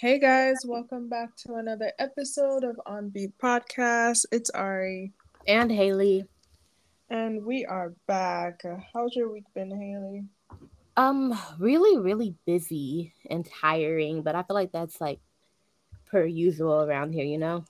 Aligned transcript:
Hey 0.00 0.18
guys, 0.18 0.56
welcome 0.64 1.10
back 1.10 1.36
to 1.44 1.56
another 1.56 1.92
episode 1.98 2.64
of 2.64 2.80
On 2.86 3.10
Beat 3.10 3.36
Podcast. 3.36 4.24
It's 4.32 4.48
Ari. 4.48 5.12
And 5.46 5.70
Haley. 5.70 6.24
And 7.10 7.44
we 7.44 7.66
are 7.66 7.92
back. 8.06 8.62
How's 8.94 9.14
your 9.14 9.30
week 9.30 9.44
been, 9.54 9.70
Haley? 9.70 10.24
Um, 10.96 11.38
really, 11.58 11.98
really 11.98 12.34
busy 12.46 13.12
and 13.28 13.46
tiring, 13.60 14.22
but 14.22 14.34
I 14.34 14.42
feel 14.42 14.54
like 14.54 14.72
that's 14.72 15.02
like 15.02 15.20
per 16.06 16.24
usual 16.24 16.82
around 16.82 17.12
here, 17.12 17.26
you 17.26 17.36
know? 17.36 17.66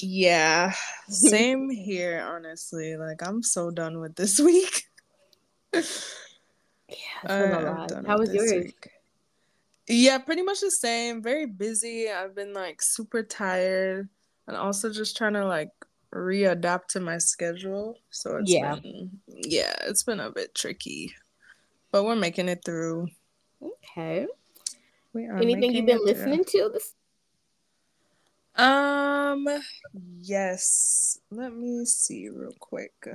Yeah, 0.00 0.74
same 1.08 1.70
here, 1.70 2.24
honestly. 2.26 2.96
Like, 2.96 3.24
I'm 3.24 3.40
so 3.40 3.70
done 3.70 4.00
with 4.00 4.16
this 4.16 4.40
week. 4.50 4.82
yeah, 5.72 5.78
it's 5.78 6.16
been 7.24 7.52
a 7.52 7.60
lot. 7.60 8.04
How 8.04 8.18
was 8.18 8.34
yours? 8.34 8.50
Week. 8.50 8.91
Yeah, 9.88 10.18
pretty 10.18 10.42
much 10.42 10.60
the 10.60 10.70
same. 10.70 11.22
Very 11.22 11.46
busy. 11.46 12.10
I've 12.10 12.34
been 12.34 12.52
like 12.52 12.80
super 12.80 13.22
tired 13.22 14.08
and 14.46 14.56
also 14.56 14.92
just 14.92 15.16
trying 15.16 15.34
to 15.34 15.46
like 15.46 15.70
readapt 16.14 16.88
to 16.90 17.00
my 17.00 17.18
schedule. 17.18 17.98
So 18.10 18.36
it's 18.36 18.52
yeah. 18.52 18.76
been 18.76 19.10
yeah, 19.26 19.74
it's 19.82 20.04
been 20.04 20.20
a 20.20 20.30
bit 20.30 20.54
tricky. 20.54 21.12
But 21.90 22.04
we're 22.04 22.16
making 22.16 22.48
it 22.48 22.62
through. 22.64 23.08
Okay. 23.62 24.26
We 25.12 25.26
are 25.26 25.36
Anything 25.36 25.74
you've 25.74 25.86
been 25.86 26.04
listening 26.04 26.44
through. 26.44 26.68
to 26.68 26.72
this 26.72 26.94
um 28.56 29.46
yes. 30.20 31.18
Let 31.30 31.54
me 31.54 31.84
see 31.86 32.28
real 32.28 32.54
quick. 32.58 33.08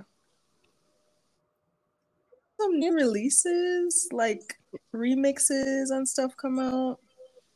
Some 2.59 2.80
new 2.80 2.94
releases, 2.94 4.08
like 4.11 4.59
remixes 4.94 5.91
and 5.91 6.08
stuff 6.08 6.36
come 6.38 6.59
out. 6.59 7.00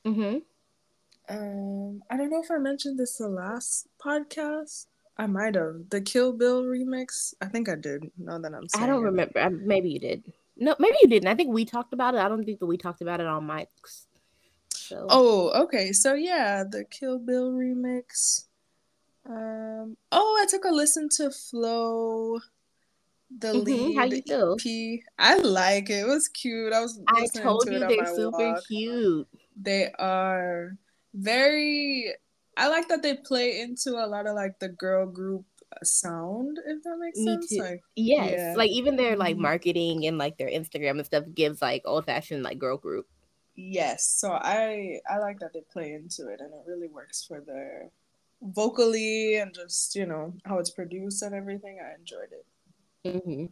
Mm-hmm. 0.05 0.37
Um, 1.29 2.03
I 2.09 2.17
don't 2.17 2.29
know 2.29 2.41
if 2.41 2.51
I 2.51 2.57
mentioned 2.57 2.99
this 2.99 3.17
the 3.17 3.27
last 3.27 3.87
podcast. 4.03 4.87
I 5.17 5.27
might 5.27 5.55
have 5.55 5.89
the 5.89 6.01
Kill 6.01 6.33
Bill 6.33 6.63
remix. 6.63 7.33
I 7.41 7.45
think 7.45 7.69
I 7.69 7.75
did. 7.75 8.11
Now 8.17 8.37
that 8.39 8.53
I'm 8.53 8.67
saying, 8.67 8.83
I 8.83 8.87
don't 8.87 9.03
remember. 9.03 9.49
Maybe 9.49 9.89
you 9.89 9.99
did. 9.99 10.31
No, 10.57 10.75
maybe 10.79 10.97
you 11.01 11.07
didn't. 11.07 11.27
I 11.27 11.35
think 11.35 11.53
we 11.53 11.65
talked 11.65 11.93
about 11.93 12.15
it. 12.15 12.19
I 12.19 12.27
don't 12.27 12.43
think 12.43 12.59
that 12.59 12.65
we 12.65 12.77
talked 12.77 13.01
about 13.01 13.19
it 13.19 13.27
on 13.27 13.47
mics. 13.47 14.05
So. 14.69 15.07
Oh, 15.09 15.63
okay. 15.63 15.91
So 15.91 16.13
yeah, 16.13 16.63
the 16.63 16.83
Kill 16.85 17.17
Bill 17.17 17.51
remix. 17.51 18.45
Um. 19.25 19.97
Oh, 20.11 20.39
I 20.41 20.45
took 20.47 20.65
a 20.65 20.69
listen 20.69 21.07
to 21.17 21.31
Flow 21.31 22.41
the 23.39 23.47
mm-hmm. 23.53 23.63
lead 23.63 23.95
How 23.95 24.03
you 24.05 24.21
feel? 24.21 24.57
EP. 24.59 24.99
I 25.17 25.37
like 25.37 25.89
it. 25.89 25.99
It 25.99 26.07
was 26.07 26.27
cute. 26.27 26.73
I 26.73 26.81
was. 26.81 26.99
I 27.07 27.27
told 27.27 27.65
to 27.67 27.73
you 27.73 27.79
they're 27.79 28.15
super 28.15 28.53
walk. 28.53 28.67
cute. 28.67 29.27
They 29.59 29.91
are 29.99 30.77
very. 31.13 32.13
I 32.57 32.67
like 32.67 32.89
that 32.89 33.01
they 33.01 33.15
play 33.15 33.61
into 33.61 33.91
a 33.91 34.05
lot 34.05 34.27
of 34.27 34.35
like 34.35 34.59
the 34.59 34.69
girl 34.69 35.05
group 35.05 35.45
sound. 35.83 36.59
If 36.65 36.83
that 36.83 36.97
makes 36.99 37.19
Me 37.19 37.25
sense. 37.25 37.49
Too. 37.49 37.61
Like, 37.61 37.81
yes, 37.95 38.33
yeah. 38.35 38.53
like 38.57 38.71
even 38.71 38.95
their 38.95 39.15
like 39.15 39.35
mm-hmm. 39.35 39.43
marketing 39.43 40.05
and 40.05 40.17
like 40.17 40.37
their 40.37 40.49
Instagram 40.49 40.91
and 40.91 41.05
stuff 41.05 41.23
gives 41.33 41.61
like 41.61 41.83
old 41.85 42.05
fashioned 42.05 42.43
like 42.43 42.59
girl 42.59 42.77
group. 42.77 43.07
Yes, 43.55 44.05
so 44.07 44.31
I 44.31 44.99
I 45.09 45.17
like 45.19 45.39
that 45.39 45.53
they 45.53 45.61
play 45.71 45.93
into 45.93 46.27
it, 46.31 46.39
and 46.39 46.53
it 46.53 46.63
really 46.65 46.87
works 46.87 47.23
for 47.25 47.41
their 47.41 47.89
vocally 48.41 49.35
and 49.35 49.53
just 49.53 49.95
you 49.95 50.05
know 50.05 50.33
how 50.45 50.57
it's 50.57 50.71
produced 50.71 51.21
and 51.21 51.35
everything. 51.35 51.79
I 51.79 51.95
enjoyed 51.99 52.31
it. 52.31 52.45
Mm-hmm. 53.05 53.45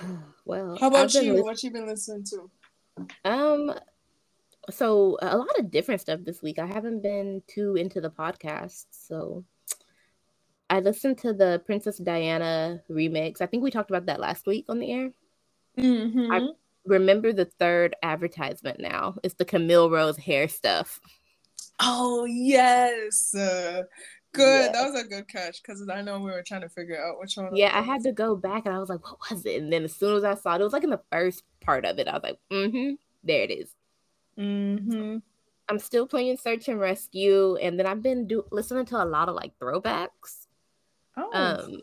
Well, 0.46 0.76
how 0.78 0.88
about 0.88 1.14
you? 1.14 1.42
What 1.42 1.62
you 1.62 1.70
been 1.70 1.86
listening 1.86 2.24
to? 2.24 2.50
Um, 3.24 3.72
so 4.70 5.16
a 5.22 5.38
lot 5.38 5.58
of 5.58 5.70
different 5.70 6.00
stuff 6.00 6.20
this 6.22 6.42
week. 6.42 6.58
I 6.58 6.66
haven't 6.66 7.02
been 7.02 7.42
too 7.46 7.76
into 7.76 8.00
the 8.00 8.10
podcast, 8.10 8.86
so 8.90 9.44
I 10.68 10.80
listened 10.80 11.18
to 11.18 11.32
the 11.32 11.62
Princess 11.64 11.98
Diana 11.98 12.82
remix. 12.90 13.40
I 13.40 13.46
think 13.46 13.62
we 13.62 13.70
talked 13.70 13.90
about 13.90 14.06
that 14.06 14.20
last 14.20 14.46
week 14.46 14.66
on 14.68 14.80
the 14.80 14.92
air. 14.92 15.10
Mm-hmm. 15.78 16.32
I 16.32 16.48
remember 16.84 17.32
the 17.32 17.46
third 17.46 17.96
advertisement 18.02 18.80
now. 18.80 19.16
It's 19.22 19.34
the 19.34 19.44
Camille 19.44 19.90
Rose 19.90 20.16
hair 20.16 20.48
stuff. 20.48 21.00
Oh 21.80 22.24
yes, 22.24 23.34
uh, 23.34 23.82
Good. 24.34 24.72
That 24.74 24.90
was 24.90 25.00
a 25.00 25.06
good 25.06 25.28
catch 25.28 25.62
because 25.62 25.88
I 25.88 26.02
know 26.02 26.18
we 26.18 26.30
were 26.30 26.42
trying 26.42 26.62
to 26.62 26.68
figure 26.68 27.00
out 27.02 27.20
which 27.20 27.36
one. 27.36 27.54
Yeah, 27.54 27.70
I 27.72 27.82
had 27.82 28.02
to 28.02 28.12
go 28.12 28.34
back 28.34 28.66
and 28.66 28.74
I 28.74 28.78
was 28.78 28.88
like, 28.88 29.04
what 29.04 29.18
was 29.30 29.46
it? 29.46 29.62
And 29.62 29.72
then 29.72 29.84
as 29.84 29.94
soon 29.94 30.16
as 30.16 30.24
I 30.24 30.34
saw 30.34 30.54
it, 30.54 30.60
it 30.60 30.64
was 30.64 30.72
like 30.72 30.84
in 30.84 30.90
the 30.90 31.00
first 31.10 31.44
part 31.60 31.84
of 31.84 31.98
it. 31.98 32.08
I 32.08 32.14
was 32.14 32.22
like, 32.22 32.38
mm-hmm, 32.50 32.94
there 33.22 33.42
it 33.42 33.50
is. 33.50 33.70
Mm-hmm. 34.38 35.18
I'm 35.68 35.78
still 35.78 36.06
playing 36.06 36.36
Search 36.36 36.68
and 36.68 36.78
Rescue, 36.78 37.56
and 37.56 37.78
then 37.78 37.86
I've 37.86 38.02
been 38.02 38.26
do- 38.26 38.44
listening 38.50 38.84
to 38.86 39.02
a 39.02 39.06
lot 39.06 39.28
of 39.28 39.34
like 39.34 39.58
throwbacks. 39.58 40.46
Oh. 41.16 41.30
Um, 41.32 41.80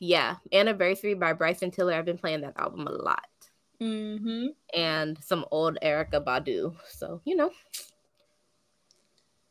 yeah, 0.00 0.36
Anniversary 0.52 1.14
by 1.14 1.32
Bryson 1.32 1.70
Tiller. 1.70 1.94
I've 1.94 2.04
been 2.04 2.18
playing 2.18 2.40
that 2.40 2.54
album 2.56 2.86
a 2.86 2.90
lot. 2.90 3.28
Mm-hmm. 3.80 4.46
And 4.74 5.22
some 5.22 5.44
old 5.50 5.78
Erykah 5.82 6.24
Badu. 6.24 6.74
So 6.88 7.20
you 7.24 7.36
know, 7.36 7.50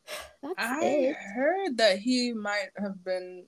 that's 0.44 0.54
I 0.58 0.86
it. 0.86 1.16
heard 1.16 1.78
that 1.78 2.00
he 2.00 2.34
might 2.34 2.70
have 2.78 3.04
been 3.04 3.46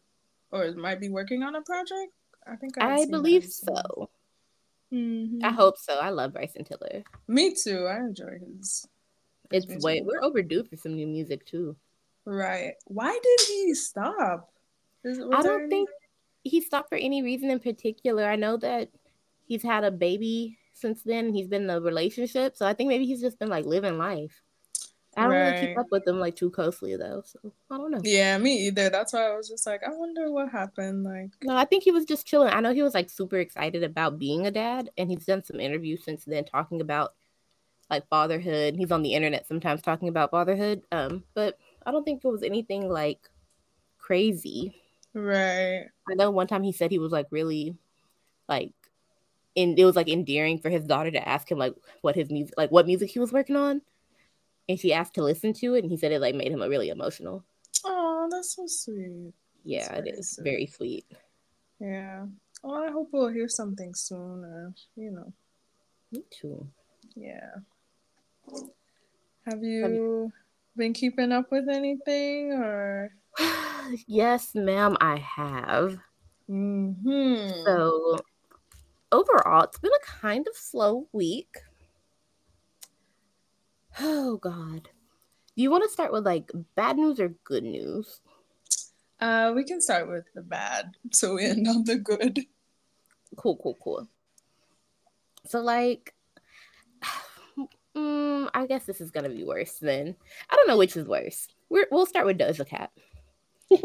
or 0.52 0.72
might 0.74 1.00
be 1.00 1.10
working 1.10 1.44
on 1.44 1.56
a 1.56 1.62
project. 1.62 2.14
I 2.48 2.56
think 2.56 2.82
I, 2.82 3.02
I 3.02 3.06
believe 3.06 3.46
so. 3.46 4.10
Mm-hmm. 4.94 5.44
I 5.44 5.52
hope 5.52 5.78
so. 5.78 5.94
I 5.94 6.10
love 6.10 6.34
Bryson 6.34 6.64
Tiller. 6.64 7.04
Me 7.28 7.54
too. 7.54 7.86
I 7.86 7.98
enjoy 7.98 8.40
his. 8.40 8.88
his 9.52 9.66
it's 9.66 9.84
way 9.84 10.02
we're 10.04 10.24
overdue 10.24 10.64
for 10.64 10.78
some 10.78 10.96
new 10.96 11.08
music 11.08 11.46
too. 11.46 11.76
Right. 12.26 12.74
Why 12.86 13.12
did 13.12 13.48
he 13.48 13.74
stop? 13.74 14.52
Is, 15.04 15.20
I 15.20 15.42
don't 15.42 15.64
any... 15.64 15.70
think 15.70 15.90
he 16.44 16.62
stopped 16.62 16.90
for 16.90 16.98
any 16.98 17.22
reason 17.22 17.52
in 17.52 17.60
particular. 17.60 18.26
I 18.26 18.36
know 18.36 18.58
that 18.58 18.90
he's 19.46 19.64
had 19.64 19.84
a 19.84 19.92
baby 19.92 20.58
since 20.74 21.04
then. 21.04 21.34
He's 21.34 21.48
been 21.48 21.64
in 21.64 21.70
a 21.70 21.80
relationship, 21.80 22.56
so 22.58 22.66
I 22.66 22.74
think 22.74 22.90
maybe 22.90 23.06
he's 23.06 23.22
just 23.22 23.40
been 23.40 23.50
like 23.50 23.66
living 23.66 23.98
life. 23.98 24.42
I 25.20 25.24
don't 25.24 25.32
right. 25.32 25.52
really 25.52 25.68
keep 25.68 25.78
up 25.78 25.88
with 25.92 26.06
them 26.06 26.20
like 26.20 26.36
too 26.36 26.50
closely 26.50 26.96
though, 26.96 27.22
so 27.26 27.40
I 27.70 27.78
don't 27.78 27.92
know. 27.92 28.00
Yeah, 28.04 28.38
me 28.38 28.68
either. 28.68 28.90
That's 28.90 29.12
why 29.12 29.28
I 29.28 29.36
was 29.36 29.50
just 29.50 29.68
like, 29.68 29.82
I 29.86 29.92
wonder 29.92 30.32
what 30.32 30.50
happened. 30.50 31.04
Like, 31.04 31.32
no, 31.44 31.56
I 31.56 31.66
think 31.66 31.84
he 31.84 31.92
was 31.92 32.06
just 32.06 32.26
chilling. 32.26 32.54
I 32.54 32.62
know 32.62 32.74
he 32.74 32.84
was 32.84 32.94
like 32.94 33.10
super 33.10 33.38
excited 33.38 33.84
about 33.84 34.18
being 34.18 34.48
a 34.48 34.52
dad, 34.52 34.92
and 34.98 35.10
he's 35.10 35.26
done 35.26 35.44
some 35.44 35.60
interviews 35.60 36.04
since 36.06 36.24
then 36.24 36.46
talking 36.46 36.80
about 36.80 37.16
like 37.90 38.08
fatherhood. 38.08 38.76
He's 38.78 38.92
on 38.92 39.02
the 39.02 39.14
internet 39.14 39.46
sometimes 39.46 39.82
talking 39.82 40.08
about 40.08 40.32
fatherhood. 40.32 40.84
Um, 40.92 41.24
but 41.34 41.58
I 41.86 41.92
don't 41.92 42.04
think 42.06 42.24
it 42.24 42.28
was 42.28 42.44
anything 42.44 42.88
like 42.88 43.30
crazy. 43.98 44.74
Right. 45.14 45.88
I 46.10 46.14
know 46.14 46.32
one 46.32 46.48
time 46.48 46.64
he 46.64 46.72
said 46.72 46.92
he 46.92 47.00
was 47.00 47.12
like 47.12 47.28
really 47.32 47.76
like 48.48 48.72
and 49.58 49.78
it 49.78 49.86
was 49.86 49.96
like 49.96 50.08
endearing 50.08 50.60
for 50.60 50.70
his 50.70 50.86
daughter 50.86 51.12
to 51.12 51.28
ask 51.28 51.50
him 51.52 51.58
like 51.58 51.74
what 52.02 52.16
his 52.16 52.30
music 52.30 52.54
like 52.58 52.72
what 52.72 52.86
music 52.86 53.10
he 53.10 53.20
was 53.20 53.32
working 53.32 53.56
on 53.56 53.82
and 54.70 54.80
she 54.80 54.94
asked 54.94 55.16
to 55.16 55.24
listen 55.24 55.52
to 55.54 55.74
it, 55.74 55.84
and 55.84 55.92
he 55.92 55.98
said 55.98 56.12
it 56.12 56.22
like 56.22 56.36
made 56.36 56.52
him 56.52 56.62
really 56.62 56.90
emotional. 56.90 57.44
Oh, 57.84 58.30
that's 58.32 58.56
so 58.56 58.68
sweet. 58.68 59.34
Yeah, 59.66 59.88
that's 59.90 60.08
it 60.08 60.20
is 60.20 60.32
sweet. 60.36 60.44
very 60.44 60.66
sweet. 60.68 61.06
Yeah. 61.80 62.26
Well, 62.64 62.84
I 62.84 62.92
hope 62.92 63.10
we'll 63.12 63.30
hear 63.30 63.50
something 63.50 63.96
soon. 63.96 64.44
Uh, 64.44 64.72
you 64.96 65.12
know. 65.12 65.34
Me 66.12 66.24
too. 66.30 66.68
Yeah. 67.16 67.50
Have 69.46 69.64
you, 69.64 69.82
Have 69.82 69.92
you 69.92 70.32
been 70.78 70.94
keeping 70.94 71.32
up 71.32 71.52
with 71.52 71.68
anything 71.68 72.54
or? 72.54 73.12
yes, 74.08 74.54
ma'am, 74.54 74.98
I 75.02 75.18
have. 75.18 75.98
Mm-hmm. 76.50 77.64
So 77.66 78.18
overall, 79.12 79.64
it's 79.64 79.80
been 79.80 79.92
a 79.92 80.06
kind 80.06 80.48
of 80.48 80.56
slow 80.56 81.08
week. 81.12 81.58
Oh 84.00 84.38
God. 84.38 84.90
Do 85.56 85.64
you 85.64 85.72
want 85.72 85.84
to 85.84 85.90
start 85.90 86.14
with 86.14 86.26
like 86.26 86.52
bad 86.76 86.98
news 86.98 87.20
or 87.20 87.30
good 87.44 87.64
news? 87.64 88.22
Uh, 89.20 89.52
we 89.54 89.66
can 89.66 89.82
start 89.82 90.08
with 90.08 90.24
the 90.34 90.42
bad, 90.42 90.96
so 91.12 91.36
we 91.36 91.46
end 91.46 91.68
on 91.68 91.84
the 91.84 91.98
good. 91.98 92.40
Cool, 93.36 93.60
cool, 93.62 93.78
cool. 93.84 94.08
So 95.46 95.60
like, 95.60 96.14
mm, 97.98 98.50
I 98.54 98.66
guess 98.68 98.86
this 98.86 99.02
is 99.02 99.12
gonna 99.12 99.30
be 99.30 99.44
worse 99.44 99.74
then. 99.80 100.16
I 100.50 100.56
don't 100.56 100.68
know 100.68 100.78
which 100.78 100.96
is 100.96 101.08
worse. 101.08 101.48
We're, 101.70 101.88
we'll 101.92 102.06
start 102.06 102.26
with 102.26 102.38
Doja 102.38 102.66
Cat. 102.66 102.92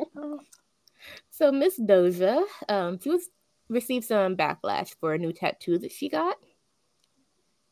so 1.31 1.50
Miss 1.50 1.78
Doja, 1.78 2.44
um, 2.69 3.00
she 3.00 3.11
was 3.11 3.28
received 3.69 4.06
some 4.06 4.37
backlash 4.37 4.94
for 5.00 5.14
a 5.14 5.19
new 5.19 5.32
tattoo 5.32 5.78
that 5.78 5.90
she 5.93 6.08
got. 6.08 6.37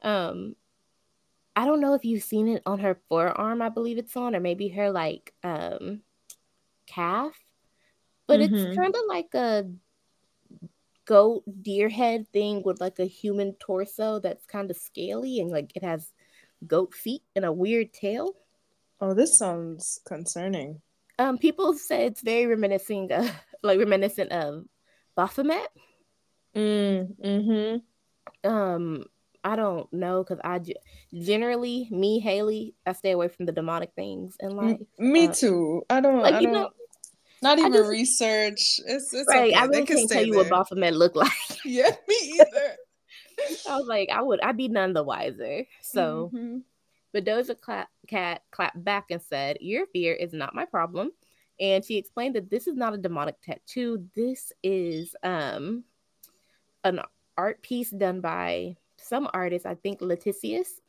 Um, 0.03 0.57
I 1.55 1.67
don't 1.67 1.81
know 1.81 1.95
if 1.95 2.05
you've 2.05 2.23
seen 2.23 2.49
it 2.49 2.63
on 2.65 2.79
her 2.81 2.99
forearm, 3.09 3.61
I 3.61 3.69
believe 3.69 3.99
it's 3.99 4.17
on, 4.17 4.35
or 4.35 4.41
maybe 4.41 4.69
her 4.69 4.91
like 4.91 5.35
um 5.43 6.01
calf. 6.87 7.33
But 8.27 8.41
mm-hmm. 8.41 8.55
it's 8.55 8.77
kind 8.77 8.95
of 8.95 9.03
like 9.09 9.35
a 9.35 9.67
goat 11.05 11.43
deer 11.63 11.89
head 11.89 12.27
thing 12.33 12.63
with 12.65 12.81
like 12.81 12.99
a 12.99 13.05
human 13.05 13.55
torso 13.55 14.21
that's 14.21 14.47
kind 14.47 14.71
of 14.71 14.77
scaly 14.77 15.41
and 15.41 15.51
like 15.51 15.73
it 15.75 15.83
has 15.83 16.13
goat 16.67 16.95
feet 16.95 17.23
and 17.35 17.45
a 17.45 17.53
weird 17.53 17.93
tail. 17.93 18.35
Oh, 19.01 19.15
this 19.15 19.37
sounds 19.39 20.01
concerning. 20.07 20.81
Um, 21.19 21.39
people 21.39 21.75
say 21.75 22.07
it's 22.07 22.23
very 22.23 22.47
reminiscent, 22.47 23.11
of, 23.13 23.31
like 23.63 23.79
reminiscent 23.79 24.33
of 24.33 24.65
Baphomet. 25.17 25.69
Mm, 26.55 27.17
mm-hmm. 27.21 28.49
Um, 28.49 29.05
I 29.45 29.57
don't 29.57 29.93
know 29.93 30.23
because 30.23 30.41
I 30.45 30.61
generally 31.13 31.89
me 31.91 32.21
Haley 32.21 32.75
I 32.87 32.93
stay 32.93 33.11
away 33.11 33.29
from 33.29 33.47
the 33.47 33.53
demonic 33.53 33.93
things 33.95 34.37
in 34.41 34.57
life. 34.57 34.79
Me 34.99 35.27
uh, 35.27 35.33
too. 35.33 35.83
I 35.91 36.01
don't. 36.01 36.21
Like, 36.21 36.35
I 36.35 36.43
don't. 36.43 36.53
Know, 36.53 36.71
not 37.43 37.59
even 37.59 37.73
just, 37.73 37.91
research. 37.91 38.81
It's, 38.87 39.13
it's 39.13 39.29
right. 39.29 39.53
Okay. 39.53 39.55
I 39.55 39.65
really 39.65 39.85
can't 39.85 40.09
tell 40.09 40.25
you 40.25 40.37
what 40.37 40.49
Baphomet 40.49 40.95
look 40.95 41.17
like. 41.17 41.31
yeah, 41.65 41.91
me 42.09 42.17
either. 42.23 42.77
I 43.69 43.77
was 43.77 43.87
like, 43.89 44.09
I 44.11 44.23
would, 44.23 44.41
I'd 44.43 44.57
be 44.57 44.69
none 44.69 44.93
the 44.93 45.03
wiser. 45.03 45.65
So, 45.81 46.31
mm-hmm. 46.33 46.59
but 47.13 47.25
Doja 47.25 47.61
clap, 47.61 47.89
Cat 48.07 48.43
clapped 48.53 48.83
back 48.83 49.07
and 49.11 49.21
said, 49.21 49.59
"Your 49.61 49.87
fear 49.87 50.15
is 50.15 50.33
not 50.33 50.55
my 50.55 50.65
problem." 50.65 51.11
And 51.59 51.85
she 51.85 51.97
explained 51.97 52.37
that 52.37 52.51
this 52.51 52.67
is 52.67 52.77
not 52.77 52.95
a 52.95 52.99
demonic 52.99 53.41
tattoo. 53.43 54.07
This 54.15 54.53
is 54.63 55.17
um 55.25 55.85
an 56.85 57.01
art 57.37 57.63
piece 57.63 57.91
done 57.91 58.21
by 58.21 58.77
some 59.13 59.29
artists, 59.35 59.67
I 59.67 59.75
think 59.75 60.01
Letizius, 60.01 60.81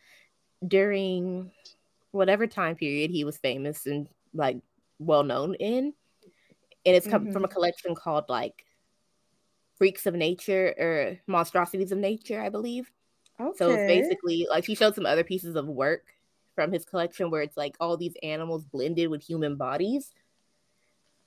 during 0.65 1.51
whatever 2.11 2.47
time 2.47 2.75
period 2.77 3.11
he 3.11 3.25
was 3.25 3.35
famous 3.37 3.85
and 3.85 4.07
like 4.33 4.57
well 4.97 5.23
known 5.23 5.55
in. 5.55 5.93
And 6.85 6.95
it's 6.95 7.05
come 7.05 7.23
mm-hmm. 7.23 7.33
from 7.33 7.43
a 7.43 7.49
collection 7.49 7.95
called 7.95 8.25
like 8.29 8.63
Freaks 9.77 10.05
of 10.05 10.15
Nature 10.15 10.73
or 10.77 11.19
Monstrosities 11.27 11.91
of 11.91 11.97
Nature, 11.97 12.41
I 12.41 12.47
believe. 12.47 12.89
Okay. 13.41 13.57
So 13.57 13.71
it's 13.71 13.87
basically 13.87 14.47
like 14.49 14.63
he 14.63 14.75
showed 14.75 14.95
some 14.95 15.05
other 15.05 15.25
pieces 15.25 15.57
of 15.57 15.67
work 15.67 16.03
from 16.55 16.71
his 16.71 16.85
collection 16.85 17.29
where 17.29 17.41
it's 17.41 17.57
like 17.57 17.75
all 17.81 17.97
these 17.97 18.15
animals 18.23 18.63
blended 18.63 19.09
with 19.09 19.21
human 19.21 19.57
bodies. 19.57 20.13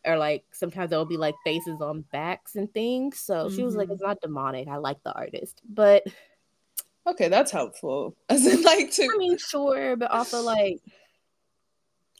Or 0.07 0.17
like 0.17 0.45
sometimes 0.53 0.91
there'll 0.91 1.05
be 1.05 1.19
like 1.19 1.35
faces 1.45 1.83
on 1.83 2.05
backs 2.11 2.55
and 2.55 2.73
things. 2.73 3.19
So 3.19 3.35
mm-hmm. 3.35 3.57
she 3.57 3.65
was 3.65 3.77
like, 3.77 3.87
mm-hmm. 3.87 3.95
it's 3.95 4.03
not 4.03 4.21
demonic. 4.23 4.69
I 4.69 4.77
like 4.77 5.03
the 5.03 5.13
artist. 5.13 5.61
But 5.69 6.05
Okay, 7.07 7.29
that's 7.29 7.53
helpful. 7.53 8.17
As 8.29 8.47
in, 8.47 8.63
like, 8.63 8.91
to 8.93 9.05
I 9.05 9.17
mean, 9.17 9.39
sure, 9.39 9.97
but 9.97 10.11
also 10.11 10.43
like, 10.43 10.81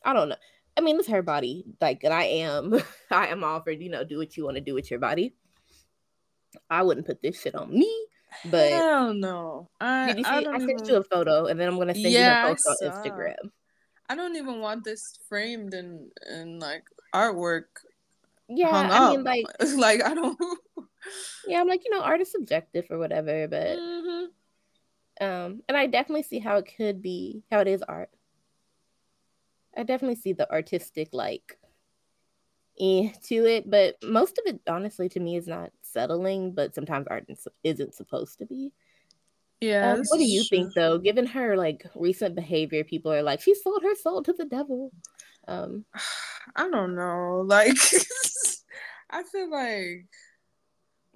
I 0.05 0.13
don't 0.13 0.29
know. 0.29 0.37
I 0.77 0.81
mean, 0.81 0.99
it's 0.99 1.09
her 1.09 1.23
body. 1.23 1.65
Like, 1.81 2.05
and 2.05 2.13
I 2.13 2.25
am, 2.25 2.81
I 3.11 3.29
am 3.29 3.43
offered. 3.43 3.81
You 3.81 3.91
know, 3.91 4.05
do 4.05 4.19
what 4.19 4.37
you 4.37 4.45
want 4.45 4.57
to 4.57 4.61
do 4.61 4.75
with 4.75 4.91
your 4.91 5.01
body. 5.01 5.35
I 6.71 6.83
wouldn't 6.83 7.07
put 7.07 7.21
this 7.23 7.41
shit 7.41 7.55
on 7.55 7.71
me. 7.71 7.93
But 8.45 8.71
hell 8.71 9.15
no. 9.15 9.69
I, 9.81 10.09
did 10.09 10.19
you 10.19 10.25
see? 10.25 10.31
I, 10.31 10.39
I 10.39 10.59
sent 10.59 10.63
even... 10.71 10.85
you 10.85 10.97
a 10.97 11.05
photo, 11.05 11.47
and 11.47 11.59
then 11.59 11.69
I'm 11.69 11.79
gonna 11.79 11.95
send 11.95 12.11
yeah, 12.11 12.47
you 12.47 12.53
a 12.53 12.57
photo 12.57 12.91
on 12.91 13.05
Instagram. 13.05 13.51
I 14.09 14.15
don't 14.15 14.37
even 14.37 14.61
want 14.61 14.85
this 14.85 15.19
framed 15.29 15.75
in 15.75 16.11
in 16.31 16.59
like 16.59 16.85
artwork. 17.15 17.65
Yeah, 18.49 18.69
I 18.71 19.11
mean, 19.11 19.25
like, 19.25 19.47
like 19.77 20.05
I 20.05 20.15
don't. 20.15 20.39
yeah, 21.47 21.61
I'm 21.61 21.69
like, 21.69 21.83
you 21.85 21.91
know, 21.91 22.03
art 22.03 22.21
is 22.21 22.31
subjective 22.31 22.87
or 22.91 22.99
whatever, 22.99 23.49
but. 23.49 23.79
Mm-hmm 23.79 24.27
um, 25.21 25.63
and 25.69 25.77
I 25.77 25.87
definitely 25.87 26.23
see 26.23 26.39
how 26.39 26.57
it 26.57 26.71
could 26.77 27.03
be, 27.03 27.43
how 27.51 27.61
it 27.61 27.69
is 27.69 27.83
art. 27.83 28.11
I 29.77 29.83
definitely 29.83 30.17
see 30.17 30.33
the 30.33 30.51
artistic 30.51 31.09
like 31.13 31.59
eh, 32.81 33.11
to 33.25 33.47
it, 33.47 33.71
but 33.71 33.97
most 34.03 34.39
of 34.39 34.45
it, 34.47 34.61
honestly, 34.69 35.09
to 35.11 35.21
me, 35.21 35.37
is 35.37 35.47
not 35.47 35.71
settling. 35.83 36.53
But 36.53 36.75
sometimes 36.75 37.07
art 37.09 37.27
isn't 37.65 37.95
supposed 37.95 38.39
to 38.39 38.47
be. 38.47 38.73
Yeah. 39.61 39.93
Um, 39.93 40.03
what 40.09 40.19
do 40.19 40.25
you 40.25 40.45
think, 40.45 40.75
though? 40.75 40.99
Given 40.99 41.27
her 41.27 41.57
like 41.57 41.87
recent 41.95 42.35
behavior, 42.35 42.85
people 42.85 43.13
are 43.13 43.23
like, 43.23 43.41
she 43.41 43.55
sold 43.55 43.83
her 43.83 43.95
soul 43.95 44.23
to 44.23 44.33
the 44.33 44.45
devil. 44.45 44.93
Um, 45.49 45.85
I 46.57 46.69
don't 46.69 46.95
know. 46.95 47.43
Like, 47.47 47.77
I 49.11 49.23
feel 49.23 49.51
like 49.51 50.07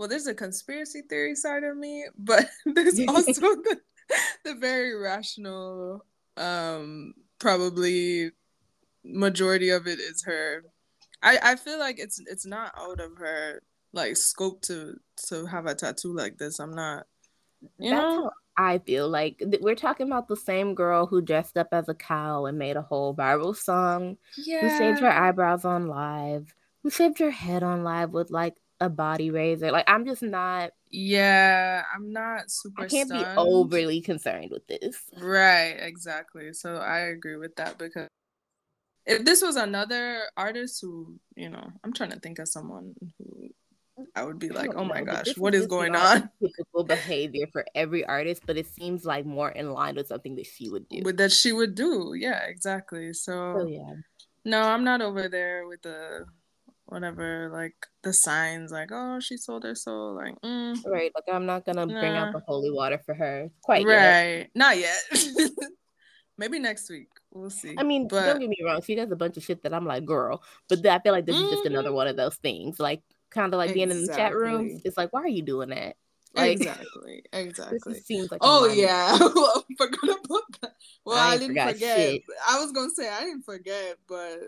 well, 0.01 0.09
there's 0.09 0.27
a 0.27 0.35
conspiracy 0.35 1.03
theory 1.03 1.35
side 1.35 1.63
of 1.63 1.77
me, 1.77 2.07
but 2.17 2.49
there's 2.65 2.99
also 3.09 3.33
the, 3.33 3.79
the 4.45 4.55
very 4.55 4.95
rational, 4.95 6.05
um, 6.37 7.15
probably 7.39 8.31
majority 9.05 9.71
of 9.71 9.87
it 9.87 9.99
is 9.99 10.23
her. 10.25 10.65
I, 11.23 11.39
I 11.43 11.57
feel 11.57 11.79
like 11.79 11.99
it's 11.99 12.21
it's 12.27 12.47
not 12.47 12.73
out 12.79 13.01
of 13.01 13.17
her 13.19 13.63
like 13.93 14.17
scope 14.17 14.63
to 14.63 14.97
to 15.29 15.47
have 15.47 15.67
a 15.67 15.75
tattoo 15.75 16.15
like 16.15 16.39
this. 16.39 16.59
I'm 16.59 16.75
not. 16.75 17.07
You 17.79 17.91
That's 17.91 18.03
know? 18.03 18.31
I 18.57 18.79
feel 18.79 19.09
like 19.09 19.43
we're 19.61 19.75
talking 19.75 20.07
about 20.07 20.29
the 20.29 20.37
same 20.37 20.75
girl 20.75 21.07
who 21.07 21.23
dressed 21.23 21.57
up 21.57 21.69
as 21.73 21.89
a 21.89 21.95
cow 21.95 22.47
and 22.47 22.59
made 22.59 22.77
a 22.77 22.83
whole 22.83 23.15
viral 23.15 23.57
song. 23.57 24.17
Yeah. 24.37 24.61
Who 24.61 24.79
shaved 24.79 25.01
her 25.01 25.11
eyebrows 25.11 25.65
on 25.65 25.87
live. 25.87 26.55
Who 26.83 26.91
shaved 26.91 27.19
her 27.19 27.31
head 27.31 27.63
on 27.63 27.85
live 27.85 28.13
with 28.13 28.31
like 28.31 28.57
a 28.81 28.89
body 28.89 29.31
razor. 29.31 29.71
Like 29.71 29.89
I'm 29.89 30.05
just 30.05 30.23
not. 30.23 30.73
Yeah, 30.91 31.85
I'm 31.95 32.13
not 32.13 32.51
super. 32.51 32.83
I 32.83 32.89
can't 32.89 33.09
stunned. 33.09 33.25
be 33.25 33.31
overly 33.37 34.01
concerned 34.01 34.51
with 34.51 34.67
this. 34.67 34.97
Right. 35.19 35.77
Exactly. 35.79 36.53
So 36.53 36.77
I 36.77 37.01
agree 37.01 37.37
with 37.37 37.55
that 37.57 37.79
because 37.79 38.09
if 39.07 39.25
this 39.25 39.43
was 39.43 39.57
another 39.57 40.23
artist 40.37 40.81
who, 40.83 41.19
you 41.37 41.49
know, 41.49 41.73
I'm 41.85 41.93
trying 41.93 42.11
to 42.11 42.19
think 42.19 42.39
of 42.39 42.49
someone 42.49 42.95
who 43.19 43.51
I 44.15 44.25
would 44.25 44.39
be 44.39 44.49
like, 44.49 44.71
oh 44.75 44.85
my 44.85 45.03
gosh, 45.03 45.37
what 45.37 45.55
is, 45.55 45.63
is 45.63 45.67
going 45.67 45.95
on? 45.95 46.31
Typical 46.43 46.85
behavior 46.85 47.47
for 47.53 47.65
every 47.75 48.05
artist, 48.05 48.43
but 48.47 48.57
it 48.57 48.67
seems 48.67 49.05
like 49.05 49.27
more 49.27 49.51
in 49.51 49.73
line 49.73 49.97
with 49.97 50.09
something 50.09 50.37
that 50.37 50.47
she 50.47 50.71
would 50.71 50.89
do. 50.89 51.03
With 51.05 51.19
that 51.19 51.33
she 51.33 51.53
would 51.53 51.75
do, 51.75 52.15
yeah, 52.17 52.45
exactly. 52.47 53.13
So, 53.13 53.33
oh, 53.33 53.67
yeah. 53.67 53.95
No, 54.45 54.63
I'm 54.63 54.85
not 54.85 55.03
over 55.03 55.29
there 55.29 55.67
with 55.67 55.83
the 55.83 56.25
whatever, 56.91 57.51
like 57.53 57.75
the 58.03 58.13
signs, 58.13 58.73
like 58.73 58.91
oh 58.93 59.21
she 59.21 59.37
sold 59.37 59.65
her 59.65 59.75
soul, 59.75 60.15
like 60.15 60.35
mm, 60.43 60.77
right. 60.87 61.11
Like 61.15 61.35
I'm 61.35 61.47
not 61.47 61.65
gonna 61.65 61.87
nah. 61.87 62.01
bring 62.01 62.13
out 62.13 62.33
the 62.33 62.41
holy 62.47 62.71
water 62.71 63.01
for 63.05 63.15
her 63.15 63.51
quite 63.63 63.87
right. 63.87 64.39
Yet. 64.39 64.51
Not 64.55 64.79
yet. 64.79 64.99
Maybe 66.39 66.59
next 66.59 66.89
week. 66.89 67.09
We'll 67.33 67.51
see. 67.51 67.75
I 67.77 67.83
mean, 67.83 68.09
but... 68.09 68.25
don't 68.25 68.41
get 68.41 68.49
me 68.49 68.57
wrong. 68.65 68.81
She 68.83 68.95
does 68.95 69.11
a 69.11 69.17
bunch 69.17 69.37
of 69.37 69.45
shit 69.45 69.63
that 69.63 69.75
I'm 69.75 69.85
like, 69.85 70.07
girl. 70.07 70.43
But 70.69 70.85
I 70.87 70.99
feel 71.01 71.13
like 71.13 71.27
this 71.27 71.37
mm-hmm. 71.37 71.45
is 71.45 71.51
just 71.51 71.67
another 71.67 71.89
mm-hmm. 71.89 71.97
one 71.97 72.07
of 72.07 72.17
those 72.17 72.37
things. 72.37 72.81
Like, 72.81 73.03
kind 73.31 73.53
of 73.53 73.59
like 73.59 73.71
exactly. 73.71 73.87
being 73.87 74.01
in 74.01 74.07
the 74.07 74.15
chat 74.15 74.35
room. 74.35 74.81
It's 74.85 74.97
like, 74.97 75.13
why 75.13 75.21
are 75.21 75.29
you 75.29 75.43
doing 75.43 75.69
that? 75.69 75.97
Like, 76.35 76.53
exactly. 76.53 77.25
Exactly. 77.33 78.01
seems 78.01 78.31
like. 78.31 78.41
Oh 78.43 78.67
yeah. 78.67 79.19
well, 79.35 79.65
forgot 79.77 80.19
about 80.25 80.43
that. 80.63 80.73
Well, 81.05 81.19
I, 81.19 81.35
I 81.35 81.39
didn't 81.39 81.57
forget. 81.57 81.99
Shit. 81.99 82.23
I 82.49 82.61
was 82.61 82.73
gonna 82.73 82.91
say 82.91 83.09
I 83.09 83.21
didn't 83.21 83.43
forget, 83.43 83.97
but 84.09 84.39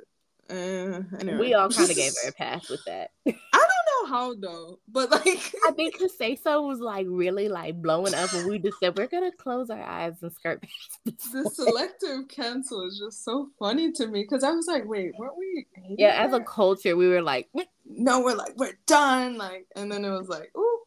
uh, 0.53 1.03
anyway. 1.19 1.39
We 1.39 1.55
all 1.55 1.71
kind 1.71 1.89
of 1.89 1.97
gave 1.97 2.13
her 2.23 2.29
a 2.29 2.33
pass 2.39 2.69
with 2.69 2.85
that. 2.85 3.11
I 3.27 3.33
don't 3.53 4.09
know 4.09 4.09
how 4.09 4.35
though, 4.35 4.79
but 4.89 5.11
like 5.11 5.55
I 5.67 5.73
think 5.77 5.95
because 5.95 6.17
say 6.17 6.37
so 6.37 6.67
was 6.67 6.81
like 6.81 7.07
really 7.09 7.49
like 7.49 7.81
blowing 7.81 8.15
up, 8.15 8.33
and 8.35 8.49
we 8.49 8.59
just 8.59 8.79
said 8.79 8.97
we're 8.97 9.07
gonna 9.07 9.33
close 9.33 9.71
our 9.71 9.83
eyes 9.83 10.15
and 10.23 10.33
skirt 10.33 10.65
The 11.05 11.51
selective 11.53 12.29
cancel 12.29 12.87
is 12.87 12.99
just 12.99 13.25
so 13.25 13.49
funny 13.59 13.93
to 13.93 14.07
me 14.07 14.23
because 14.23 14.45
I 14.45 14.51
was 14.51 14.67
like, 14.67 14.85
wait, 14.85 15.13
weren't 15.19 15.39
we? 15.39 15.67
Yeah, 15.99 16.23
as 16.23 16.33
a 16.33 16.41
culture, 16.41 16.97
we 16.97 17.09
were 17.09 17.23
like, 17.23 17.49
no, 17.87 18.21
we're 18.21 18.37
like 18.37 18.53
we're 18.57 18.79
done, 18.87 19.39
like, 19.39 19.67
and 19.75 19.91
then 19.91 20.05
it 20.05 20.11
was 20.11 20.29
like, 20.29 20.51
ooh, 20.57 20.81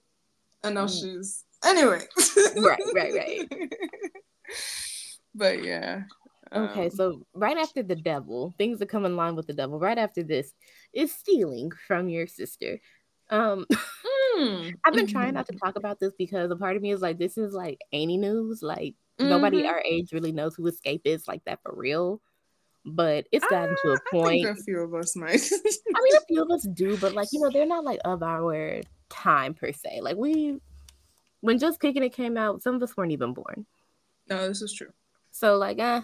and 0.63 0.75
now 0.75 0.85
mm. 0.85 0.99
she's 0.99 1.43
anyway. 1.63 2.03
right, 2.57 2.79
right, 2.93 3.13
right. 3.13 3.73
but 5.33 5.63
yeah, 5.63 6.03
Okay, 6.53 6.85
um, 6.85 6.91
so 6.91 7.21
right 7.33 7.57
after 7.57 7.81
the 7.81 7.95
devil, 7.95 8.53
things 8.57 8.79
that 8.79 8.89
come 8.89 9.05
in 9.05 9.15
line 9.15 9.35
with 9.35 9.47
the 9.47 9.53
devil. 9.53 9.79
Right 9.79 9.97
after 9.97 10.23
this 10.23 10.53
is 10.93 11.11
stealing 11.11 11.71
from 11.87 12.07
your 12.09 12.27
sister. 12.27 12.79
Um, 13.29 13.65
mm, 14.37 14.73
I've 14.83 14.93
been 14.93 15.07
trying 15.07 15.33
not 15.33 15.47
to 15.47 15.53
mm-hmm. 15.53 15.65
talk 15.65 15.75
about 15.75 15.99
this 15.99 16.13
because 16.17 16.51
a 16.51 16.55
part 16.55 16.75
of 16.75 16.81
me 16.81 16.91
is 16.91 17.01
like, 17.01 17.17
this 17.17 17.37
is 17.37 17.53
like 17.53 17.79
any 17.91 18.17
news. 18.17 18.61
Like 18.61 18.95
mm-hmm. 19.19 19.29
nobody 19.29 19.65
our 19.65 19.81
age 19.83 20.11
really 20.13 20.31
knows 20.31 20.55
who 20.55 20.71
Xscape 20.71 21.01
is 21.05 21.27
like 21.27 21.43
that 21.45 21.61
for 21.63 21.73
real. 21.75 22.21
But 22.87 23.25
it's 23.31 23.47
gotten 23.47 23.73
uh, 23.73 23.81
to 23.81 23.93
a 23.93 23.97
point. 24.11 24.45
a 24.45 24.55
few 24.55 24.79
of 24.79 24.93
us 24.93 25.15
might. 25.15 25.41
I 25.51 26.01
mean, 26.03 26.15
a 26.15 26.25
few 26.27 26.43
of 26.43 26.51
us 26.51 26.67
do, 26.71 26.95
but 26.97 27.13
like 27.13 27.29
you 27.31 27.39
know, 27.39 27.49
they're 27.49 27.65
not 27.65 27.83
like 27.83 27.99
of 28.05 28.21
our 28.21 28.81
time 29.09 29.55
per 29.55 29.71
se. 29.71 30.01
Like 30.01 30.17
we, 30.17 30.59
when 31.41 31.57
just 31.57 31.79
kicking 31.79 32.03
it 32.03 32.13
came 32.13 32.37
out, 32.37 32.61
some 32.61 32.75
of 32.75 32.83
us 32.83 32.95
weren't 32.95 33.11
even 33.11 33.33
born. 33.33 33.65
No, 34.29 34.47
this 34.47 34.61
is 34.61 34.71
true. 34.71 34.91
So 35.31 35.57
like, 35.57 35.79
uh, 35.79 36.01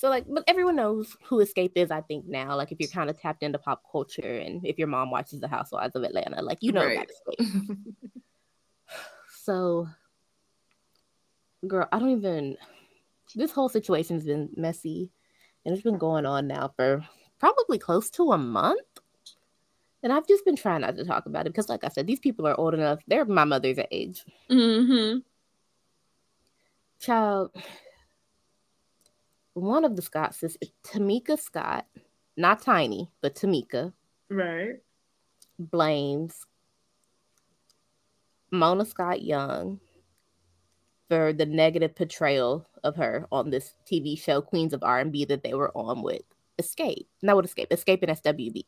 so 0.00 0.08
like, 0.08 0.24
but 0.26 0.44
everyone 0.48 0.76
knows 0.76 1.14
who 1.24 1.44
Xscape 1.44 1.72
is. 1.74 1.90
I 1.90 2.00
think 2.00 2.26
now, 2.26 2.56
like 2.56 2.72
if 2.72 2.80
you're 2.80 2.88
kind 2.88 3.10
of 3.10 3.20
tapped 3.20 3.42
into 3.42 3.58
pop 3.58 3.82
culture, 3.92 4.38
and 4.38 4.64
if 4.64 4.78
your 4.78 4.88
mom 4.88 5.10
watches 5.10 5.40
The 5.40 5.48
Housewives 5.48 5.94
of 5.94 6.02
Atlanta, 6.02 6.40
like 6.40 6.56
you 6.62 6.72
know 6.72 6.86
right. 6.86 6.96
about 6.96 7.38
Xscape. 7.38 7.76
so, 9.42 9.88
girl, 11.68 11.86
I 11.92 11.98
don't 11.98 12.16
even. 12.16 12.56
This 13.34 13.52
whole 13.52 13.68
situation's 13.68 14.24
been 14.24 14.48
messy, 14.56 15.10
and 15.66 15.74
it's 15.74 15.84
been 15.84 15.98
going 15.98 16.24
on 16.24 16.46
now 16.46 16.72
for 16.76 17.04
probably 17.38 17.76
close 17.76 18.08
to 18.12 18.32
a 18.32 18.38
month. 18.38 18.80
And 20.02 20.14
I've 20.14 20.26
just 20.26 20.46
been 20.46 20.56
trying 20.56 20.80
not 20.80 20.96
to 20.96 21.04
talk 21.04 21.26
about 21.26 21.44
it 21.44 21.50
because, 21.50 21.68
like 21.68 21.84
I 21.84 21.88
said, 21.88 22.06
these 22.06 22.20
people 22.20 22.46
are 22.46 22.58
old 22.58 22.72
enough. 22.72 23.00
They're 23.06 23.26
my 23.26 23.44
mother's 23.44 23.76
age. 23.90 24.24
Mm-hmm. 24.50 25.18
Child, 27.00 27.50
one 29.60 29.84
of 29.84 29.96
the 29.96 30.02
Scott 30.02 30.34
sisters, 30.34 30.70
Tamika 30.84 31.38
Scott, 31.38 31.86
not 32.36 32.62
Tiny, 32.62 33.10
but 33.20 33.34
Tamika, 33.34 33.92
right, 34.28 34.76
blames 35.58 36.46
Mona 38.50 38.84
Scott 38.84 39.22
Young 39.22 39.80
for 41.08 41.32
the 41.32 41.46
negative 41.46 41.94
portrayal 41.94 42.66
of 42.84 42.96
her 42.96 43.26
on 43.32 43.50
this 43.50 43.74
TV 43.90 44.18
show 44.18 44.40
Queens 44.40 44.72
of 44.72 44.82
R&B 44.82 45.24
that 45.26 45.42
they 45.42 45.54
were 45.54 45.76
on 45.76 46.02
with 46.02 46.22
Xscape. 46.60 47.06
Not 47.22 47.36
with 47.36 47.46
Escape, 47.46 47.70
Xscape 47.70 48.02
and 48.02 48.16
SWV. 48.16 48.62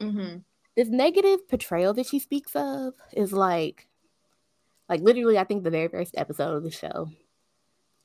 Mm-hmm. 0.00 0.36
This 0.76 0.88
negative 0.88 1.48
portrayal 1.48 1.94
that 1.94 2.06
she 2.06 2.20
speaks 2.20 2.54
of 2.54 2.94
is 3.12 3.32
like, 3.32 3.88
like 4.88 5.00
literally, 5.00 5.36
I 5.36 5.44
think 5.44 5.64
the 5.64 5.70
very 5.70 5.88
first 5.88 6.14
episode 6.16 6.56
of 6.56 6.62
the 6.62 6.70
show, 6.70 7.10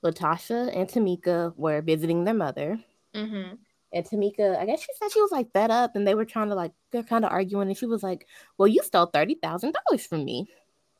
LaTocha 0.03 0.75
and 0.75 0.87
Tamika 0.87 1.55
were 1.57 1.81
visiting 1.81 2.23
their 2.23 2.33
mother. 2.33 2.79
Mm-hmm. 3.15 3.55
And 3.93 4.05
Tamika, 4.05 4.57
I 4.57 4.65
guess 4.65 4.81
she 4.81 4.87
said 4.95 5.11
she 5.11 5.21
was 5.21 5.31
like 5.31 5.51
fed 5.53 5.71
up 5.71 5.95
and 5.95 6.07
they 6.07 6.15
were 6.15 6.25
trying 6.25 6.49
to 6.49 6.55
like, 6.55 6.71
they're 6.91 7.03
kind 7.03 7.25
of 7.25 7.31
arguing. 7.31 7.67
And 7.67 7.77
she 7.77 7.85
was 7.85 8.03
like, 8.03 8.27
Well, 8.57 8.67
you 8.67 8.81
stole 8.83 9.07
$30,000 9.07 10.07
from 10.07 10.25
me. 10.25 10.47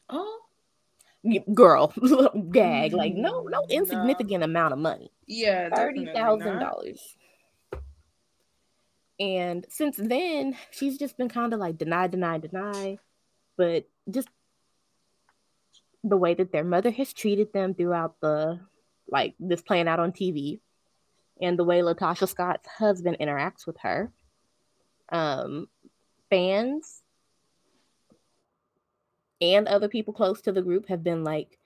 Oh, 0.10 0.40
girl, 1.54 1.94
gag. 2.52 2.94
Like, 2.94 3.16
no, 3.16 3.44
no 3.44 3.66
insignificant 3.70 4.42
no. 4.42 4.46
amount 4.46 4.74
of 4.74 4.80
money. 4.80 5.12
Yeah, 5.26 5.70
$30,000. 5.70 7.00
And 9.20 9.66
since 9.70 9.98
then, 9.98 10.58
she's 10.72 10.98
just 10.98 11.18
been 11.18 11.30
kind 11.30 11.54
of 11.54 11.60
like 11.60 11.78
deny, 11.78 12.08
deny, 12.08 12.38
deny. 12.38 12.98
But 13.58 13.88
just 14.10 14.28
the 16.04 16.18
way 16.18 16.34
that 16.34 16.52
their 16.52 16.64
mother 16.64 16.92
has 16.92 17.14
treated 17.14 17.54
them 17.54 17.74
throughout 17.74 18.20
the 18.20 18.60
like 19.10 19.36
this 19.40 19.62
playing 19.62 19.88
out 19.88 20.00
on 20.00 20.12
TV 20.12 20.60
and 21.42 21.58
the 21.58 21.64
way 21.64 21.82
LaTocha 21.82 22.28
Scott's 22.28 22.68
husband 22.68 23.18
interacts 23.20 23.66
with 23.66 23.78
her. 23.80 24.12
Um, 25.10 25.68
fans 26.30 27.04
and 29.42 29.68
other 29.68 29.90
people 29.90 30.14
close 30.14 30.42
to 30.42 30.52
the 30.52 30.62
group 30.62 30.88
have 30.88 31.04
been 31.04 31.24
like, 31.24 31.60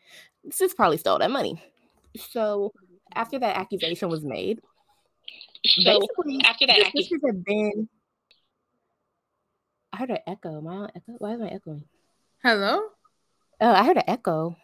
"Sis 0.52 0.74
probably 0.74 0.98
stole 0.98 1.20
that 1.20 1.32
money." 1.32 1.62
So 2.18 2.74
after 3.14 3.40
that 3.40 3.58
accusation 3.58 4.10
was 4.10 4.26
made, 4.26 4.62
so 5.66 6.00
basically 6.00 6.42
after 6.44 6.68
that 6.68 6.80
accusation 6.80 7.20
have 7.26 7.46
been. 7.46 7.90
I 9.94 9.98
heard 9.98 10.10
an 10.12 10.20
echo. 10.28 10.58
Am 10.58 10.68
I 10.68 10.76
on 10.76 10.92
echo? 10.96 11.14
Why 11.20 11.34
am 11.34 11.44
I 11.44 11.50
echoing? 11.50 11.84
Hello. 12.44 12.82
Oh, 13.62 13.72
I 13.72 13.86
heard 13.86 13.98
an 13.98 14.04
echo. 14.08 14.58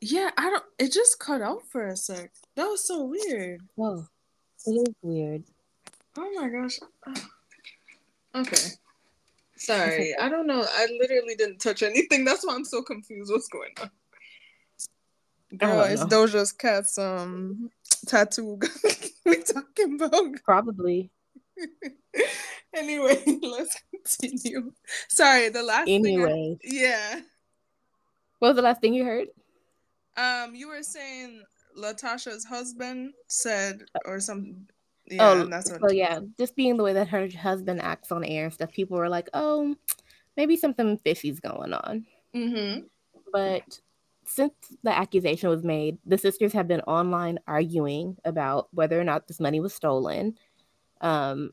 Yeah, 0.00 0.30
I 0.36 0.50
don't. 0.50 0.64
It 0.78 0.92
just 0.92 1.18
cut 1.18 1.40
out 1.40 1.62
for 1.68 1.86
a 1.86 1.96
sec. 1.96 2.30
That 2.56 2.66
was 2.66 2.86
so 2.86 3.04
weird. 3.04 3.60
Whoa. 3.74 4.06
It 4.66 4.70
is 4.70 4.94
weird. 5.02 5.44
Oh 6.16 6.30
my 6.34 6.48
gosh. 6.48 6.78
Okay. 8.34 8.70
Sorry. 9.56 10.14
I 10.20 10.28
don't 10.28 10.46
know. 10.46 10.64
I 10.66 10.86
literally 11.00 11.34
didn't 11.36 11.58
touch 11.58 11.82
anything. 11.82 12.24
That's 12.24 12.44
why 12.44 12.54
I'm 12.54 12.64
so 12.64 12.82
confused. 12.82 13.32
What's 13.32 13.48
going 13.48 13.72
on? 13.80 13.90
Girl, 15.56 15.82
it's 15.82 16.04
Doja's 16.04 16.52
cat's 16.52 16.98
um 16.98 17.70
tattoo 18.06 18.58
we 19.24 19.42
talking 19.42 19.94
about. 19.94 20.42
Probably. 20.44 21.10
anyway, 22.74 23.22
let's 23.42 23.80
continue. 23.90 24.72
Sorry, 25.08 25.50
the 25.50 25.62
last 25.62 25.88
anyway. 25.88 26.56
I, 26.56 26.58
yeah. 26.64 27.20
What 28.40 28.48
was 28.48 28.56
the 28.56 28.62
last 28.62 28.80
thing 28.80 28.94
you 28.94 29.04
heard? 29.04 29.28
Um, 30.16 30.54
you 30.54 30.68
were 30.68 30.82
saying 30.82 31.42
LaTocha's 31.76 32.44
husband 32.44 33.14
said, 33.28 33.82
or 34.04 34.20
some. 34.20 34.66
Yeah, 35.06 35.30
oh, 35.30 35.44
that's 35.46 35.70
what. 35.70 35.80
So 35.80 35.90
yeah, 35.90 36.20
just 36.38 36.56
being 36.56 36.76
the 36.76 36.82
way 36.82 36.94
that 36.94 37.08
her 37.08 37.28
husband 37.28 37.82
acts 37.82 38.10
on 38.10 38.24
air 38.24 38.44
and 38.44 38.54
stuff, 38.54 38.72
people 38.72 38.96
were 38.96 39.08
like, 39.08 39.28
"Oh, 39.34 39.74
maybe 40.36 40.56
something 40.56 40.98
fishy's 41.04 41.40
going 41.40 41.74
on." 41.74 42.06
Mm-hmm. 42.34 42.86
But 43.32 43.80
since 44.24 44.54
the 44.82 44.96
accusation 44.96 45.50
was 45.50 45.62
made, 45.62 45.98
the 46.06 46.16
sisters 46.16 46.52
have 46.54 46.68
been 46.68 46.80
online 46.82 47.38
arguing 47.46 48.16
about 48.24 48.68
whether 48.72 48.98
or 48.98 49.04
not 49.04 49.28
this 49.28 49.40
money 49.40 49.60
was 49.60 49.74
stolen. 49.74 50.38
Um, 51.02 51.50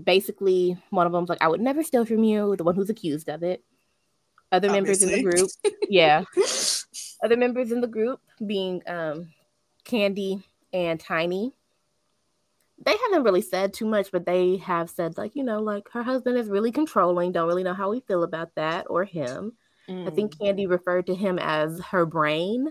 basically, 0.00 0.76
one 0.90 1.06
of 1.06 1.12
them's 1.12 1.28
like, 1.28 1.42
"I 1.42 1.48
would 1.48 1.60
never 1.60 1.82
steal 1.82 2.04
from 2.04 2.22
you," 2.22 2.54
the 2.56 2.64
one 2.64 2.76
who's 2.76 2.90
accused 2.90 3.28
of 3.28 3.42
it. 3.42 3.64
Other 4.52 4.68
Obviously. 4.68 4.76
members 4.76 5.02
in 5.02 5.10
the 5.10 5.22
group, 5.22 5.50
yeah, 5.88 6.24
other 7.22 7.36
members 7.36 7.72
in 7.72 7.80
the 7.80 7.86
group 7.86 8.20
being 8.46 8.82
um, 8.86 9.28
Kandi 9.84 10.42
and 10.72 10.98
Tiny. 10.98 11.52
They 12.84 12.96
haven't 13.04 13.22
really 13.22 13.42
said 13.42 13.72
too 13.72 13.86
much, 13.86 14.10
but 14.10 14.26
they 14.26 14.56
have 14.56 14.90
said 14.90 15.16
like, 15.16 15.36
you 15.36 15.44
know, 15.44 15.60
like 15.60 15.88
her 15.92 16.02
husband 16.02 16.36
is 16.36 16.48
really 16.48 16.72
controlling. 16.72 17.30
Don't 17.30 17.46
really 17.46 17.62
know 17.62 17.74
how 17.74 17.90
we 17.90 18.00
feel 18.00 18.24
about 18.24 18.54
that 18.56 18.86
or 18.90 19.04
him. 19.04 19.52
Mm. 19.88 20.08
I 20.08 20.10
think 20.10 20.36
Kandi 20.36 20.68
referred 20.68 21.06
to 21.06 21.14
him 21.14 21.38
as 21.38 21.80
her 21.90 22.06
brain. 22.06 22.70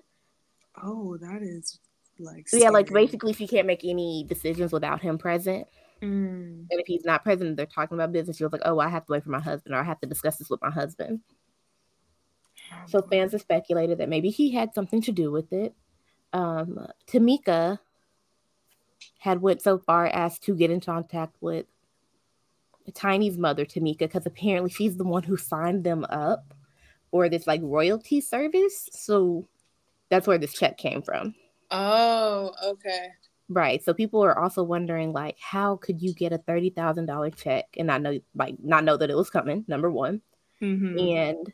Oh, 0.82 1.18
that 1.18 1.42
is 1.42 1.80
like 2.20 2.48
scary. 2.48 2.64
yeah, 2.64 2.70
like 2.70 2.92
basically 2.92 3.34
she 3.34 3.48
can't 3.48 3.68
make 3.68 3.86
any 3.86 4.26
decisions 4.28 4.72
without 4.72 5.02
him 5.02 5.18
present. 5.18 5.68
Mm. 6.02 6.66
And 6.70 6.80
if 6.80 6.88
he's 6.88 7.06
not 7.06 7.24
present, 7.24 7.56
they're 7.58 7.66
talking 7.66 7.96
about 7.96 8.12
business. 8.12 8.38
She 8.38 8.44
was 8.44 8.54
like, 8.54 8.64
"Oh, 8.66 8.80
I 8.80 8.90
have 8.90 9.06
to 9.06 9.12
wait 9.12 9.24
for 9.24 9.30
my 9.30 9.40
husband, 9.40 9.76
or 9.76 9.80
I 9.80 9.84
have 9.84 10.00
to 10.02 10.08
discuss 10.08 10.38
this 10.38 10.50
with 10.50 10.62
my 10.62 10.72
husband." 10.72 11.22
So 12.88 13.02
fans 13.02 13.32
have 13.34 13.42
speculated 13.42 13.98
that 14.00 14.10
maybe 14.10 14.30
he 14.30 14.52
had 14.52 14.74
something 14.74 15.02
to 15.04 15.12
do 15.12 15.32
with 15.32 15.52
it. 15.54 15.74
Um, 16.34 16.88
Tamika 17.08 17.80
had 19.20 19.42
went 19.42 19.62
so 19.62 19.78
far 19.78 20.08
as 20.08 20.40
to 20.40 20.56
get 20.56 20.72
in 20.72 20.80
contact 20.80 21.36
with 21.42 21.66
Tiny's 22.94 23.38
mother, 23.38 23.66
Tamika, 23.66 24.00
because 24.00 24.26
apparently 24.26 24.70
she's 24.70 24.98
the 24.98 25.04
one 25.04 25.24
who 25.24 25.38
signed 25.38 25.84
them 25.84 26.06
up 26.10 26.54
for 27.12 27.30
this 27.30 27.48
like 27.48 27.62
royalty 27.64 28.22
service. 28.22 28.90
So 28.92 29.48
that's 30.10 30.28
where 30.28 30.38
this 30.38 30.54
check 30.54 30.78
came 30.78 31.02
from. 31.02 31.36
Oh, 31.70 32.54
okay. 32.64 33.08
Right. 33.50 33.84
So 33.84 33.94
people 33.94 34.24
are 34.24 34.38
also 34.38 34.64
wondering 34.64 35.12
like 35.12 35.38
how 35.40 35.76
could 35.76 36.02
you 36.02 36.14
get 36.14 36.34
a 36.34 36.38
thirty 36.38 36.70
thousand 36.70 37.06
dollar 37.06 37.30
check 37.30 37.66
and 37.78 37.88
not 37.88 38.02
know 38.02 38.20
like 38.34 38.56
not 38.64 38.84
know 38.84 38.98
that 38.98 39.10
it 39.10 39.16
was 39.16 39.30
coming, 39.30 39.66
number 39.68 39.92
one. 39.92 40.22
Mm-hmm. 40.62 40.98
And 40.98 41.54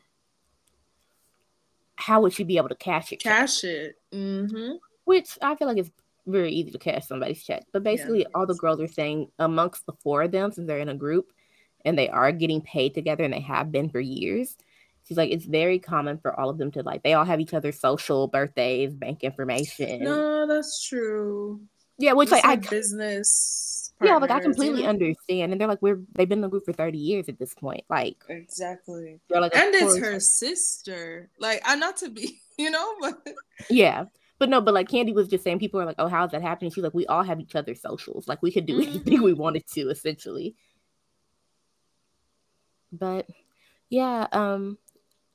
how 1.98 2.20
would 2.22 2.32
she 2.32 2.44
be 2.44 2.56
able 2.56 2.68
to 2.68 2.76
cash 2.76 3.12
it? 3.12 3.20
Cash 3.20 3.64
it. 3.64 3.96
Mm-hmm. 4.12 4.76
Which 5.04 5.36
I 5.42 5.56
feel 5.56 5.66
like 5.66 5.78
it's 5.78 5.90
very 6.26 6.52
easy 6.52 6.70
to 6.70 6.78
cash 6.78 7.06
somebody's 7.06 7.42
check. 7.42 7.64
But 7.72 7.82
basically, 7.82 8.20
yeah, 8.20 8.28
all 8.34 8.46
the 8.46 8.54
girls 8.54 8.80
are 8.80 8.86
saying 8.86 9.30
amongst 9.38 9.84
the 9.84 9.94
four 10.02 10.22
of 10.22 10.30
them, 10.30 10.52
since 10.52 10.68
they're 10.68 10.78
in 10.78 10.88
a 10.88 10.94
group 10.94 11.32
and 11.84 11.98
they 11.98 12.08
are 12.08 12.30
getting 12.30 12.60
paid 12.60 12.94
together 12.94 13.24
and 13.24 13.32
they 13.32 13.40
have 13.40 13.72
been 13.72 13.90
for 13.90 13.98
years, 13.98 14.56
she's 15.08 15.16
like 15.16 15.32
it's 15.32 15.46
very 15.46 15.78
common 15.78 16.18
for 16.18 16.38
all 16.38 16.50
of 16.50 16.58
them 16.58 16.70
to 16.70 16.82
like 16.82 17.02
they 17.02 17.14
all 17.14 17.24
have 17.24 17.40
each 17.40 17.54
other's 17.54 17.80
social 17.80 18.28
birthdays 18.28 18.94
bank 18.94 19.24
information 19.24 20.04
no 20.04 20.46
that's 20.46 20.86
true 20.86 21.60
yeah 21.98 22.12
which 22.12 22.30
like, 22.30 22.44
like 22.44 22.66
I 22.66 22.68
business 22.68 23.87
yeah 24.02 24.16
like 24.16 24.30
i 24.30 24.40
completely 24.40 24.86
understand 24.86 25.52
and 25.52 25.60
they're 25.60 25.68
like 25.68 25.82
we're 25.82 26.00
they've 26.14 26.28
been 26.28 26.38
in 26.38 26.42
the 26.42 26.48
group 26.48 26.64
for 26.64 26.72
30 26.72 26.98
years 26.98 27.28
at 27.28 27.38
this 27.38 27.54
point 27.54 27.84
like 27.88 28.16
exactly 28.28 29.20
like, 29.30 29.54
and 29.56 29.74
it's 29.74 29.98
her 29.98 30.20
sister 30.20 31.30
like 31.38 31.60
i 31.64 31.74
not 31.74 31.96
to 31.96 32.10
be 32.10 32.40
you 32.58 32.70
know 32.70 32.94
but 33.00 33.18
yeah 33.70 34.04
but 34.38 34.48
no, 34.48 34.60
but 34.60 34.72
like 34.72 34.88
Kandi 34.88 35.12
was 35.12 35.28
just 35.28 35.42
saying, 35.42 35.58
people 35.58 35.80
are 35.80 35.84
like, 35.84 35.96
"Oh, 35.98 36.06
how's 36.06 36.30
that 36.30 36.42
happening?" 36.42 36.70
She's 36.70 36.84
like, 36.84 36.94
"We 36.94 37.06
all 37.06 37.24
have 37.24 37.40
each 37.40 37.56
other's 37.56 37.80
socials. 37.80 38.28
Like, 38.28 38.40
we 38.40 38.52
could 38.52 38.66
do 38.66 38.78
mm-hmm. 38.78 38.90
anything 38.90 39.22
we 39.22 39.32
wanted 39.32 39.66
to, 39.72 39.90
essentially." 39.90 40.54
But 42.92 43.26
yeah, 43.90 44.28
um, 44.32 44.78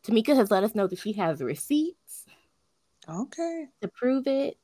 Tamika 0.03 0.36
has 0.36 0.51
let 0.51 0.63
us 0.63 0.74
know 0.74 0.88
that 0.88 1.00
she 1.00 1.13
has 1.13 1.41
receipts. 1.41 2.25
Okay. 3.08 3.67
To 3.82 3.88
prove 3.89 4.27
it, 4.27 4.58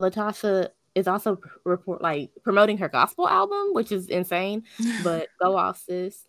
LaTocha 0.00 0.70
is 0.94 1.08
also 1.08 1.40
report 1.64 2.02
like 2.02 2.30
promoting 2.42 2.78
her 2.78 2.88
gospel 2.88 3.28
album, 3.28 3.72
which 3.72 3.92
is 3.92 4.08
insane. 4.08 4.64
But 5.02 5.28
go 5.40 5.56
off, 5.56 5.78
sis. 5.78 6.24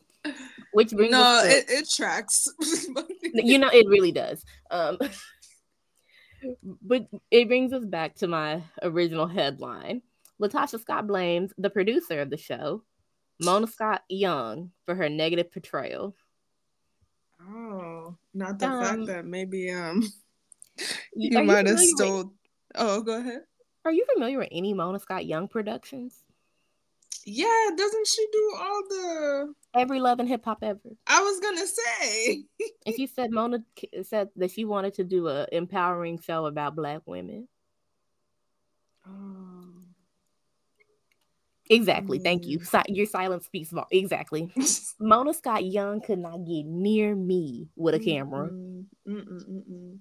Which 0.74 0.92
brings 0.92 1.12
no, 1.12 1.42
to, 1.44 1.50
it, 1.50 1.66
it 1.70 1.90
tracks. 1.90 2.48
you 3.34 3.60
know, 3.60 3.70
it 3.70 3.88
really 3.88 4.12
does. 4.12 4.44
Um, 4.72 4.98
but 6.82 7.08
it 7.32 7.48
brings 7.48 7.74
us 7.74 7.86
back 7.86 8.16
to 8.16 8.28
my 8.28 8.64
original 8.82 9.28
headline. 9.28 10.02
LaTocha 10.42 10.80
Scott 10.80 11.08
blames 11.08 11.54
the 11.58 11.70
producer 11.70 12.20
of 12.22 12.30
the 12.30 12.38
show, 12.38 12.84
Mona 13.42 13.68
Scott 13.68 14.04
Young, 14.10 14.72
for 14.86 14.96
her 14.96 15.10
negative 15.10 15.52
portrayal. 15.52 16.16
Oh, 17.42 18.18
not 18.34 18.60
the 18.60 18.68
um, 18.68 18.84
fact 18.84 19.06
that 19.08 19.26
maybe 19.26 19.72
um 19.72 20.04
you 21.16 21.44
might 21.44 21.68
have 21.68 21.80
stole. 21.80 22.18
With... 22.18 22.28
Oh, 22.76 23.02
go 23.02 23.20
ahead. 23.20 23.42
Are 23.86 23.92
you 23.92 24.04
familiar 24.12 24.40
with 24.40 24.50
any 24.52 24.74
Mona 24.74 25.00
Scott 25.00 25.28
Young 25.28 25.48
productions? 25.48 26.24
Yeah, 27.24 27.70
doesn't 27.78 28.08
she 28.08 28.26
do 28.32 28.54
all 28.58 28.84
the 28.90 29.54
every 29.76 30.00
love 30.00 30.20
and 30.20 30.28
hip 30.28 30.44
hop 30.44 30.60
ever? 30.64 30.80
I 31.08 31.22
was 31.22 31.40
gonna 31.40 31.68
say. 31.68 32.44
if 32.86 32.98
you 32.98 33.08
said 33.08 33.32
Mona 33.32 33.64
said 34.04 34.30
that 34.36 34.52
she 34.52 34.66
wanted 34.66 34.96
to 34.96 35.04
do 35.04 35.28
a 35.28 35.48
empowering 35.52 36.20
show 36.20 36.46
about 36.46 36.76
black 36.76 37.02
women. 37.06 37.48
Oh. 39.08 39.70
Exactly. 41.70 42.20
Mm. 42.20 42.24
Thank 42.24 42.46
you. 42.46 42.64
Si- 42.64 42.80
your 42.90 43.08
silence 43.08 43.46
speaks 43.46 43.72
more. 43.72 43.88
Exactly. 43.92 44.52
Mona 45.00 45.34
Scott 45.34 45.66
Young 45.66 46.02
could 46.02 46.20
not 46.20 46.46
get 46.46 46.66
near 46.66 47.16
me 47.16 47.70
with 47.76 47.96
a 47.96 48.00
camera. 48.00 48.50
Mm-mm, 48.50 48.86
mm-mm, 49.08 49.98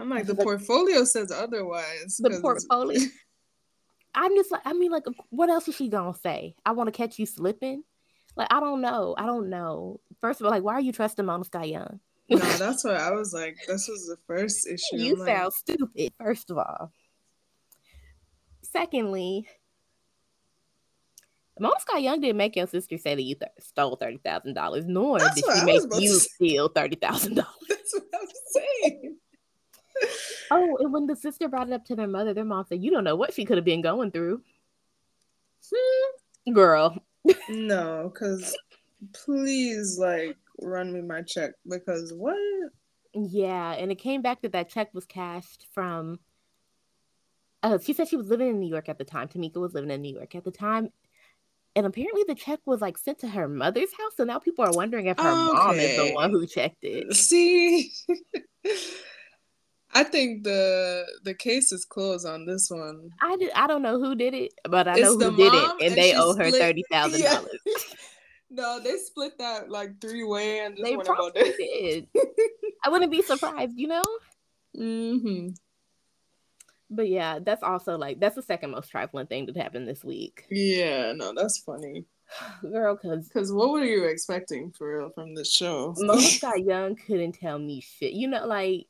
I'm 0.00 0.08
like, 0.08 0.26
the 0.26 0.34
portfolio 0.34 1.04
says 1.04 1.30
otherwise. 1.30 2.16
The 2.18 2.38
portfolio. 2.40 3.00
I'm 4.14 4.34
just 4.34 4.50
like, 4.50 4.62
I 4.64 4.72
mean, 4.72 4.90
like, 4.90 5.04
what 5.28 5.50
else 5.50 5.68
is 5.68 5.76
she 5.76 5.88
gonna 5.88 6.14
say? 6.14 6.56
I 6.64 6.72
want 6.72 6.88
to 6.88 6.92
catch 6.92 7.18
you 7.18 7.26
slipping. 7.26 7.84
Like, 8.36 8.48
I 8.50 8.60
don't 8.60 8.80
know. 8.80 9.14
I 9.18 9.26
don't 9.26 9.50
know. 9.50 10.00
First 10.20 10.40
of 10.40 10.46
all, 10.46 10.52
like, 10.52 10.62
why 10.62 10.74
are 10.74 10.80
you 10.80 10.92
trusting 10.92 11.24
Mona 11.24 11.44
Scott 11.44 11.68
Young? 11.68 12.00
no, 12.28 12.38
that's 12.58 12.84
what 12.84 12.96
I 12.96 13.10
was 13.12 13.32
like. 13.32 13.58
This 13.66 13.88
was 13.88 14.06
the 14.06 14.16
first 14.26 14.66
issue. 14.66 14.96
You 14.96 15.12
I'm 15.20 15.26
sound 15.26 15.44
like... 15.44 15.52
stupid. 15.52 16.12
First 16.18 16.50
of 16.50 16.58
all. 16.58 16.92
Secondly, 18.62 19.46
Mona 21.58 21.74
Scott 21.80 22.02
Young 22.02 22.20
didn't 22.20 22.38
make 22.38 22.56
your 22.56 22.66
sister 22.66 22.96
say 22.96 23.14
that 23.14 23.22
you 23.22 23.34
th- 23.34 23.50
stole 23.58 23.96
thirty 23.96 24.18
thousand 24.18 24.54
dollars, 24.54 24.86
nor 24.86 25.18
That's 25.18 25.34
did 25.34 25.44
she 25.58 25.64
make 25.64 25.82
you 25.98 26.14
steal 26.18 26.68
thirty 26.68 26.96
thousand 26.96 27.34
dollars. 27.34 27.50
That's 27.68 27.94
what 27.94 28.04
I 28.14 28.18
was 28.18 28.32
saying. 28.82 29.16
Oh, 30.50 30.76
and 30.80 30.92
when 30.92 31.06
the 31.06 31.16
sister 31.16 31.48
brought 31.48 31.68
it 31.68 31.72
up 31.72 31.84
to 31.86 31.96
their 31.96 32.08
mother, 32.08 32.34
their 32.34 32.44
mom 32.44 32.64
said, 32.68 32.82
"You 32.82 32.90
don't 32.90 33.04
know 33.04 33.16
what 33.16 33.34
she 33.34 33.44
could 33.44 33.58
have 33.58 33.64
been 33.64 33.82
going 33.82 34.10
through." 34.10 34.42
Hmm. 35.74 36.52
Girl, 36.52 36.96
no, 37.48 38.10
because 38.12 38.56
please, 39.12 39.98
like, 39.98 40.36
run 40.60 40.92
me 40.92 41.00
my 41.02 41.22
check 41.22 41.52
because 41.68 42.12
what? 42.12 42.36
Yeah, 43.12 43.72
and 43.72 43.90
it 43.90 43.96
came 43.96 44.22
back 44.22 44.42
that 44.42 44.52
that 44.52 44.68
check 44.68 44.92
was 44.94 45.04
cashed 45.04 45.66
from. 45.72 46.18
Uh, 47.62 47.78
she 47.78 47.92
said 47.92 48.08
she 48.08 48.16
was 48.16 48.28
living 48.28 48.48
in 48.48 48.60
New 48.60 48.68
York 48.68 48.88
at 48.88 48.98
the 48.98 49.04
time. 49.04 49.28
Tamika 49.28 49.56
was 49.56 49.74
living 49.74 49.90
in 49.90 50.00
New 50.00 50.14
York 50.14 50.34
at 50.34 50.44
the 50.44 50.50
time, 50.50 50.90
and 51.76 51.86
apparently 51.86 52.24
the 52.26 52.34
check 52.34 52.60
was 52.64 52.80
like 52.80 52.96
sent 52.96 53.18
to 53.20 53.28
her 53.28 53.48
mother's 53.48 53.92
house. 53.98 54.12
So 54.16 54.24
now 54.24 54.38
people 54.38 54.64
are 54.64 54.72
wondering 54.72 55.06
if 55.06 55.18
her 55.18 55.28
okay. 55.28 55.52
mom 55.52 55.76
is 55.76 55.96
the 55.96 56.14
one 56.14 56.30
who 56.30 56.46
checked 56.46 56.82
it. 56.84 57.14
See, 57.14 57.92
I 59.92 60.04
think 60.04 60.44
the 60.44 61.04
the 61.24 61.34
case 61.34 61.72
is 61.72 61.84
closed 61.84 62.26
on 62.26 62.46
this 62.46 62.70
one. 62.70 63.10
I 63.20 63.36
did, 63.36 63.50
I 63.54 63.66
don't 63.66 63.82
know 63.82 63.98
who 63.98 64.14
did 64.14 64.34
it, 64.34 64.54
but 64.68 64.86
I 64.86 64.92
it's 64.92 65.02
know 65.16 65.30
who 65.30 65.36
did 65.36 65.52
it, 65.52 65.70
and, 65.70 65.82
and 65.82 65.94
they 65.94 66.14
owe 66.14 66.34
her 66.36 66.50
thirty 66.50 66.84
thousand 66.90 67.20
yeah. 67.20 67.34
dollars. 67.34 67.94
no, 68.50 68.80
they 68.80 68.96
split 68.98 69.38
that 69.38 69.68
like 69.68 70.00
three 70.00 70.24
way, 70.24 70.60
and 70.60 70.76
they 70.76 70.96
probably 70.96 71.52
did. 71.58 72.06
I 72.84 72.88
wouldn't 72.88 73.10
be 73.10 73.22
surprised, 73.22 73.76
you 73.76 73.88
know. 73.88 74.02
Hmm. 74.76 75.48
But 76.88 77.08
yeah, 77.08 77.40
that's 77.40 77.62
also 77.62 77.98
like 77.98 78.20
that's 78.20 78.36
the 78.36 78.42
second 78.42 78.70
most 78.70 78.90
trifling 78.90 79.26
thing 79.26 79.46
that 79.46 79.56
happened 79.56 79.88
this 79.88 80.04
week. 80.04 80.44
Yeah, 80.50 81.12
no, 81.12 81.32
that's 81.34 81.58
funny. 81.58 82.04
Girl, 82.62 82.96
cause 82.96 83.28
because 83.28 83.52
what 83.52 83.70
were 83.70 83.84
you 83.84 84.04
expecting 84.04 84.70
for 84.70 84.98
real 84.98 85.10
from 85.10 85.34
this 85.34 85.52
show? 85.52 85.94
Scott 85.94 86.64
Young 86.64 86.94
couldn't 86.94 87.32
tell 87.32 87.58
me 87.58 87.80
shit. 87.80 88.12
You 88.12 88.28
know, 88.28 88.46
like 88.46 88.86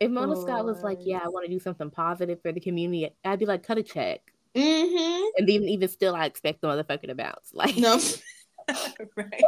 if 0.00 0.10
Mona 0.10 0.36
Scott 0.36 0.64
was 0.64 0.82
like, 0.82 0.98
"Yeah, 1.02 1.20
I 1.22 1.28
want 1.28 1.46
to 1.46 1.50
do 1.50 1.60
something 1.60 1.90
positive 1.90 2.40
for 2.42 2.52
the 2.52 2.60
community," 2.60 3.10
I'd 3.24 3.38
be 3.38 3.46
like, 3.46 3.62
"Cut 3.62 3.78
a 3.78 3.82
check." 3.82 4.20
Mm-hmm. 4.54 5.24
And 5.38 5.48
even 5.48 5.68
even 5.68 5.88
still, 5.88 6.14
I 6.16 6.26
expect 6.26 6.60
the 6.60 6.68
motherfucker 6.68 7.06
to 7.06 7.14
bounce. 7.14 7.52
Like, 7.52 7.76
no, 7.76 8.00
right? 9.16 9.42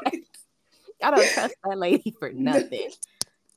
I 1.02 1.10
don't 1.10 1.28
trust 1.30 1.54
that 1.64 1.78
lady 1.78 2.14
for 2.18 2.30
nothing 2.34 2.90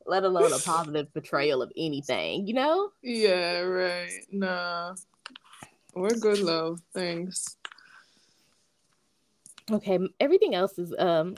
let 0.06 0.24
alone 0.24 0.54
a 0.54 0.60
positive 0.60 1.12
portrayal 1.14 1.62
of 1.62 1.72
anything, 1.76 2.48
you 2.48 2.54
know? 2.54 2.92
Yeah, 3.02 3.62
right. 3.62 4.12
Nah. 4.32 4.96
We're 5.94 6.10
good, 6.10 6.40
love. 6.40 6.82
Thanks. 6.94 7.58
Okay, 9.72 9.98
everything 10.20 10.54
else 10.54 10.78
is 10.78 10.94
um 10.98 11.36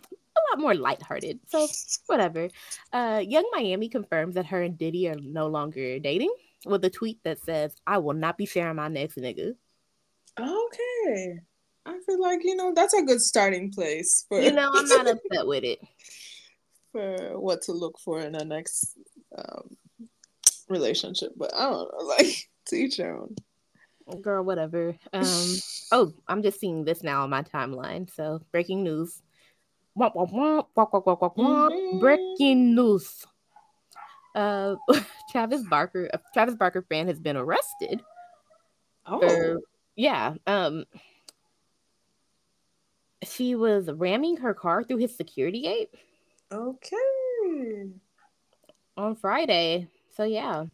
a 0.48 0.56
lot 0.56 0.62
more 0.62 0.76
lighthearted. 0.76 1.40
So 1.48 1.68
whatever. 2.08 2.50
Uh 2.94 3.22
Yung 3.26 3.50
Miami 3.52 3.90
confirms 3.90 4.36
that 4.36 4.48
her 4.48 4.64
and 4.64 4.78
Diddy 4.78 5.10
are 5.10 5.20
no 5.20 5.48
longer 5.48 6.00
dating 6.00 6.32
with 6.66 6.84
a 6.86 6.90
tweet 6.90 7.20
that 7.24 7.40
says, 7.40 7.76
I 7.86 7.98
will 8.00 8.14
not 8.14 8.38
be 8.38 8.46
sharing 8.46 8.76
my 8.76 8.88
next 8.88 9.18
nigga. 9.18 9.54
Okay. 10.40 11.40
I 11.86 12.00
feel 12.06 12.22
like, 12.22 12.44
you 12.44 12.56
know, 12.56 12.74
that's 12.76 12.94
a 12.94 13.04
good 13.04 13.22
starting 13.22 13.72
place 13.72 14.26
for 14.28 14.42
You 14.42 14.52
know, 14.52 14.70
I'm 14.74 14.88
not 14.88 15.08
upset 15.08 15.48
with 15.48 15.64
it 15.64 15.80
for 16.92 17.40
what 17.40 17.62
to 17.64 17.72
look 17.72 18.00
for 18.00 18.20
in 18.22 18.36
a 18.36 18.44
next 18.44 18.98
um, 19.38 19.78
relationship. 20.68 21.32
But 21.36 21.54
I 21.56 21.70
don't 21.70 21.92
know, 21.92 22.06
like 22.18 22.50
to 22.68 22.76
each 22.76 23.00
your 23.00 23.22
own. 23.22 23.36
Girl, 24.22 24.44
whatever. 24.44 24.96
Um, 25.12 25.56
oh, 25.92 26.14
I'm 26.28 26.42
just 26.42 26.60
seeing 26.60 26.86
this 26.86 27.04
now 27.04 27.24
on 27.24 27.30
my 27.30 27.44
timeline. 27.44 28.14
So 28.14 28.42
breaking 28.52 28.84
news. 28.84 29.22
Womp, 29.98 30.14
womp, 30.14 30.32
womp, 30.32 30.68
womp, 30.76 30.92
womp, 30.92 31.20
womp, 31.20 31.36
womp, 31.36 31.72
mm-hmm. 31.72 32.00
Breaking 32.00 32.76
news. 32.76 33.26
Uh, 34.36 34.76
Travis 35.32 35.64
Barker, 35.64 36.10
a 36.14 36.20
Travis 36.34 36.56
Barker 36.56 36.84
fan, 36.88 37.08
has 37.08 37.20
been 37.20 37.36
arrested. 37.36 38.02
Oh, 39.08 39.20
for, 39.20 39.62
yeah. 39.96 40.36
Um, 40.46 40.86
she 43.24 43.56
was 43.56 43.90
ramming 43.92 44.38
her 44.38 44.54
car 44.54 44.84
through 44.84 44.98
his 44.98 45.16
security 45.16 45.62
gate. 45.62 45.90
Okay. 46.52 47.90
On 48.96 49.16
Friday. 49.16 49.88
So 50.16 50.24
yeah. 50.24 50.66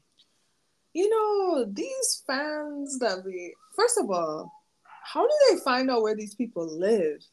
You 0.94 1.10
know, 1.10 1.66
these 1.72 2.24
fans 2.28 3.00
that 3.00 3.24
we 3.26 3.56
first 3.76 3.98
of 3.98 4.10
all, 4.10 4.52
how 5.04 5.26
do 5.26 5.34
they 5.50 5.58
find 5.62 5.90
out 5.90 6.02
where 6.02 6.16
these 6.16 6.36
people 6.36 6.68
live? 6.80 7.24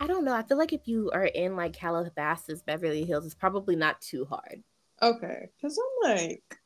I 0.00 0.06
don't 0.06 0.24
know. 0.24 0.34
I 0.34 0.42
feel 0.42 0.58
like 0.58 0.72
if 0.72 0.86
you 0.86 1.10
are 1.12 1.24
in 1.24 1.56
like 1.56 1.72
Calabasas, 1.72 2.62
Beverly 2.62 3.04
Hills, 3.04 3.26
it's 3.26 3.34
probably 3.34 3.76
not 3.76 4.00
too 4.00 4.24
hard. 4.24 4.62
Okay. 5.02 5.48
Because 5.56 5.78
I'm 5.78 6.10
like, 6.10 6.58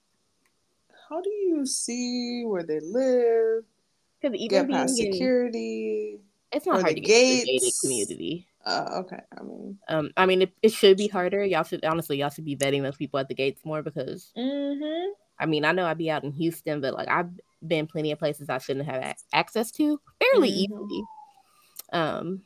how 1.09 1.21
do 1.21 1.31
you 1.31 1.66
see 1.66 2.45
where 2.45 2.62
they 2.62 2.81
live? 2.81 3.64
Because 4.21 4.38
even 4.38 4.66
get 4.66 4.71
past 4.71 4.97
security. 4.97 6.21
It's 6.53 6.66
not 6.66 6.83
hard 6.83 6.95
to 6.95 7.01
gates. 7.01 7.47
get 7.47 7.59
to 7.59 7.66
the 7.66 7.73
community. 7.81 8.47
Uh, 8.64 9.03
okay. 9.05 9.21
I 9.37 9.42
mean, 9.42 9.79
um, 9.88 10.11
I 10.16 10.27
mean, 10.27 10.42
it, 10.42 10.53
it 10.62 10.73
should 10.73 10.97
be 10.97 11.09
harder. 11.09 11.45
Y'all 11.45 11.64
should 11.64 11.85
honestly, 11.85 12.18
y'all 12.18 12.31
should 12.31 12.45
be 12.45 12.57
vetting 12.57 12.83
those 12.83 12.97
people 12.97 13.18
at 13.18 13.29
the 13.29 13.35
gates 13.35 13.64
more 13.64 13.83
because. 13.83 14.33
Mm-hmm. 14.37 15.12
I 15.38 15.47
mean, 15.47 15.64
I 15.64 15.73
know 15.73 15.87
I'd 15.87 15.99
be 15.99 16.11
out 16.11 16.23
in 16.23 16.31
Houston, 16.33 16.81
but 16.81 16.95
like 16.95 17.09
I've 17.09 17.31
been 17.66 17.87
plenty 17.87 18.12
of 18.12 18.18
places 18.18 18.49
I 18.49 18.59
shouldn't 18.59 18.87
have 18.87 19.16
access 19.33 19.73
to 19.73 20.01
fairly 20.21 20.51
mm-hmm. 20.51 20.59
easily. 20.59 21.05
Um, 21.92 22.42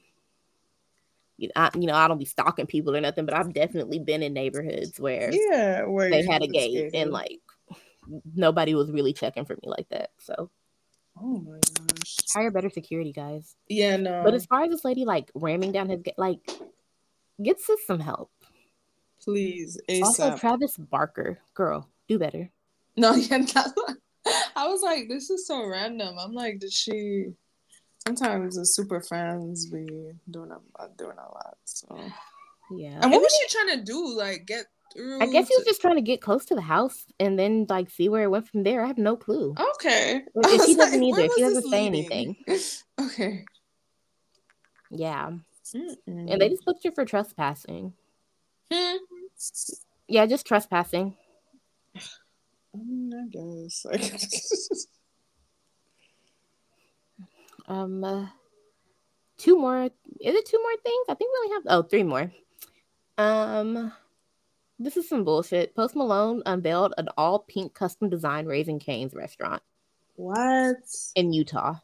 you 1.38 1.48
know, 1.48 1.52
I, 1.56 1.70
you 1.74 1.86
know, 1.86 1.94
I 1.94 2.08
don't 2.08 2.18
be 2.18 2.24
stalking 2.24 2.66
people 2.66 2.94
or 2.96 3.00
nothing, 3.00 3.26
but 3.26 3.34
I've 3.34 3.52
definitely 3.52 3.98
been 3.98 4.22
in 4.22 4.32
neighborhoods 4.32 4.98
where 4.98 5.30
yeah, 5.32 5.84
where 5.84 6.10
they 6.10 6.24
had 6.24 6.42
a 6.42 6.48
gate 6.48 6.90
and 6.94 7.10
like 7.10 7.40
nobody 8.34 8.74
was 8.74 8.90
really 8.90 9.12
checking 9.12 9.44
for 9.44 9.54
me 9.54 9.68
like 9.68 9.88
that. 9.90 10.10
So 10.18 10.50
Oh 11.20 11.38
my 11.38 11.58
gosh. 11.74 12.16
Hire 12.34 12.50
better 12.50 12.70
security, 12.70 13.12
guys. 13.12 13.56
Yeah, 13.68 13.96
no. 13.96 14.22
But 14.22 14.34
as 14.34 14.46
far 14.46 14.64
as 14.64 14.70
this 14.70 14.84
lady 14.84 15.04
like 15.04 15.30
ramming 15.34 15.72
down 15.72 15.88
his 15.88 16.00
like, 16.16 16.40
get 17.42 17.56
us 17.56 17.80
some 17.86 18.00
help. 18.00 18.30
Please. 19.22 19.80
ASAP. 19.88 20.02
Also, 20.02 20.36
Travis 20.36 20.76
Barker, 20.76 21.38
girl, 21.54 21.88
do 22.06 22.18
better. 22.18 22.50
No, 22.96 23.14
yeah, 23.14 23.38
that's 23.38 23.72
I 24.56 24.68
was 24.68 24.82
like, 24.82 25.08
this 25.08 25.30
is 25.30 25.46
so 25.46 25.66
random. 25.66 26.16
I'm 26.18 26.32
like, 26.32 26.58
did 26.58 26.72
she? 26.72 27.26
Sometimes 28.06 28.56
the 28.56 28.64
super 28.64 29.00
fans 29.00 29.66
be 29.66 30.12
doing 30.30 30.50
a 30.52 30.88
doing 30.96 31.16
a 31.18 31.22
lot. 31.22 31.56
So 31.64 31.98
yeah. 32.70 33.00
And 33.02 33.10
what 33.10 33.20
was 33.20 33.32
she 33.32 33.58
trying 33.58 33.78
to 33.78 33.84
do? 33.84 34.16
Like, 34.16 34.46
get 34.46 34.66
through? 34.92 35.22
I 35.22 35.26
guess 35.26 35.48
he 35.48 35.56
was 35.56 35.64
just 35.66 35.80
trying 35.80 35.96
to 35.96 36.02
get 36.02 36.20
close 36.20 36.44
to 36.46 36.54
the 36.54 36.60
house 36.60 37.06
and 37.18 37.38
then 37.38 37.66
like 37.68 37.90
see 37.90 38.08
where 38.08 38.24
it 38.24 38.30
went 38.30 38.48
from 38.48 38.62
there. 38.62 38.84
I 38.84 38.86
have 38.86 38.98
no 38.98 39.16
clue. 39.16 39.54
Okay. 39.74 40.22
If 40.34 40.66
she 40.66 40.74
doesn't 40.74 41.00
like, 41.00 41.20
either. 41.20 41.28
She 41.34 41.42
doesn't 41.42 41.70
say 41.70 41.90
leading? 41.90 42.36
anything. 42.48 42.68
okay. 43.00 43.44
Yeah. 44.90 45.32
Mm-mm. 45.74 45.96
And 46.06 46.40
they 46.40 46.48
just 46.48 46.64
booked 46.64 46.84
you 46.84 46.92
for 46.92 47.04
trespassing. 47.04 47.92
Hmm. 48.72 48.96
Yeah, 50.08 50.26
just 50.26 50.46
trespassing. 50.46 51.16
I 52.76 53.26
guess. 53.30 53.84
um, 57.68 58.04
uh, 58.04 58.26
two 59.38 59.58
more. 59.58 59.84
Is 59.84 60.34
it 60.34 60.46
two 60.46 60.58
more 60.58 60.76
things? 60.84 61.06
I 61.08 61.14
think 61.14 61.30
we 61.32 61.38
only 61.44 61.54
have. 61.54 61.62
Oh, 61.68 61.82
three 61.82 62.02
more. 62.02 62.30
Um. 63.18 63.92
This 64.78 64.98
is 64.98 65.08
some 65.08 65.24
bullshit. 65.24 65.74
Post 65.74 65.96
Malone 65.96 66.42
unveiled 66.44 66.92
an 66.98 67.08
all 67.16 67.38
pink 67.38 67.72
custom 67.72 68.10
design 68.10 68.44
Raising 68.44 68.78
Cane's 68.78 69.14
restaurant. 69.14 69.62
What? 70.16 70.76
In 71.14 71.32
Utah. 71.32 71.76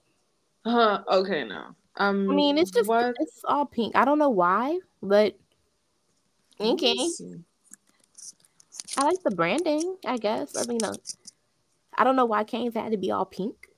Uh, 0.65 0.99
okay, 1.09 1.45
no. 1.45 1.75
Um, 1.97 2.31
I 2.31 2.35
mean, 2.35 2.59
it's 2.59 2.71
just 2.71 2.89
what? 2.89 3.15
it's 3.19 3.41
all 3.45 3.65
pink. 3.65 3.97
I 3.97 4.05
don't 4.05 4.19
know 4.19 4.31
why, 4.31 4.79
but 5.03 5.39
okay. 6.61 7.09
I 8.99 9.05
like 9.05 9.23
the 9.25 9.31
branding. 9.35 9.97
I 10.07 10.19
guess. 10.19 10.57
I 10.57 10.67
mean, 10.71 10.83
uh, 10.85 10.95
I 11.97 12.05
don't 12.05 12.17
know 12.17 12.27
why 12.27 12.45
Cane's 12.45 12.75
had 12.75 12.93
to 12.93 12.99
be 12.99 13.11
all 13.11 13.25
pink. 13.25 13.69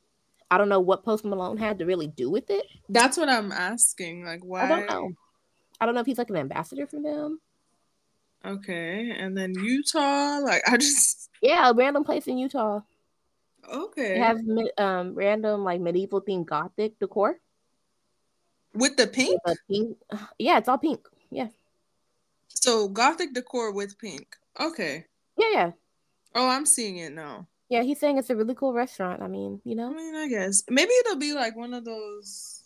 I 0.50 0.58
don't 0.58 0.68
know 0.68 0.80
what 0.80 1.04
Post 1.04 1.24
Malone 1.24 1.56
had 1.56 1.78
to 1.78 1.86
really 1.86 2.06
do 2.06 2.30
with 2.30 2.50
it. 2.50 2.66
That's 2.88 3.16
what 3.16 3.28
I'm 3.28 3.50
asking. 3.50 4.24
Like, 4.24 4.44
why? 4.44 4.64
I 4.64 4.68
don't 4.68 4.86
know. 4.86 5.12
I 5.80 5.86
don't 5.86 5.94
know 5.94 6.00
if 6.00 6.06
he's 6.06 6.18
like 6.18 6.30
an 6.30 6.36
ambassador 6.36 6.86
for 6.86 7.00
them. 7.00 7.40
Okay, 8.44 9.10
and 9.10 9.36
then 9.36 9.54
Utah, 9.54 10.38
like 10.38 10.62
I 10.68 10.76
just 10.76 11.30
yeah, 11.40 11.70
a 11.70 11.74
random 11.74 12.04
place 12.04 12.26
in 12.26 12.38
Utah. 12.38 12.80
Okay, 13.72 14.14
it 14.14 14.22
has 14.22 14.38
um 14.78 15.14
random 15.14 15.64
like 15.64 15.80
medieval 15.80 16.20
themed 16.20 16.46
gothic 16.46 16.98
decor 16.98 17.40
with 18.74 18.96
the 18.96 19.06
pink. 19.06 19.40
With 19.46 19.58
pink, 19.68 19.96
yeah, 20.38 20.58
it's 20.58 20.68
all 20.68 20.78
pink. 20.78 21.00
Yeah. 21.30 21.48
So 22.48 22.88
gothic 22.88 23.32
decor 23.32 23.72
with 23.72 23.98
pink. 23.98 24.36
Okay. 24.60 25.06
Yeah, 25.36 25.48
yeah. 25.52 25.70
Oh, 26.34 26.48
I'm 26.48 26.66
seeing 26.66 26.98
it 26.98 27.12
now. 27.12 27.46
Yeah, 27.68 27.82
he's 27.82 27.98
saying 27.98 28.18
it's 28.18 28.30
a 28.30 28.36
really 28.36 28.54
cool 28.54 28.72
restaurant. 28.72 29.22
I 29.22 29.28
mean, 29.28 29.60
you 29.64 29.74
know. 29.74 29.90
I 29.90 29.94
mean, 29.94 30.14
I 30.14 30.28
guess 30.28 30.62
maybe 30.68 30.92
it'll 31.00 31.16
be 31.16 31.32
like 31.32 31.56
one 31.56 31.74
of 31.74 31.84
those 31.84 32.62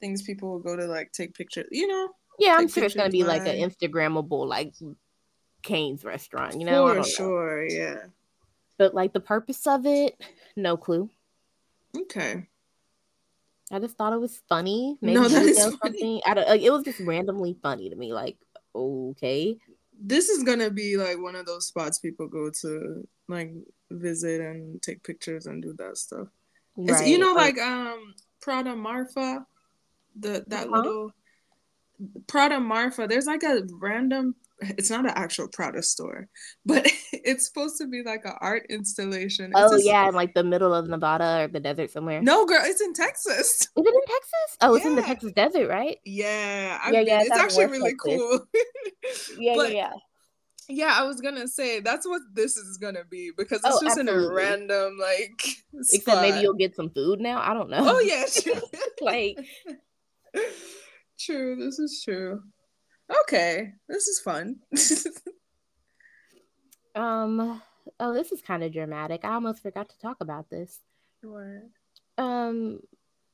things 0.00 0.22
people 0.22 0.50
will 0.50 0.60
go 0.60 0.76
to 0.76 0.86
like 0.86 1.12
take 1.12 1.34
pictures. 1.34 1.68
You 1.70 1.86
know. 1.86 2.10
Yeah, 2.38 2.56
I'm 2.58 2.68
sure 2.68 2.84
it's 2.84 2.94
gonna 2.94 3.10
be 3.10 3.24
like, 3.24 3.44
like 3.44 3.56
an 3.56 3.70
Instagrammable 3.70 4.46
like 4.46 4.74
Cane's 5.62 6.04
restaurant. 6.04 6.58
You 6.58 6.66
know. 6.66 6.94
For 6.94 7.04
sure. 7.04 7.68
Know. 7.68 7.74
Yeah. 7.74 7.98
But 8.78 8.94
like 8.94 9.12
the 9.12 9.20
purpose 9.20 9.66
of 9.66 9.86
it, 9.86 10.20
no 10.56 10.76
clue. 10.76 11.10
Okay. 11.96 12.46
I 13.70 13.78
just 13.80 13.96
thought 13.96 14.12
it 14.12 14.20
was 14.20 14.40
funny. 14.48 14.96
Maybe 15.02 15.20
no, 15.20 15.28
that 15.28 15.42
is 15.42 15.60
something. 15.60 16.20
I 16.24 16.32
don't, 16.34 16.48
like, 16.48 16.62
it 16.62 16.70
was 16.70 16.84
just 16.84 17.00
randomly 17.00 17.56
funny 17.60 17.90
to 17.90 17.96
me. 17.96 18.14
Like, 18.14 18.38
okay. 18.74 19.58
This 20.00 20.28
is 20.28 20.44
gonna 20.44 20.70
be 20.70 20.96
like 20.96 21.20
one 21.20 21.34
of 21.34 21.44
those 21.44 21.66
spots 21.66 21.98
people 21.98 22.28
go 22.28 22.50
to 22.62 23.06
like 23.26 23.52
visit 23.90 24.40
and 24.40 24.80
take 24.82 25.02
pictures 25.02 25.46
and 25.46 25.62
do 25.62 25.74
that 25.78 25.96
stuff. 25.96 26.28
Right. 26.76 26.90
It's, 26.90 27.08
you 27.08 27.18
know, 27.18 27.32
like 27.32 27.58
um 27.58 28.14
Prada 28.40 28.76
Marfa, 28.76 29.44
the 30.18 30.44
that 30.48 30.66
uh-huh. 30.66 30.76
little 30.76 31.12
Prada 32.26 32.60
Marfa. 32.60 33.06
There's 33.06 33.26
like 33.26 33.42
a 33.42 33.62
random. 33.72 34.34
It's 34.60 34.90
not 34.90 35.04
an 35.04 35.12
actual 35.14 35.48
Prada 35.48 35.82
store, 35.82 36.28
but 36.66 36.84
it's 37.12 37.46
supposed 37.46 37.78
to 37.78 37.86
be 37.86 38.02
like 38.02 38.24
an 38.24 38.34
art 38.40 38.66
installation. 38.70 39.52
It's 39.54 39.72
oh 39.72 39.76
yeah, 39.76 40.08
in 40.08 40.14
like 40.14 40.34
the 40.34 40.44
middle 40.44 40.74
of 40.74 40.88
Nevada 40.88 41.44
or 41.44 41.48
the 41.48 41.60
desert 41.60 41.90
somewhere. 41.90 42.20
No, 42.22 42.44
girl, 42.44 42.62
it's 42.64 42.80
in 42.80 42.92
Texas. 42.92 43.60
Is 43.60 43.68
it 43.76 43.86
in 43.86 44.00
Texas? 44.06 44.56
Oh, 44.60 44.74
it's 44.74 44.84
yeah. 44.84 44.90
in 44.90 44.96
the 44.96 45.02
Texas 45.02 45.32
desert, 45.32 45.68
right? 45.68 45.98
Yeah, 46.04 46.78
I 46.82 46.90
yeah, 46.90 46.98
mean, 46.98 47.06
yeah. 47.06 47.20
It's, 47.20 47.30
it's 47.30 47.38
actually 47.38 47.66
really 47.66 47.92
Texas. 47.92 47.98
cool. 48.04 48.40
yeah, 49.38 49.54
but, 49.56 49.72
yeah, 49.72 49.76
yeah. 49.76 49.92
Yeah, 50.70 50.94
I 50.94 51.04
was 51.04 51.22
gonna 51.22 51.48
say 51.48 51.80
that's 51.80 52.06
what 52.06 52.20
this 52.34 52.58
is 52.58 52.76
gonna 52.76 53.04
be 53.08 53.32
because 53.36 53.60
it's 53.64 53.66
oh, 53.66 53.80
just 53.82 53.98
absolutely. 53.98 54.24
in 54.24 54.30
a 54.30 54.34
random 54.34 54.98
like. 54.98 55.40
Spot. 55.40 55.84
Except 55.92 56.22
maybe 56.22 56.40
you'll 56.40 56.54
get 56.54 56.76
some 56.76 56.90
food 56.90 57.20
now. 57.20 57.40
I 57.40 57.54
don't 57.54 57.70
know. 57.70 57.78
Oh 57.80 58.00
yeah, 58.00 58.24
true. 58.42 58.60
like. 59.00 59.38
True. 61.18 61.56
This 61.56 61.78
is 61.78 62.02
true. 62.04 62.42
Okay, 63.22 63.72
this 63.88 64.08
is 64.08 64.20
fun. 64.20 64.56
um. 66.94 67.62
Oh, 67.98 68.12
this 68.12 68.30
is 68.30 68.42
kind 68.42 68.62
of 68.62 68.72
dramatic. 68.72 69.24
I 69.24 69.32
almost 69.32 69.62
forgot 69.62 69.88
to 69.88 69.98
talk 69.98 70.18
about 70.20 70.50
this. 70.50 70.80
What? 71.22 71.62
Um. 72.18 72.80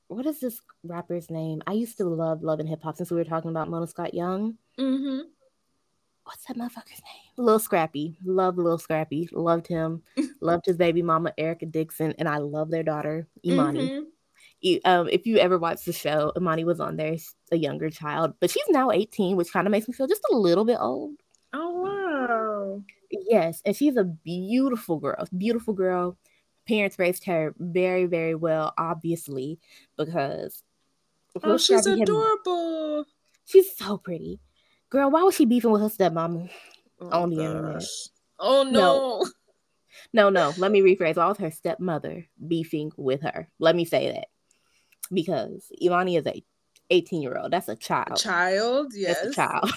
What 0.06 0.26
is 0.26 0.38
this 0.38 0.60
rapper's 0.84 1.30
name? 1.30 1.62
I 1.66 1.72
used 1.72 1.96
to 1.96 2.04
love 2.04 2.44
love 2.44 2.60
and 2.60 2.68
hip 2.68 2.84
hop 2.84 2.96
since 2.96 3.10
we 3.10 3.16
were 3.16 3.24
talking 3.24 3.50
about 3.50 3.68
Mona 3.68 3.88
Scott 3.88 4.14
Young. 4.14 4.56
Mm-hmm 4.78 5.22
what's 6.24 6.44
that 6.46 6.56
motherfucker's 6.56 7.02
name? 7.02 7.32
Little 7.36 7.58
Scrappy. 7.58 8.16
Love 8.24 8.56
Little 8.56 8.78
Scrappy. 8.78 9.28
Loved 9.32 9.66
him. 9.66 10.02
Loved 10.40 10.66
his 10.66 10.76
baby 10.76 11.02
mama, 11.02 11.32
Erica 11.38 11.66
Dixon, 11.66 12.14
and 12.18 12.28
I 12.28 12.38
love 12.38 12.70
their 12.70 12.82
daughter, 12.82 13.26
Imani. 13.44 13.88
Mm-hmm. 13.88 14.76
Um, 14.84 15.08
if 15.08 15.26
you 15.26 15.38
ever 15.38 15.58
watched 15.58 15.84
the 15.84 15.92
show, 15.92 16.32
Imani 16.36 16.64
was 16.64 16.80
on 16.80 16.96
there, 16.96 17.16
a 17.52 17.56
younger 17.56 17.90
child, 17.90 18.34
but 18.40 18.50
she's 18.50 18.64
now 18.70 18.90
18, 18.90 19.36
which 19.36 19.52
kind 19.52 19.66
of 19.66 19.70
makes 19.70 19.86
me 19.86 19.94
feel 19.94 20.06
just 20.06 20.24
a 20.30 20.36
little 20.36 20.64
bit 20.64 20.78
old. 20.80 21.16
Oh 21.52 21.70
wow. 21.70 22.82
Yes, 23.10 23.60
and 23.64 23.76
she's 23.76 23.96
a 23.96 24.04
beautiful 24.04 24.98
girl. 24.98 25.26
Beautiful 25.36 25.74
girl. 25.74 26.16
Parents 26.66 26.98
raised 26.98 27.24
her 27.24 27.54
very, 27.58 28.06
very 28.06 28.34
well, 28.34 28.72
obviously, 28.78 29.58
because 29.98 30.62
Oh, 31.42 31.58
she's 31.58 31.86
adorable. 31.86 32.98
Had, 32.98 33.06
she's 33.44 33.76
so 33.76 33.98
pretty. 33.98 34.40
Girl, 34.94 35.10
why 35.10 35.24
was 35.24 35.34
she 35.34 35.44
beefing 35.44 35.72
with 35.72 35.82
her 35.82 35.88
stepmama 35.88 36.48
oh, 37.00 37.22
on 37.22 37.30
the 37.30 37.36
gosh. 37.38 37.44
internet? 37.46 37.82
Oh 38.38 38.62
no. 38.62 38.70
no. 38.70 39.26
No, 40.12 40.30
no. 40.30 40.52
Let 40.56 40.70
me 40.70 40.82
rephrase. 40.82 41.16
Why 41.16 41.26
was 41.26 41.38
her 41.38 41.50
stepmother 41.50 42.28
beefing 42.46 42.92
with 42.96 43.22
her? 43.22 43.48
Let 43.58 43.74
me 43.74 43.84
say 43.84 44.12
that. 44.12 44.28
Because 45.12 45.72
Imani 45.82 46.14
is 46.14 46.26
a 46.28 46.44
18 46.90 47.22
year 47.22 47.36
old. 47.36 47.50
That's 47.50 47.68
a 47.68 47.74
child. 47.74 48.12
A 48.12 48.22
child, 48.22 48.92
yes. 48.94 49.16
That's 49.16 49.30
a 49.30 49.34
child. 49.34 49.72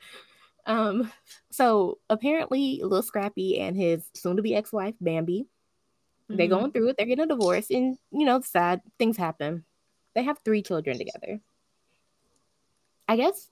um, 0.66 1.12
so 1.50 1.98
apparently 2.08 2.80
Lil 2.82 3.02
Scrappy 3.02 3.60
and 3.60 3.76
his 3.76 4.08
soon 4.14 4.36
to 4.36 4.42
be 4.42 4.54
ex-wife, 4.54 4.94
Bambi, 5.02 5.42
mm-hmm. 5.42 6.36
they're 6.38 6.48
going 6.48 6.72
through 6.72 6.88
it, 6.88 6.96
they're 6.96 7.04
getting 7.04 7.24
a 7.24 7.28
divorce, 7.28 7.68
and 7.68 7.98
you 8.10 8.24
know, 8.24 8.40
sad 8.40 8.80
things 8.98 9.18
happen. 9.18 9.66
They 10.14 10.22
have 10.22 10.38
three 10.46 10.62
children 10.62 10.96
together. 10.96 11.40
I 13.06 13.16
guess 13.16 13.50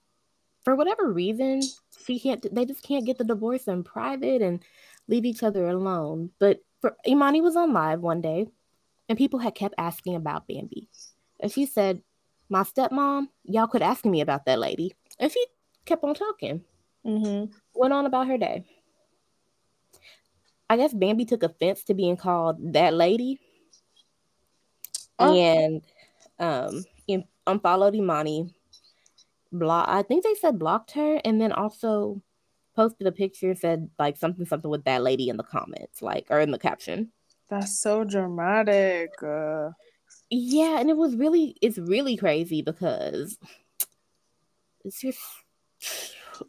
for 0.64 0.74
whatever 0.74 1.12
reason, 1.12 1.61
she 2.05 2.18
can't. 2.18 2.44
They 2.55 2.64
just 2.64 2.83
can't 2.83 3.05
get 3.05 3.18
the 3.18 3.24
divorce 3.24 3.68
in 3.68 3.85
private 3.85 4.42
and 4.42 4.62
leave 5.09 5.24
each 5.24 5.42
other 5.42 5.68
alone. 5.68 6.31
But 6.38 6.61
for 6.81 6.96
Imani 7.07 7.40
was 7.40 7.57
on 7.57 7.72
live 7.72 8.00
one 8.00 8.20
day, 8.20 8.46
and 9.09 9.18
people 9.18 9.38
had 9.38 9.55
kept 9.55 9.74
asking 9.79 10.16
about 10.16 10.48
Bambi, 10.48 10.88
and 11.40 11.53
she 11.53 11.66
said, 11.66 12.03
"My 12.48 12.62
stepmom, 12.62 13.29
y'all 13.44 13.66
quit 13.66 13.83
asking 13.83 14.11
me 14.11 14.22
about 14.22 14.46
that 14.46 14.59
lady," 14.59 14.94
and 15.18 15.31
she 15.31 15.44
kept 15.85 16.03
on 16.03 16.14
talking. 16.14 16.64
Mm-hmm. 17.07 17.53
Went 17.74 17.92
on 17.92 18.07
about 18.07 18.29
her 18.29 18.38
day. 18.38 18.64
I 20.70 20.79
guess 20.79 20.94
Bambi 20.94 21.27
took 21.27 21.42
offense 21.42 21.85
to 21.85 21.94
being 21.94 22.16
called 22.16 22.72
that 22.72 22.94
lady, 22.94 23.38
oh. 25.18 25.38
and 25.38 25.83
um, 26.38 26.85
unfollowed 27.46 27.94
Imani 27.94 28.55
block. 29.58 29.88
I 29.88 30.02
think 30.02 30.24
they 30.24 30.34
said 30.34 30.58
blocked 30.58 30.92
her, 30.92 31.20
and 31.24 31.40
then 31.40 31.52
also 31.52 32.22
posted 32.76 33.06
a 33.06 33.12
picture 33.12 33.50
and 33.50 33.58
said 33.58 33.90
like 33.98 34.16
something 34.16 34.46
something 34.46 34.70
with 34.70 34.84
that 34.84 35.02
lady 35.02 35.28
in 35.28 35.36
the 35.36 35.44
comments, 35.44 36.02
like 36.02 36.26
or 36.30 36.40
in 36.40 36.50
the 36.50 36.58
caption. 36.58 37.12
That's 37.48 37.78
so 37.78 38.04
dramatic. 38.04 39.10
Uh... 39.22 39.70
Yeah, 40.30 40.80
and 40.80 40.90
it 40.90 40.96
was 40.96 41.16
really 41.16 41.56
it's 41.62 41.78
really 41.78 42.16
crazy 42.16 42.62
because 42.62 43.38
it's 44.84 45.00
just 45.00 45.18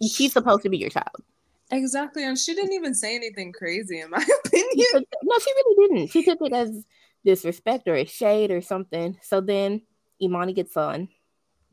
she's 0.02 0.34
supposed 0.34 0.64
to 0.64 0.70
be 0.70 0.78
your 0.78 0.90
child. 0.90 1.24
Exactly, 1.72 2.24
and 2.24 2.38
she 2.38 2.54
didn't 2.54 2.74
even 2.74 2.94
say 2.94 3.16
anything 3.16 3.52
crazy, 3.52 4.00
in 4.00 4.10
my 4.12 4.18
opinion. 4.46 5.06
no, 5.24 5.40
she 5.40 5.52
really 5.52 5.88
didn't. 5.88 6.12
She 6.12 6.24
took 6.24 6.40
it 6.42 6.54
as 6.54 6.86
disrespect 7.26 7.88
or 7.88 7.96
a 7.96 8.06
shade 8.06 8.52
or 8.52 8.62
something. 8.62 9.18
So 9.22 9.42
then 9.42 9.82
Imani 10.22 10.54
gets 10.54 10.78
on 10.78 11.10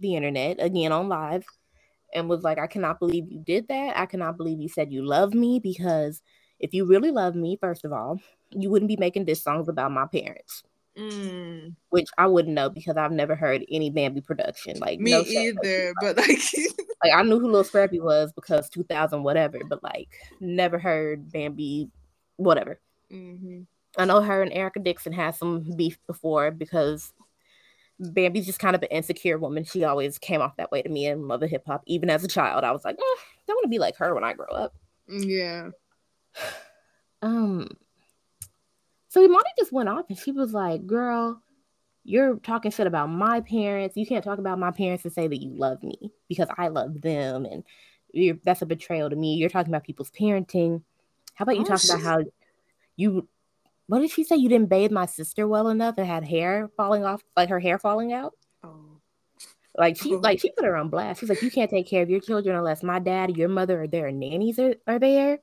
the 0.03 0.17
internet 0.17 0.57
again 0.61 0.93
on 0.93 1.09
live 1.09 1.45
and 2.15 2.29
was 2.29 2.43
like, 2.43 2.59
I 2.59 2.67
cannot 2.67 2.99
believe 2.99 3.31
you 3.31 3.41
did 3.41 3.69
that. 3.69 3.99
I 3.99 4.07
cannot 4.07 4.37
believe 4.37 4.61
you 4.61 4.69
said 4.69 4.93
you 4.93 5.05
love 5.05 5.35
me 5.35 5.61
because 5.61 6.21
if 6.61 6.75
you 6.75 6.85
really 6.85 7.11
love 7.11 7.35
me, 7.35 7.57
first 7.61 7.85
of 7.85 7.93
all, 7.93 8.21
you 8.51 8.71
wouldn't 8.71 8.89
be 8.89 8.97
making 8.97 9.25
diss 9.25 9.43
songs 9.43 9.69
about 9.69 9.93
my 9.93 10.07
parents. 10.07 10.63
Mm. 10.97 11.75
Which 11.89 12.09
I 12.19 12.27
wouldn't 12.27 12.55
know 12.55 12.69
because 12.69 12.97
I've 12.97 13.13
never 13.13 13.35
heard 13.35 13.65
any 13.71 13.89
Bambi 13.89 14.21
production. 14.21 14.79
Like 14.79 15.01
me 15.01 15.13
no 15.13 15.23
either, 15.23 15.93
but 16.03 16.19
like 16.19 16.29
like 17.03 17.15
I 17.15 17.23
knew 17.23 17.41
who 17.41 17.51
Lil 17.51 17.65
Scrappy 17.65 17.99
was 17.99 18.33
because 18.35 18.69
2000 18.69 19.23
whatever, 19.23 19.61
but 19.69 19.83
like 19.83 20.11
never 20.41 20.79
heard 20.79 21.33
Bambi 21.33 21.89
whatever. 22.37 22.79
Mm-hmm. 23.11 23.63
I 23.97 24.05
know 24.05 24.21
her 24.21 24.43
and 24.43 24.53
Erica 24.53 24.81
Dixon 24.81 25.13
had 25.13 25.35
some 25.35 25.65
beef 25.77 25.99
before 26.07 26.51
because 26.51 27.13
Bambi's 28.11 28.47
just 28.47 28.59
kind 28.59 28.75
of 28.75 28.83
an 28.83 28.89
insecure 28.91 29.39
woman. 29.39 29.65
She 29.65 29.85
always 29.85 30.19
came 30.19 30.41
off 30.41 30.57
that 30.57 30.73
way 30.73 30.83
to 30.83 30.89
me 30.89 31.07
and 31.07 31.29
love 31.29 31.43
of 31.43 31.51
hip 31.51 31.65
hop. 31.67 31.83
Even 31.87 32.11
as 32.11 32.25
a 32.25 32.29
child, 32.29 32.65
I 32.65 32.73
was 32.73 32.85
like, 32.85 32.97
eh, 32.97 33.21
I 33.49 33.53
want 33.53 33.65
to 33.65 33.69
be 33.69 33.79
like 33.79 33.97
her 33.97 34.15
when 34.15 34.25
I 34.25 34.33
grow 34.33 34.49
up. 34.49 34.75
Yeah. 35.09 35.71
Um. 37.25 37.69
So 39.11 39.23
Imani 39.23 39.49
just 39.57 39.71
went 39.71 39.89
off 39.89 40.07
and 40.09 40.19
she 40.19 40.33
was 40.33 40.53
like, 40.53 40.89
"Girl, 40.89 41.41
you're 42.03 42.35
talking 42.39 42.73
shit 42.73 42.89
about 42.89 43.11
my 43.11 43.41
parents. 43.43 43.97
You 43.97 44.05
can't 44.05 44.25
talk 44.25 44.41
about 44.41 44.59
my 44.59 44.73
parents 44.73 45.05
and 45.05 45.13
say 45.13 45.29
that 45.29 45.41
you 45.41 45.51
love 45.55 45.85
me 45.85 46.11
because 46.29 46.49
I 46.59 46.67
love 46.67 47.01
them, 47.01 47.45
and 47.45 47.63
that's 48.43 48.63
a 48.63 48.67
betrayal 48.67 49.09
to 49.09 49.15
me. 49.15 49.37
You're 49.37 49.51
talking 49.51 49.71
about 49.71 49.85
people's 49.85 50.11
parenting. 50.11 50.83
How 51.35 51.45
about 51.45 51.59
you 51.59 51.63
oh, 51.63 51.67
talk 51.67 51.85
about 51.85 52.01
how 52.01 52.25
you 52.97 53.29
what 53.93 54.01
did 54.01 54.11
she 54.11 54.25
say? 54.25 54.37
You 54.37 54.49
didn't 54.49 54.71
bathe 54.71 54.91
my 54.91 55.05
sister 55.05 55.47
well 55.47 55.69
enough 55.69 55.97
and 55.99 56.07
had 56.07 56.27
hair 56.27 56.71
falling 56.79 57.05
off, 57.05 57.23
like 57.37 57.51
her 57.51 57.61
hair 57.61 57.79
falling 57.79 58.11
out. 58.15 58.33
Oh. 58.65 59.03
Like 59.77 59.99
she, 59.99 60.17
like 60.17 60.41
she 60.41 60.51
put 60.51 60.65
her 60.65 60.77
on 60.77 60.89
blast. 60.89 61.21
She's 61.21 61.29
like, 61.29 61.43
you 61.43 61.51
can't 61.51 61.69
take 61.69 61.87
care 61.87 62.03
of 62.03 62.09
your 62.09 62.21
children 62.21 62.57
unless 62.57 62.83
my 62.83 63.01
dad, 63.01 63.37
your 63.37 63.51
mother, 63.51 63.83
or 63.83 63.87
their 63.87 64.11
nannies 64.11 64.59
are, 64.59 64.77
are 64.87 64.99
there. 64.99 65.41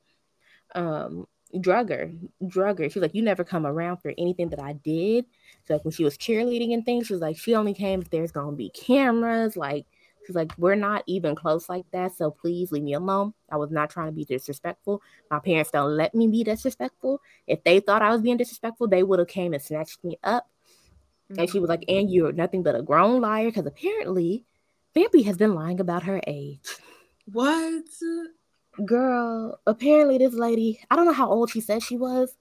Um, 0.74 1.28
drug 1.60 1.90
her, 1.90 2.10
drug 2.44 2.80
her. 2.80 2.90
She's 2.90 3.00
like, 3.00 3.14
you 3.14 3.22
never 3.22 3.44
come 3.44 3.68
around 3.68 3.98
for 3.98 4.12
anything 4.18 4.48
that 4.48 4.60
I 4.60 4.72
did. 4.72 5.26
So 5.68 5.74
like 5.74 5.84
when 5.84 5.92
she 5.92 6.02
was 6.02 6.18
cheerleading 6.18 6.74
and 6.74 6.84
things, 6.84 7.06
she 7.06 7.12
was 7.12 7.22
like, 7.22 7.38
she 7.38 7.54
only 7.54 7.72
came 7.72 8.00
if 8.00 8.10
there's 8.10 8.32
gonna 8.32 8.56
be 8.56 8.70
cameras. 8.70 9.56
Like 9.56 9.86
she's 10.26 10.36
like, 10.36 10.52
we're 10.58 10.74
not 10.74 11.02
even 11.06 11.34
close 11.34 11.68
like 11.68 11.84
that. 11.92 12.16
So 12.16 12.30
please 12.30 12.72
leave 12.72 12.82
me 12.82 12.94
alone. 12.94 13.34
I 13.50 13.56
was 13.56 13.70
not 13.70 13.90
trying 13.90 14.06
to 14.08 14.12
be 14.12 14.24
disrespectful. 14.24 15.02
My 15.30 15.38
parents 15.38 15.70
don't 15.70 15.96
let 15.96 16.14
me 16.14 16.28
be 16.28 16.44
disrespectful. 16.44 17.20
If 17.46 17.64
they 17.64 17.80
thought 17.80 18.02
I 18.02 18.10
was 18.10 18.22
being 18.22 18.36
disrespectful, 18.36 18.88
they 18.88 19.02
would 19.02 19.18
have 19.18 19.28
came 19.28 19.52
and 19.52 19.62
snatched 19.62 20.02
me 20.04 20.18
up. 20.22 20.48
Mm-hmm. 21.30 21.40
And 21.40 21.50
she 21.50 21.58
was 21.58 21.68
like, 21.68 21.84
and 21.88 22.10
you're 22.10 22.32
nothing 22.32 22.62
but 22.62 22.74
a 22.74 22.82
grown 22.82 23.20
liar 23.20 23.46
because 23.46 23.66
apparently 23.66 24.44
Bambi 24.94 25.22
has 25.22 25.36
been 25.36 25.54
lying 25.54 25.80
about 25.80 26.02
her 26.04 26.20
age. 26.26 26.66
What? 27.26 27.84
Girl, 28.84 29.60
apparently 29.66 30.18
this 30.18 30.34
lady, 30.34 30.80
I 30.90 30.96
don't 30.96 31.06
know 31.06 31.12
how 31.12 31.30
old 31.30 31.50
she 31.50 31.60
said 31.60 31.82
she 31.82 31.96
was, 31.96 32.34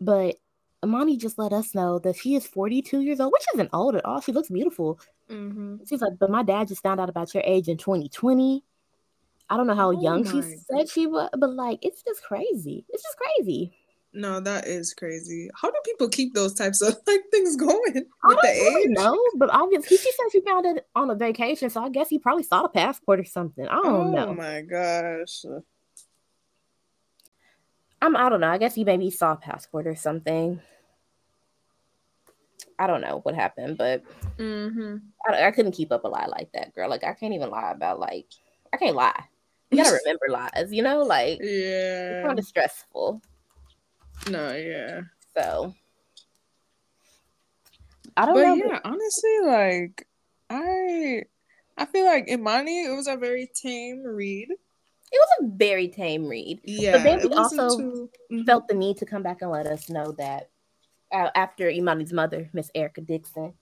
but 0.00 0.36
Imani 0.84 1.16
just 1.16 1.38
let 1.38 1.52
us 1.52 1.74
know 1.74 1.98
that 2.00 2.16
she 2.16 2.34
is 2.34 2.46
42 2.46 3.00
years 3.00 3.20
old, 3.20 3.32
which 3.32 3.46
isn't 3.54 3.70
old 3.72 3.96
at 3.96 4.04
all. 4.04 4.20
She 4.20 4.32
looks 4.32 4.50
beautiful. 4.50 5.00
Mm-hmm. 5.30 5.76
She's 5.88 6.00
like, 6.00 6.12
but 6.18 6.30
my 6.30 6.42
dad 6.42 6.68
just 6.68 6.82
found 6.82 7.00
out 7.00 7.08
about 7.08 7.34
your 7.34 7.42
age 7.46 7.68
in 7.68 7.76
2020. 7.76 8.64
I 9.48 9.56
don't 9.56 9.66
know 9.66 9.74
how 9.74 9.88
oh 9.88 10.00
young 10.00 10.24
she 10.24 10.42
said 10.42 10.88
she 10.88 11.06
was, 11.06 11.28
but 11.38 11.50
like, 11.50 11.78
it's 11.82 12.02
just 12.02 12.22
crazy. 12.22 12.84
It's 12.88 13.02
just 13.02 13.16
crazy. 13.16 13.76
No, 14.16 14.38
that 14.40 14.68
is 14.68 14.94
crazy. 14.94 15.50
How 15.60 15.70
do 15.70 15.76
people 15.84 16.08
keep 16.08 16.34
those 16.34 16.54
types 16.54 16.80
of 16.80 16.96
like 17.06 17.22
things 17.32 17.56
going 17.56 17.80
with 17.94 18.40
the 18.42 18.48
age? 18.48 18.86
No, 18.90 19.18
but 19.36 19.50
obviously 19.50 19.96
she 19.96 20.10
said 20.12 20.30
she 20.30 20.40
found 20.40 20.66
it 20.66 20.86
on 20.94 21.10
a 21.10 21.14
vacation, 21.14 21.68
so 21.68 21.82
I 21.82 21.88
guess 21.88 22.08
he 22.08 22.18
probably 22.18 22.44
saw 22.44 22.62
the 22.62 22.68
passport 22.68 23.20
or 23.20 23.24
something. 23.24 23.66
I 23.66 23.74
don't 23.74 23.86
oh 23.86 24.10
know. 24.10 24.28
Oh 24.28 24.34
my 24.34 24.62
gosh. 24.62 25.44
I'm 28.00 28.16
I 28.16 28.28
don't 28.28 28.40
know. 28.40 28.50
I 28.50 28.58
guess 28.58 28.74
he 28.74 28.84
maybe 28.84 29.10
saw 29.10 29.32
a 29.32 29.36
passport 29.36 29.86
or 29.86 29.96
something. 29.96 30.60
I 32.78 32.86
don't 32.86 33.00
know 33.00 33.20
what 33.22 33.34
happened, 33.34 33.78
but 33.78 34.02
mm-hmm. 34.38 34.96
I, 35.28 35.46
I 35.46 35.50
couldn't 35.50 35.72
keep 35.72 35.92
up 35.92 36.04
a 36.04 36.08
lie 36.08 36.26
like 36.26 36.50
that, 36.52 36.74
girl. 36.74 36.90
Like 36.90 37.04
I 37.04 37.14
can't 37.14 37.34
even 37.34 37.50
lie 37.50 37.70
about 37.70 38.00
like 38.00 38.26
I 38.72 38.76
can't 38.76 38.96
lie. 38.96 39.24
You 39.70 39.82
gotta 39.82 39.98
remember 40.04 40.26
lies, 40.28 40.72
you 40.72 40.82
know, 40.82 41.02
like 41.02 41.40
yeah, 41.40 42.18
it's 42.20 42.26
kind 42.26 42.38
of 42.38 42.44
stressful. 42.44 43.20
No, 44.30 44.54
yeah. 44.54 45.00
So 45.36 45.74
I 48.16 48.26
don't 48.26 48.34
but 48.34 48.42
know. 48.42 48.54
Yeah, 48.54 48.64
but... 48.68 48.82
honestly, 48.84 49.38
like 49.44 50.06
I 50.48 51.22
I 51.76 51.86
feel 51.86 52.04
like 52.04 52.28
Imani, 52.28 52.84
it 52.84 52.94
was 52.94 53.08
a 53.08 53.16
very 53.16 53.50
tame 53.52 54.04
read. 54.04 54.48
It 54.50 54.58
was 55.12 55.28
a 55.40 55.56
very 55.56 55.88
tame 55.88 56.26
read. 56.26 56.60
Yeah. 56.64 56.92
But 56.92 57.02
then 57.02 57.28
we 57.28 57.34
also 57.34 57.76
too... 57.76 58.10
Mm-hmm. 58.32 58.44
felt 58.44 58.68
the 58.68 58.74
need 58.74 58.98
to 58.98 59.06
come 59.06 59.22
back 59.22 59.42
and 59.42 59.50
let 59.50 59.66
us 59.66 59.88
know 59.88 60.12
that 60.12 60.50
after 61.12 61.68
Imani's 61.68 62.12
mother, 62.12 62.50
Miss 62.52 62.70
Erica 62.74 63.00
Dixon, 63.00 63.54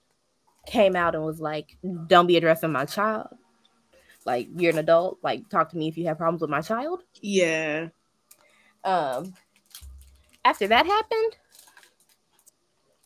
came 0.67 0.97
out 0.97 1.15
and 1.15 1.25
was 1.25 1.41
like, 1.41 1.77
Don't 2.07 2.27
be 2.27 2.37
addressing 2.37 2.73
my 2.73 2.85
child. 2.85 3.29
Like, 4.25 4.49
you're 4.57 4.73
an 4.73 4.79
adult. 4.79 5.19
Like, 5.23 5.49
talk 5.49 5.71
to 5.71 5.77
me 5.77 5.89
if 5.89 5.99
you 5.99 6.07
have 6.07 6.19
problems 6.19 6.43
with 6.43 6.51
my 6.51 6.61
child. 6.61 7.03
Yeah. 7.21 7.89
Um, 8.85 9.35
after 10.45 10.67
that 10.69 10.87
happened, 10.87 11.37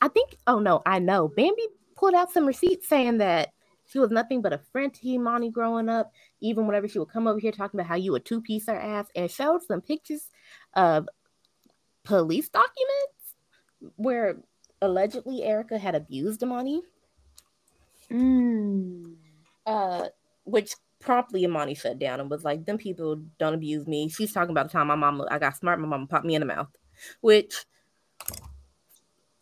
I 0.01 0.09
think, 0.09 0.37
oh 0.46 0.59
no, 0.59 0.83
I 0.85 0.99
know. 0.99 1.29
Bambi 1.29 1.62
pulled 1.96 2.14
out 2.14 2.33
some 2.33 2.46
receipts 2.46 2.88
saying 2.88 3.18
that 3.18 3.51
she 3.87 3.99
was 3.99 4.11
nothing 4.11 4.42
but 4.42 4.53
a 4.53 4.59
friend 4.59 4.92
to 4.92 5.09
Imani 5.09 5.51
growing 5.51 5.88
up. 5.88 6.12
Even 6.40 6.66
whenever 6.66 6.88
she 6.88 6.99
would 6.99 7.09
come 7.09 7.27
over 7.27 7.38
here 7.38 7.53
talking 7.53 7.79
about 7.79 7.88
how 7.88 7.94
you 7.94 8.12
would 8.12 8.25
two 8.25 8.42
piece 8.42 8.66
her 8.66 8.79
ass 8.79 9.07
and 9.14 9.31
showed 9.31 9.62
some 9.62 9.81
pictures 9.81 10.29
of 10.75 11.09
police 12.05 12.49
documents 12.49 13.15
where 13.96 14.37
allegedly 14.83 15.42
Erica 15.42 15.79
had 15.79 15.94
abused 15.94 16.42
Imani. 16.42 16.83
Mm. 18.11 19.14
Uh, 19.64 20.07
which 20.44 20.75
promptly 21.01 21.44
Imani 21.44 21.75
shut 21.75 21.99
down 21.99 22.20
and 22.20 22.31
was 22.31 22.44
like, 22.44 22.64
"Them 22.64 22.79
people 22.79 23.22
don't 23.38 23.55
abuse 23.55 23.87
me." 23.87 24.09
She's 24.09 24.33
talking 24.33 24.51
about 24.51 24.66
the 24.66 24.72
time 24.72 24.87
my 24.87 24.94
mama, 24.94 25.27
I 25.31 25.38
got 25.38 25.57
smart, 25.57 25.81
my 25.81 25.88
mama 25.88 26.07
popped 26.07 26.25
me 26.25 26.35
in 26.35 26.40
the 26.40 26.46
mouth 26.46 26.68
which, 27.20 27.64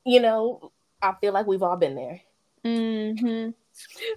you 0.05 0.21
know, 0.21 0.73
I 1.03 1.15
feel 1.21 1.33
like 1.33 1.47
we've 1.47 1.63
all 1.63 1.77
been 1.77 1.95
there. 1.95 2.21
Mm-hmm. 2.65 3.51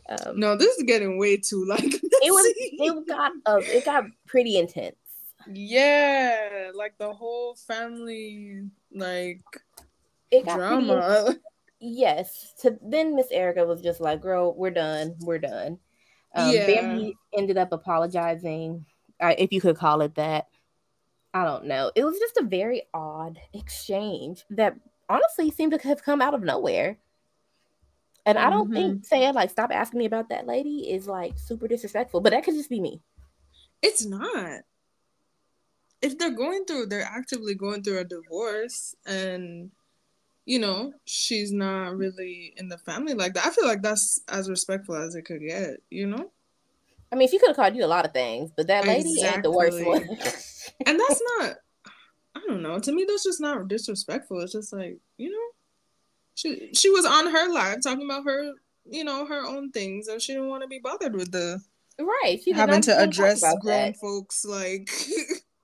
Um, 0.10 0.40
no, 0.40 0.56
this 0.56 0.78
is 0.78 0.84
getting 0.84 1.18
way 1.18 1.38
too 1.38 1.66
like 1.66 1.84
it 1.84 2.32
was. 2.32 2.54
It 2.58 3.08
got 3.08 3.32
uh, 3.46 3.60
it 3.62 3.86
got 3.86 4.06
pretty 4.26 4.58
intense. 4.58 4.96
Yeah, 5.52 6.72
like 6.74 6.98
the 6.98 7.12
whole 7.12 7.56
family 7.56 8.70
like 8.94 9.42
it 10.32 10.46
got 10.46 10.58
drama. 10.58 11.36
yes. 11.80 12.54
To 12.62 12.78
then 12.82 13.16
Miss 13.16 13.32
Erica 13.32 13.66
was 13.66 13.82
just 13.82 14.02
like, 14.02 14.22
"Girl, 14.22 14.54
we're 14.56 14.72
done. 14.72 15.16
We're 15.22 15.40
done." 15.40 15.80
Um, 16.36 16.52
yeah. 16.52 16.68
Bambi 16.68 17.16
ended 17.36 17.58
up 17.58 17.72
apologizing, 17.72 18.86
if 19.20 19.52
you 19.52 19.62
could 19.62 19.78
call 19.78 20.02
it 20.02 20.16
that, 20.16 20.48
I 21.34 21.44
don't 21.44 21.66
know. 21.66 21.92
It 21.96 22.04
was 22.04 22.18
just 22.20 22.38
a 22.38 22.44
very 22.44 22.84
odd 22.94 23.40
exchange 23.54 24.44
that 24.52 24.76
honestly 25.10 25.52
seemed 25.52 25.74
to 25.74 25.88
have 25.88 26.04
come 26.04 26.22
out 26.22 26.34
of 26.34 26.44
nowhere. 26.44 26.98
And 28.26 28.38
mm-hmm. 28.38 28.48
I 28.48 28.50
don't 28.50 28.72
think 28.72 28.94
mm-hmm. 28.94 29.04
saying 29.04 29.34
like 29.34 29.50
stop 29.50 29.72
asking 29.72 30.00
me 30.00 30.06
about 30.06 30.30
that 30.30 30.48
lady 30.48 30.90
is 30.92 31.08
like 31.08 31.38
super 31.38 31.68
disrespectful, 31.68 32.22
but 32.22 32.32
that 32.32 32.44
could 32.44 32.56
just 32.56 32.70
be 32.70 32.80
me. 32.80 33.02
It's 33.82 34.06
not. 34.06 34.62
If 36.02 36.18
they're 36.18 36.32
going 36.32 36.66
through, 36.66 36.88
they're 36.88 37.02
actively 37.02 37.56
going 37.56 37.84
through 37.84 38.00
a 38.00 38.04
divorce 38.04 38.96
and 39.06 39.72
you 40.48 40.60
know, 40.60 40.94
she's 41.04 41.52
not 41.52 41.98
really 41.98 42.54
in 42.56 42.70
the 42.70 42.78
family 42.78 43.14
like 43.14 43.34
that. 43.34 43.46
I 43.46 43.50
feel 43.50 43.68
like 43.68 43.82
that's 43.82 44.22
as 44.30 44.50
respectful 44.50 44.96
as 44.96 45.14
it 45.14 45.24
could 45.24 45.42
get, 45.42 45.82
you 45.90 46.08
know? 46.08 46.32
I 47.12 47.18
mean, 47.18 47.28
she 47.28 47.38
could 47.38 47.50
have 47.50 47.58
called 47.58 47.76
you 47.76 47.84
a 47.84 47.86
lot 47.86 48.06
of 48.06 48.14
things, 48.14 48.50
but 48.56 48.68
that 48.68 48.88
lady 48.88 49.12
exactly. 49.12 49.28
ain't 49.28 49.44
the 49.44 49.52
worst 49.52 49.86
one. 49.86 50.04
and 50.86 51.00
that's 51.00 51.22
not. 51.38 51.56
I 52.34 52.42
don't 52.48 52.62
know. 52.62 52.80
To 52.80 52.92
me, 52.94 53.06
that's 53.06 53.26
just 53.26 53.42
not 53.42 53.68
disrespectful. 53.68 54.40
It's 54.40 54.54
just 54.54 54.72
like 54.72 54.98
you 55.18 55.32
know, 55.32 55.48
she 56.36 56.70
she 56.74 56.90
was 56.90 57.06
on 57.06 57.28
her 57.28 57.52
live 57.52 57.84
talking 57.84 58.06
about 58.06 58.24
her, 58.24 58.54
you 58.90 59.04
know, 59.04 59.26
her 59.26 59.46
own 59.46 59.72
things, 59.72 60.08
and 60.08 60.22
she 60.22 60.34
didn't 60.34 60.50
want 60.50 60.64
to 60.64 60.68
be 60.70 60.80
bothered 60.80 61.14
with 61.14 61.32
the 61.32 61.60
right. 62.00 62.40
She 62.44 62.54
having 62.54 62.82
to 62.84 62.98
address 62.98 63.42
grown 63.42 63.60
that. 63.66 63.98
folks 63.98 64.46
like. 64.46 64.90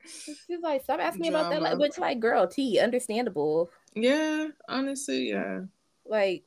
She's 0.06 0.60
like, 0.62 0.84
stop 0.84 1.00
asking 1.00 1.22
me 1.22 1.28
about 1.30 1.50
that. 1.52 1.62
Like, 1.62 1.78
which, 1.78 1.98
like, 1.98 2.20
girl, 2.20 2.46
T, 2.46 2.80
understandable. 2.80 3.72
Yeah, 3.96 4.48
honestly, 4.68 5.30
yeah. 5.30 5.62
Like, 6.06 6.44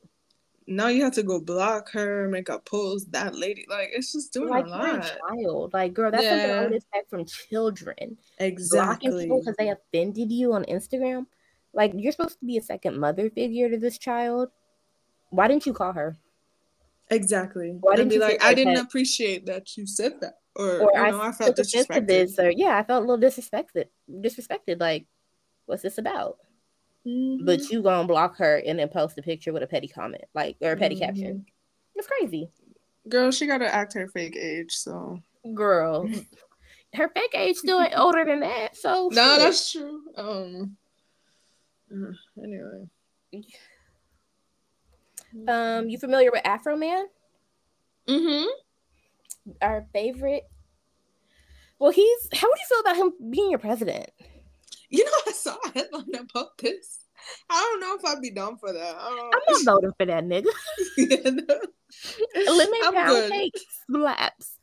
now 0.67 0.87
you 0.87 1.03
have 1.03 1.13
to 1.13 1.23
go 1.23 1.39
block 1.39 1.91
her, 1.91 2.27
make 2.27 2.49
a 2.49 2.59
post. 2.59 3.11
That 3.11 3.35
lady, 3.35 3.65
like, 3.69 3.89
it's 3.93 4.11
just 4.11 4.33
doing 4.33 4.49
like, 4.49 4.65
a 4.65 4.69
lot. 4.69 5.11
child, 5.29 5.73
like, 5.73 5.93
girl, 5.93 6.11
that's 6.11 6.23
yeah. 6.23 6.29
something 6.29 6.51
I 6.51 6.63
would 6.63 6.75
expect 6.75 7.09
from 7.09 7.25
children. 7.25 8.17
Exactly. 8.39 9.09
Blocking 9.09 9.19
people 9.21 9.39
because 9.39 9.55
they 9.57 9.69
offended 9.69 10.31
you 10.31 10.53
on 10.53 10.65
Instagram. 10.65 11.25
Like, 11.73 11.93
you're 11.95 12.11
supposed 12.11 12.39
to 12.39 12.45
be 12.45 12.57
a 12.57 12.61
second 12.61 12.97
mother 12.99 13.29
figure 13.29 13.69
to 13.69 13.77
this 13.77 13.97
child. 13.97 14.49
Why 15.29 15.47
didn't 15.47 15.65
you 15.65 15.73
call 15.73 15.93
her? 15.93 16.17
Exactly. 17.09 17.77
Why 17.79 17.95
didn't 17.95 18.11
you 18.11 18.19
be 18.19 18.25
like, 18.25 18.43
I 18.43 18.53
didn't 18.53 18.73
that? 18.75 18.83
appreciate 18.83 19.45
that 19.45 19.77
you 19.77 19.87
said 19.87 20.19
that, 20.19 20.39
or, 20.55 20.81
or 20.81 20.91
you 20.93 21.11
know, 21.11 21.21
I, 21.21 21.29
I 21.29 21.31
felt 21.31 21.55
disrespected. 21.55 22.07
This, 22.07 22.37
or 22.37 22.51
yeah, 22.51 22.77
I 22.77 22.83
felt 22.83 23.05
a 23.05 23.07
little 23.07 23.29
disrespected. 23.29 23.85
Disrespected. 24.11 24.81
Like, 24.81 25.05
what's 25.65 25.83
this 25.83 25.97
about? 25.97 26.37
Mm-hmm. 27.07 27.45
But 27.45 27.69
you 27.69 27.81
gonna 27.81 28.07
block 28.07 28.37
her 28.37 28.57
and 28.65 28.77
then 28.77 28.89
post 28.89 29.17
a 29.17 29.21
picture 29.21 29.53
with 29.53 29.63
a 29.63 29.67
petty 29.67 29.87
comment, 29.87 30.25
like 30.33 30.57
or 30.61 30.71
a 30.71 30.77
petty 30.77 30.95
mm-hmm. 30.95 31.05
caption. 31.05 31.45
It's 31.95 32.07
crazy. 32.07 32.49
Girl, 33.07 33.31
she 33.31 33.47
gotta 33.47 33.73
act 33.73 33.93
her 33.93 34.07
fake 34.07 34.35
age, 34.35 34.71
so 34.71 35.19
girl. 35.53 36.09
her 36.93 37.09
fake 37.09 37.35
age 37.35 37.57
still 37.57 37.79
ain't 37.79 37.97
older 37.97 38.25
than 38.25 38.41
that. 38.41 38.75
So 38.75 39.09
No, 39.13 39.31
shit. 39.31 39.39
that's 39.39 39.71
true. 39.71 40.01
Um 40.17 40.77
uh, 41.91 42.11
anyway. 42.43 42.89
Um, 45.47 45.89
you 45.89 45.97
familiar 45.97 46.31
with 46.31 46.43
Afroman? 46.43 47.05
Mm-hmm. 48.07 48.47
Our 49.61 49.85
favorite. 49.93 50.43
Well, 51.79 51.91
he's 51.91 52.29
how 52.33 52.47
would 52.47 52.59
you 52.59 52.65
feel 52.67 52.79
about 52.79 52.97
him 52.97 53.13
being 53.31 53.49
your 53.49 53.59
president? 53.59 54.09
You 54.89 55.03
know, 55.03 55.11
I 55.27 55.31
saw 55.31 55.55
a 55.65 55.69
headline 55.71 56.15
about 56.15 56.57
this. 56.57 56.99
I 57.49 57.59
don't 57.59 57.81
know 57.81 57.95
if 57.95 58.05
I'd 58.05 58.21
be 58.21 58.31
down 58.31 58.57
for 58.57 58.71
that. 58.71 58.95
I'm 58.99 59.65
not 59.65 59.65
voting 59.65 59.91
for 59.97 60.05
that 60.05 60.23
nigga. 60.23 60.47
yeah, 60.97 61.29
no. 61.29 61.59
Lemon 62.53 62.79
I'm 62.83 62.93
pound 62.93 63.09
good. 63.09 63.31
cake 63.31 63.59
slaps 63.89 64.57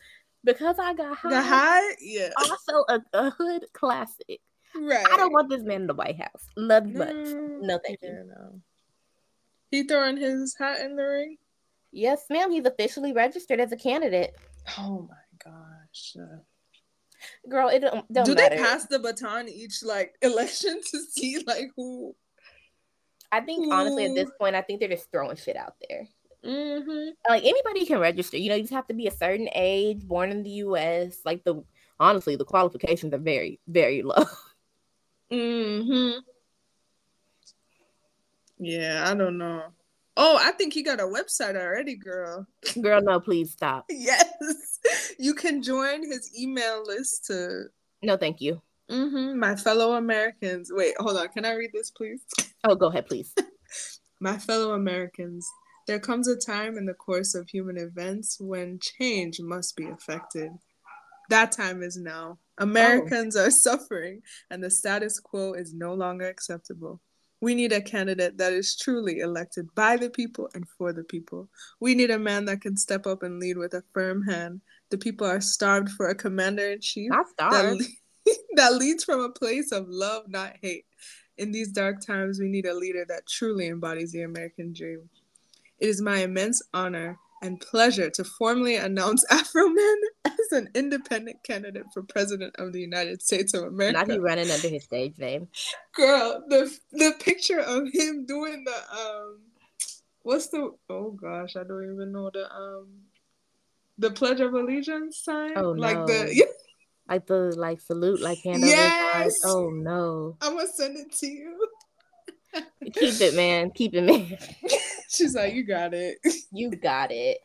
because 0.45 0.79
I 0.79 0.95
got 0.95 1.17
high. 1.17 1.31
The 1.31 1.43
high, 1.43 1.95
yeah. 2.01 2.31
Also, 2.39 2.85
a, 2.89 3.03
a 3.13 3.31
hood 3.31 3.67
classic. 3.73 4.41
Right. 4.77 5.07
I 5.11 5.17
don't 5.17 5.33
want 5.33 5.51
this 5.51 5.63
man 5.63 5.83
in 5.83 5.87
the 5.87 5.95
White 5.95 6.21
House. 6.21 6.47
Love 6.57 6.87
you 6.87 6.99
much. 6.99 7.15
Mm. 7.15 7.63
No, 7.63 7.79
thank 7.85 8.01
yeah, 8.03 8.11
you. 8.11 8.25
No. 8.29 8.61
He 9.71 9.85
throwing 9.85 10.17
his 10.17 10.57
hat 10.59 10.81
in 10.81 10.97
the 10.97 11.03
ring. 11.03 11.37
Yes, 11.93 12.25
ma'am. 12.29 12.51
He's 12.51 12.67
officially 12.67 13.13
registered 13.13 13.61
as 13.61 13.73
a 13.73 13.77
candidate. 13.77 14.35
Oh 14.79 15.09
my 15.09 15.51
gosh. 15.51 16.17
Girl, 17.49 17.69
it 17.69 17.81
don't, 17.81 18.13
don't 18.13 18.27
do 18.27 18.35
matter. 18.35 18.57
they 18.57 18.63
pass 18.63 18.87
the 18.87 18.99
baton 18.99 19.49
each 19.49 19.83
like 19.83 20.15
election 20.23 20.81
to 20.91 20.99
see 21.01 21.43
like 21.47 21.71
who? 21.77 22.15
I 23.33 23.41
think 23.41 23.65
who... 23.65 23.73
honestly 23.73 24.07
at 24.07 24.15
this 24.15 24.31
point, 24.39 24.55
I 24.55 24.63
think 24.63 24.81
they're 24.81 24.89
just 24.89 25.11
throwing 25.11 25.37
shit 25.37 25.57
out 25.57 25.75
there. 25.89 26.09
Mm-hmm. 26.45 27.11
Like 27.29 27.45
anybody 27.45 27.87
can 27.87 27.99
register. 27.99 28.37
You 28.37 28.51
know, 28.51 28.57
you 28.57 28.63
just 28.63 28.75
have 28.75 28.87
to 28.89 28.95
be 28.95 29.07
a 29.07 29.11
certain 29.11 29.49
age, 29.55 30.07
born 30.07 30.31
in 30.31 30.43
the 30.43 30.51
U.S. 30.51 31.19
Like 31.25 31.45
the 31.45 31.65
honestly, 31.99 32.37
the 32.37 32.45
qualifications 32.45 33.15
are 33.15 33.19
very, 33.19 33.61
very 33.67 34.03
low. 34.03 34.25
Mm-hmm. 35.33 36.21
Yeah, 38.59 39.05
I 39.07 39.15
don't 39.15 39.39
know. 39.39 39.65
Oh, 40.17 40.39
I 40.41 40.53
think 40.53 40.73
he 40.73 40.83
got 40.83 41.01
a 41.01 41.05
website 41.05 41.57
already, 41.57 41.97
girl. 41.97 42.47
Girl, 42.81 43.03
no, 43.03 43.19
please 43.19 43.53
stop. 43.53 43.87
yes. 43.91 44.25
You 45.19 45.35
can 45.35 45.63
join 45.63 46.05
his 46.05 46.31
email 46.39 46.85
list 46.85 47.27
to 47.27 47.65
No, 48.03 48.17
thank 48.17 48.41
you. 48.41 48.63
Mm-hmm. 48.91 49.39
My 49.39 49.57
fellow 49.57 49.95
Americans. 49.95 50.71
Wait, 50.73 50.95
hold 50.99 51.17
on. 51.17 51.29
Can 51.29 51.45
I 51.45 51.55
read 51.55 51.71
this, 51.73 51.91
please? 51.91 52.23
Oh, 52.65 52.75
go 52.75 52.87
ahead, 52.87 53.07
please. 53.07 53.35
My 54.21 54.39
fellow 54.39 54.73
Americans, 54.73 55.47
there 55.87 55.99
comes 55.99 56.29
a 56.29 56.37
time 56.37 56.79
in 56.79 56.87
the 56.87 56.95
course 56.95 57.35
of 57.35 57.49
human 57.49 57.77
events 57.77 58.39
when 58.41 58.79
change 58.81 59.41
must 59.41 59.77
be 59.77 59.85
effected. 59.85 60.51
That 61.31 61.53
time 61.53 61.83
is 61.83 61.97
now. 61.97 62.39
Americans 62.59 63.37
oh. 63.37 63.47
are 63.47 63.51
suffering, 63.51 64.21
and 64.51 64.63
the 64.63 64.71
status 64.71 65.19
quo 65.19 65.55
is 65.55 65.75
no 65.75 65.95
longer 65.95 66.29
acceptable. 66.29 67.01
We 67.45 67.55
need 67.55 67.73
a 67.73 67.83
candidate 67.83 68.39
that 68.39 68.55
is 68.55 68.75
truly 68.75 69.19
elected 69.19 69.69
by 69.75 69.99
the 69.99 70.09
people 70.09 70.49
and 70.55 70.67
for 70.67 70.95
the 70.95 71.05
people. 71.05 71.51
We 71.79 71.95
need 71.95 72.11
a 72.11 72.19
man 72.19 72.47
that 72.47 72.63
can 72.63 72.75
step 72.75 73.07
up 73.07 73.23
and 73.23 73.39
lead 73.39 73.59
with 73.59 73.75
a 73.75 73.85
firm 73.93 74.23
hand. 74.23 74.63
The 74.89 74.97
people 74.97 75.27
are 75.27 75.43
starved 75.43 75.91
for 75.91 76.09
a 76.09 76.15
commander 76.15 76.71
in 76.71 76.81
chief 76.81 77.11
that, 77.39 78.35
that 78.57 78.77
leads 78.77 79.05
from 79.05 79.21
a 79.21 79.29
place 79.29 79.73
of 79.73 79.85
love, 79.91 80.23
not 80.27 80.55
hate. 80.63 80.87
In 81.37 81.53
these 81.53 81.71
dark 81.71 82.01
times, 82.01 82.41
we 82.41 82.49
need 82.49 82.65
a 82.65 82.73
leader 82.73 83.05
that 83.09 83.27
truly 83.29 83.69
embodies 83.69 84.13
the 84.13 84.23
American 84.23 84.73
dream. 84.73 85.11
It 85.79 85.91
is 85.91 86.01
my 86.01 86.21
immense 86.21 86.63
honor 86.73 87.19
and 87.45 87.61
pleasure 87.61 88.09
to 88.09 88.25
formally 88.25 88.77
announce 88.77 89.25
Afroman 89.31 89.97
as 90.25 90.53
an 90.53 90.69
independent 90.75 91.43
candidate 91.45 91.85
for 91.93 92.03
president 92.03 92.57
of 92.59 92.73
the 92.73 92.81
United 92.81 93.23
States 93.23 93.53
of 93.53 93.65
America. 93.65 93.99
Not 93.99 94.11
he 94.11 94.19
running 94.19 94.51
under 94.51 94.69
his 94.69 94.85
stage 94.85 95.19
name. 95.19 95.49
Girl, 95.95 96.43
the 96.49 96.75
the 96.93 97.13
picture 97.21 97.61
of 97.61 97.89
him 97.93 98.25
doing 98.25 98.65
the 98.65 98.97
um 98.99 99.41
what's 100.23 100.49
the 100.49 100.71
oh 100.89 101.11
gosh, 101.11 101.55
I 101.57 101.65
don't 101.65 101.93
even 101.93 102.13
know 102.13 102.31
the 102.33 102.51
um 102.51 102.89
the 103.99 104.11
Pledge 104.11 104.41
of 104.41 104.55
Allegiance 104.55 105.19
sign. 105.19 105.53
Oh 105.57 105.71
like 105.71 105.99
no. 105.99 106.07
the 106.07 106.35
yeah. 106.35 106.45
Like 107.07 107.27
the 107.27 107.55
like 107.59 107.83
salute, 107.83 108.23
like 108.23 108.39
hand 108.43 108.63
yes! 108.65 109.45
over. 109.45 109.67
Oh 109.67 109.71
no. 109.71 110.39
I'm 110.41 110.57
gonna 110.57 110.67
send 110.67 110.97
it 110.97 111.13
to 111.13 111.27
you. 111.27 111.69
Keep 112.95 113.21
it, 113.21 113.35
man. 113.35 113.71
Keep 113.73 113.95
it, 113.95 114.05
man. 114.05 114.39
She's 115.09 115.35
like, 115.35 115.55
you 115.55 115.65
got 115.65 115.95
it. 115.95 116.19
You 116.53 116.71
got 116.71 117.11
it. 117.11 117.39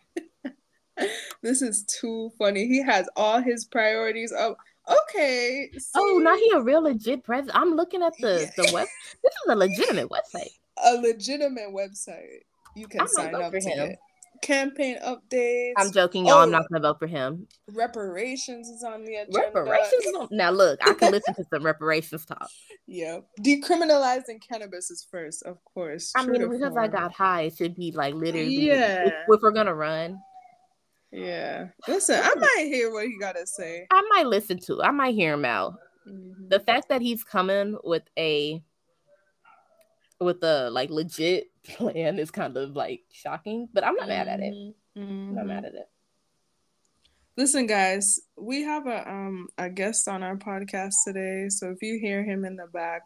this 1.41 1.63
is 1.63 1.84
too 1.84 2.32
funny. 2.38 2.67
He 2.67 2.84
has 2.84 3.10
all 3.15 3.41
his 3.41 3.65
priorities 3.65 4.32
up. 4.32 4.58
Okay. 4.88 5.72
See? 5.74 5.91
Oh, 5.95 6.19
now 6.24 6.36
he 6.36 6.52
a 6.54 6.62
real 6.62 6.84
legit 6.84 7.24
president. 7.24 7.58
I'm 7.58 7.76
looking 7.76 8.04
at 8.04 8.13
the 8.19 8.52
the 8.56 8.69
web. 8.72 8.88
This 9.24 9.34
is 9.34 9.52
a 9.52 9.56
legitimate 9.56 10.10
website. 10.10 10.52
A 10.86 10.95
legitimate 10.95 11.69
website. 11.74 12.41
You 12.76 12.88
can 12.88 13.08
sign 13.08 13.34
up 13.34 13.52
for 13.52 13.58
him. 13.58 13.91
It 13.91 14.00
campaign 14.41 14.97
updates. 15.06 15.73
I'm 15.78 15.91
joking, 15.91 16.25
y'all. 16.25 16.36
Oh, 16.36 16.41
I'm 16.41 16.52
not 16.52 16.63
gonna 16.69 16.82
vote 16.82 16.99
for 16.99 17.08
him. 17.08 17.47
Reparations 17.71 18.69
is 18.69 18.84
on 18.84 19.04
the 19.06 19.15
agenda. 19.15 19.39
Reparations 19.39 20.15
on- 20.17 20.28
now. 20.32 20.52
Look, 20.52 20.80
I 20.86 20.93
can 20.93 21.12
listen 21.12 21.36
to 21.36 21.45
some 21.52 21.65
reparations 21.65 22.25
talk. 22.25 22.49
Yeah, 22.91 23.19
decriminalizing 23.41 24.41
cannabis 24.41 24.89
is 24.89 25.06
first, 25.12 25.43
of 25.43 25.63
course. 25.63 26.12
I 26.15 26.25
mean, 26.25 26.49
because 26.49 26.73
form. 26.73 26.84
I 26.84 26.88
got 26.88 27.13
high, 27.13 27.41
it 27.43 27.56
should 27.56 27.75
be 27.75 27.91
like 27.91 28.15
literally. 28.15 28.47
Yeah. 28.47 29.06
If, 29.06 29.13
if 29.28 29.41
we're 29.43 29.52
gonna 29.52 29.75
run. 29.75 30.19
Yeah. 31.12 31.67
Listen, 31.88 32.19
I 32.23 32.34
might 32.34 32.65
hear 32.65 32.91
what 32.91 33.06
he 33.06 33.15
gotta 33.19 33.45
say. 33.45 33.86
I 33.91 34.02
might 34.10 34.25
listen 34.25 34.58
to. 34.62 34.82
I 34.82 34.89
might 34.89 35.13
hear 35.13 35.34
him 35.34 35.45
out. 35.45 35.75
Mm-hmm. 36.08 36.47
The 36.49 36.60
fact 36.60 36.89
that 36.89 37.02
he's 37.02 37.23
coming 37.23 37.78
with 37.84 38.10
a 38.17 38.63
with 40.19 40.43
a 40.43 40.69
like 40.71 40.89
legit 40.89 41.49
plan 41.63 42.19
is 42.19 42.32
kind 42.32 42.58
of 42.58 42.76
like 42.76 43.02
shocking, 43.12 43.67
but 43.74 43.84
I'm 43.84 43.95
not 43.95 44.10
mm-hmm. 44.10 44.10
mad 44.10 44.28
at 44.28 44.39
it. 44.39 44.54
Mm-hmm. 44.54 45.02
I'm 45.02 45.36
not 45.36 45.45
mad 45.45 45.65
at 45.65 45.74
it. 45.74 45.89
Listen, 47.38 47.67
guys, 47.67 48.19
we 48.38 48.63
have 48.63 48.86
a 48.88 49.10
um 49.10 49.48
a 49.58 49.69
guest 49.69 50.08
on 50.08 50.24
our 50.24 50.36
podcast 50.36 50.95
today. 51.06 51.48
So 51.50 51.72
if 51.72 51.78
you 51.82 51.98
hear 52.00 52.24
him 52.24 52.43
in 52.43 52.56
the 52.56 52.67
back, 52.67 53.02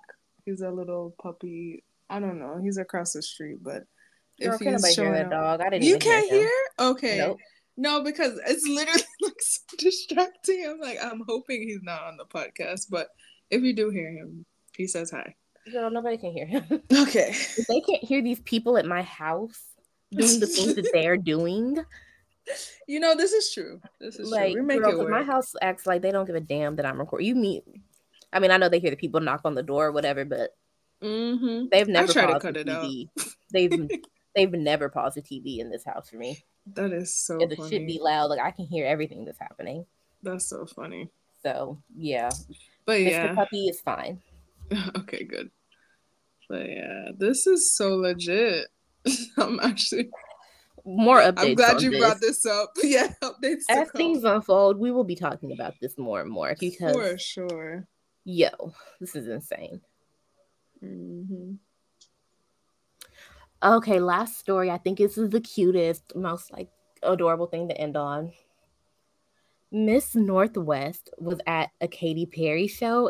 he's 0.45 0.61
a 0.61 0.71
little 0.71 1.15
puppy. 1.21 1.83
I 2.09 2.19
don't 2.19 2.39
know. 2.39 2.59
He's 2.63 2.77
across 2.77 3.13
the 3.13 3.21
street, 3.21 3.57
but 3.61 3.83
Girl, 4.41 4.57
if 4.59 4.59
he's 4.59 4.93
showing 4.93 5.13
a 5.13 5.29
dog, 5.29 5.61
I 5.61 5.69
didn't. 5.69 5.85
You 5.85 5.99
can't 5.99 6.29
hear? 6.29 6.41
hear? 6.41 6.51
Okay. 6.79 7.17
Nope. 7.17 7.37
No, 7.77 8.03
because 8.03 8.39
it's 8.47 8.67
literally 8.67 9.03
like 9.21 9.39
so 9.39 9.61
distracting. 9.77 10.65
I'm 10.67 10.79
like, 10.79 10.97
I'm 11.03 11.23
hoping 11.27 11.61
he's 11.61 11.81
not 11.83 12.03
on 12.03 12.17
the 12.17 12.25
podcast, 12.25 12.87
but 12.89 13.09
if 13.49 13.61
you 13.63 13.73
do 13.73 13.89
hear 13.89 14.11
him, 14.11 14.45
he 14.75 14.87
says 14.87 15.11
hi. 15.11 15.35
Girl, 15.71 15.89
nobody 15.89 16.17
can 16.17 16.31
hear 16.31 16.45
him. 16.45 16.65
Okay. 16.91 17.29
If 17.29 17.67
they 17.67 17.79
can't 17.81 18.03
hear 18.03 18.21
these 18.21 18.41
people 18.41 18.77
at 18.77 18.85
my 18.85 19.01
house 19.01 19.61
doing 20.11 20.39
the 20.39 20.47
things 20.47 20.75
that 20.75 20.89
they're 20.93 21.17
doing. 21.17 21.77
You 22.89 22.99
know, 22.99 23.15
this 23.15 23.31
is 23.31 23.53
true. 23.53 23.79
This 24.01 24.17
is 24.17 24.29
like, 24.29 24.51
true. 24.51 24.61
We 24.61 24.67
make 24.67 24.81
girl, 24.81 24.91
it 24.91 24.97
work. 24.97 25.09
My 25.09 25.23
house 25.23 25.53
acts 25.61 25.87
like 25.87 26.01
they 26.01 26.11
don't 26.11 26.25
give 26.25 26.35
a 26.35 26.41
damn 26.41 26.75
that 26.75 26.85
I'm 26.85 26.99
recording. 26.99 27.25
You 27.25 27.35
meet 27.35 27.63
I 28.33 28.39
mean, 28.39 28.51
I 28.51 28.57
know 28.57 28.67
they 28.67 28.79
hear 28.79 28.89
the 28.89 28.97
people 28.97 29.21
knock 29.21 29.41
on 29.45 29.53
the 29.53 29.63
door 29.63 29.87
or 29.87 29.91
whatever, 29.91 30.25
but 30.25 30.55
mm-hmm. 31.01 31.67
they've 31.71 31.87
never 31.87 32.11
paused 32.11 32.45
the 32.45 32.63
TV. 32.63 33.09
they've 33.53 33.89
they've 34.35 34.51
never 34.51 34.89
paused 34.89 35.15
the 35.15 35.21
TV 35.21 35.59
in 35.59 35.69
this 35.69 35.85
house 35.85 36.09
for 36.09 36.17
me. 36.17 36.43
That 36.73 36.91
is 36.91 37.15
so. 37.15 37.37
It 37.39 37.55
should 37.55 37.85
be 37.85 37.99
loud. 38.01 38.29
Like 38.29 38.41
I 38.41 38.51
can 38.51 38.65
hear 38.65 38.87
everything 38.87 39.23
that's 39.23 39.39
happening. 39.39 39.85
That's 40.23 40.45
so 40.45 40.65
funny. 40.65 41.09
So 41.43 41.77
yeah, 41.95 42.31
but 42.85 43.01
yeah, 43.01 43.27
Mr. 43.27 43.35
Puppy 43.35 43.67
is 43.67 43.79
fine. 43.81 44.21
okay, 44.97 45.23
good. 45.23 45.51
But 46.49 46.69
yeah, 46.69 47.09
this 47.17 47.47
is 47.47 47.75
so 47.75 47.95
legit. 47.95 48.67
I'm 49.37 49.59
actually 49.59 50.09
more 50.85 51.19
updates. 51.19 51.39
I'm 51.39 51.55
glad 51.55 51.81
you 51.81 51.91
this. 51.91 51.99
brought 51.99 52.21
this 52.21 52.45
up. 52.45 52.71
Yeah, 52.83 53.11
updates. 53.21 53.63
As 53.69 53.89
things 53.91 54.23
unfold, 54.23 54.77
we 54.77 54.91
will 54.91 55.03
be 55.03 55.15
talking 55.15 55.51
about 55.51 55.75
this 55.81 55.97
more 55.97 56.21
and 56.21 56.29
more 56.29 56.55
because 56.59 56.93
for 56.93 57.17
sure. 57.17 57.87
Yo, 58.25 58.49
this 58.99 59.15
is 59.15 59.27
insane. 59.27 59.81
Mm-hmm. 60.83 61.53
Okay, 63.63 63.99
last 63.99 64.39
story. 64.39 64.69
I 64.69 64.77
think 64.77 64.97
this 64.97 65.17
is 65.17 65.29
the 65.29 65.41
cutest, 65.41 66.15
most 66.15 66.51
like 66.51 66.69
adorable 67.01 67.47
thing 67.47 67.69
to 67.69 67.77
end 67.77 67.95
on. 67.95 68.33
Miss 69.71 70.15
North 70.15 70.55
West 70.57 71.09
was 71.17 71.39
at 71.47 71.71
a 71.81 71.87
Katy 71.87 72.25
Perry 72.27 72.67
show 72.67 73.09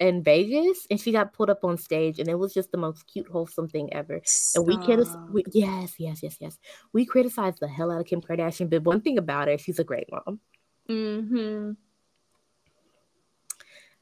in 0.00 0.22
Vegas 0.22 0.86
and 0.90 1.00
she 1.00 1.12
got 1.12 1.32
put 1.32 1.48
up 1.48 1.64
on 1.64 1.76
stage 1.76 2.18
and 2.18 2.28
it 2.28 2.38
was 2.38 2.52
just 2.52 2.72
the 2.72 2.78
most 2.78 3.06
cute, 3.06 3.28
wholesome 3.28 3.68
thing 3.68 3.92
ever. 3.92 4.20
Stop. 4.24 4.60
And 4.60 4.66
we 4.66 4.84
criticized, 4.84 5.30
we, 5.30 5.44
yes, 5.52 5.94
yes, 5.98 6.22
yes, 6.22 6.36
yes. 6.40 6.58
We 6.92 7.06
criticized 7.06 7.60
the 7.60 7.68
hell 7.68 7.90
out 7.90 8.00
of 8.00 8.06
Kim 8.06 8.20
Kardashian, 8.20 8.70
but 8.70 8.82
one 8.82 9.00
thing 9.00 9.18
about 9.18 9.48
her, 9.48 9.58
she's 9.58 9.78
a 9.78 9.84
great 9.84 10.08
mom. 10.10 10.40
Mm-hmm. 10.88 11.72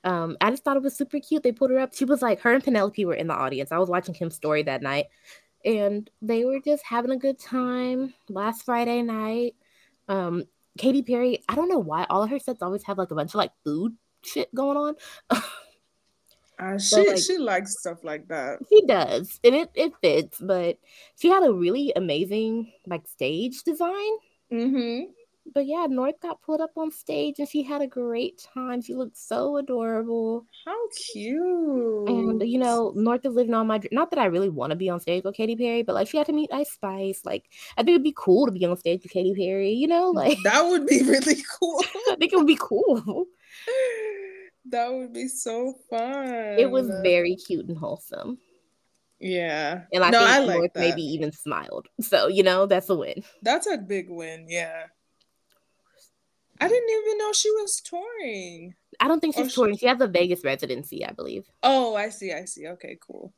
Um, 0.05 0.37
I 0.41 0.51
just 0.51 0.65
thought 0.65 0.77
it 0.77 0.83
was 0.83 0.97
super 0.97 1.21
cute. 1.21 1.43
They 1.43 1.53
put 1.53 1.71
her 1.71 1.79
up. 1.79 1.95
She 1.95 2.05
was 2.05 2.23
like, 2.23 2.41
her 2.41 2.55
and 2.55 2.65
Penelope 2.65 3.05
were 3.05 3.15
in 3.15 3.29
the 3.29 3.35
audience. 3.35 3.71
I 3.71 3.79
was 3.79 3.89
watching 3.89 4.15
Kim's 4.15 4.35
story 4.35 4.63
that 4.65 4.83
night 4.83 5.07
and 5.65 6.11
they 6.21 6.45
were 6.45 6.61
just 6.61 6.85
having 6.85 7.11
a 7.11 7.17
good 7.17 7.39
time 7.39 8.15
last 8.29 8.65
Friday 8.65 9.03
night. 9.03 9.55
Um, 10.09 10.45
Katy 10.79 11.03
Perry, 11.03 11.43
I 11.49 11.55
don't 11.55 11.69
know 11.69 11.79
why 11.79 12.07
all 12.09 12.23
of 12.23 12.31
her 12.31 12.39
sets 12.39 12.63
always 12.63 12.83
have 12.85 12.99
like 12.99 13.11
a 13.11 13.15
bunch 13.15 13.33
of 13.33 13.37
like 13.37 13.53
food 13.65 13.95
shit 14.25 14.53
going 14.55 14.77
on. 14.77 14.95
Uh, 16.63 16.79
she 16.79 17.09
like, 17.09 17.19
she 17.19 17.39
likes 17.39 17.79
stuff 17.81 18.05
like 18.05 18.29
that. 18.29 18.59
She 18.69 18.87
does, 18.87 19.41
and 19.43 19.55
it 19.55 19.71
it 19.75 19.93
fits. 20.01 20.39
But 20.41 20.79
she 21.19 21.29
had 21.29 21.43
a 21.43 21.53
really 21.53 21.93
amazing 21.97 22.73
like 22.87 23.09
stage 23.09 23.63
design. 23.65 24.13
Mm-hmm. 24.53 25.11
But 25.53 25.67
yeah, 25.67 25.87
North 25.91 26.21
got 26.21 26.41
pulled 26.41 26.61
up 26.61 26.71
on 26.77 26.93
stage 26.93 27.41
and 27.41 27.49
she 27.49 27.65
had 27.65 27.83
a 27.83 27.87
great 27.87 28.47
time. 28.55 28.81
She 28.81 28.95
looked 28.95 29.17
so 29.17 29.57
adorable. 29.57 30.47
How 30.65 30.79
cute! 31.13 32.09
And 32.09 32.49
you 32.49 32.59
know, 32.59 32.93
North 32.95 33.27
is 33.27 33.35
living 33.35 33.55
on 33.55 33.67
my 33.67 33.81
not 33.91 34.11
that 34.11 34.21
I 34.21 34.27
really 34.27 34.49
want 34.49 34.71
to 34.71 34.77
be 34.77 34.89
on 34.89 35.01
stage 35.01 35.25
with 35.25 35.35
Katy 35.35 35.57
Perry, 35.57 35.83
but 35.83 35.95
like 35.95 36.07
she 36.07 36.17
had 36.17 36.27
to 36.27 36.33
meet 36.33 36.53
Ice 36.53 36.71
Spice. 36.71 37.23
Like 37.25 37.51
I 37.77 37.83
think 37.83 37.97
it'd 37.97 38.05
be 38.05 38.15
cool 38.17 38.47
to 38.47 38.53
be 38.53 38.65
on 38.65 38.77
stage 38.77 39.03
with 39.03 39.13
Katy 39.13 39.35
Perry. 39.35 39.73
You 39.73 39.89
know, 39.89 40.11
like 40.11 40.39
that 40.45 40.63
would 40.63 40.87
be 40.87 41.03
really 41.03 41.43
cool. 41.59 41.83
I 42.11 42.17
think 42.17 42.33
it 42.33 42.37
would 42.37 42.47
be 42.47 42.59
cool. 42.61 43.27
That 44.67 44.93
would 44.93 45.13
be 45.13 45.29
so 45.29 45.75
fun. 45.91 46.57
It 46.59 46.71
was 46.71 46.89
very 47.03 47.37
cute 47.37 47.69
and 47.69 47.77
wholesome. 47.77 48.39
Yeah. 49.19 49.83
And 49.93 50.05
I 50.05 50.11
no, 50.11 50.19
think 50.19 50.31
I 50.31 50.39
like 50.41 50.59
North 50.59 50.71
maybe 50.75 51.03
even 51.03 51.33
smiled. 51.33 51.89
So, 52.01 52.29
you 52.29 52.43
know, 52.43 52.67
that's 52.67 52.89
a 52.89 52.97
win. 52.97 53.23
That's 53.43 53.67
a 53.67 53.79
big 53.79 54.07
win, 54.09 54.47
yeah. 54.49 54.85
I 56.61 56.69
didn't 56.69 56.91
even 56.91 57.19
know 57.19 57.33
she 57.33 57.51
was 57.51 57.81
touring. 57.81 58.75
I 59.01 59.09
don't 59.09 59.19
think 59.21 59.35
oh, 59.37 59.43
she's 59.43 59.53
oh, 59.53 59.63
touring. 59.63 59.75
She... 59.75 59.81
she 59.81 59.87
has 59.87 60.01
a 60.01 60.07
Vegas 60.07 60.45
residency, 60.45 61.05
I 61.05 61.13
believe. 61.13 61.45
Oh, 61.63 61.97
I 61.97 62.09
see. 62.09 62.33
I 62.33 62.45
see. 62.45 62.69
Okay, 62.69 62.99
cool. 63.01 63.33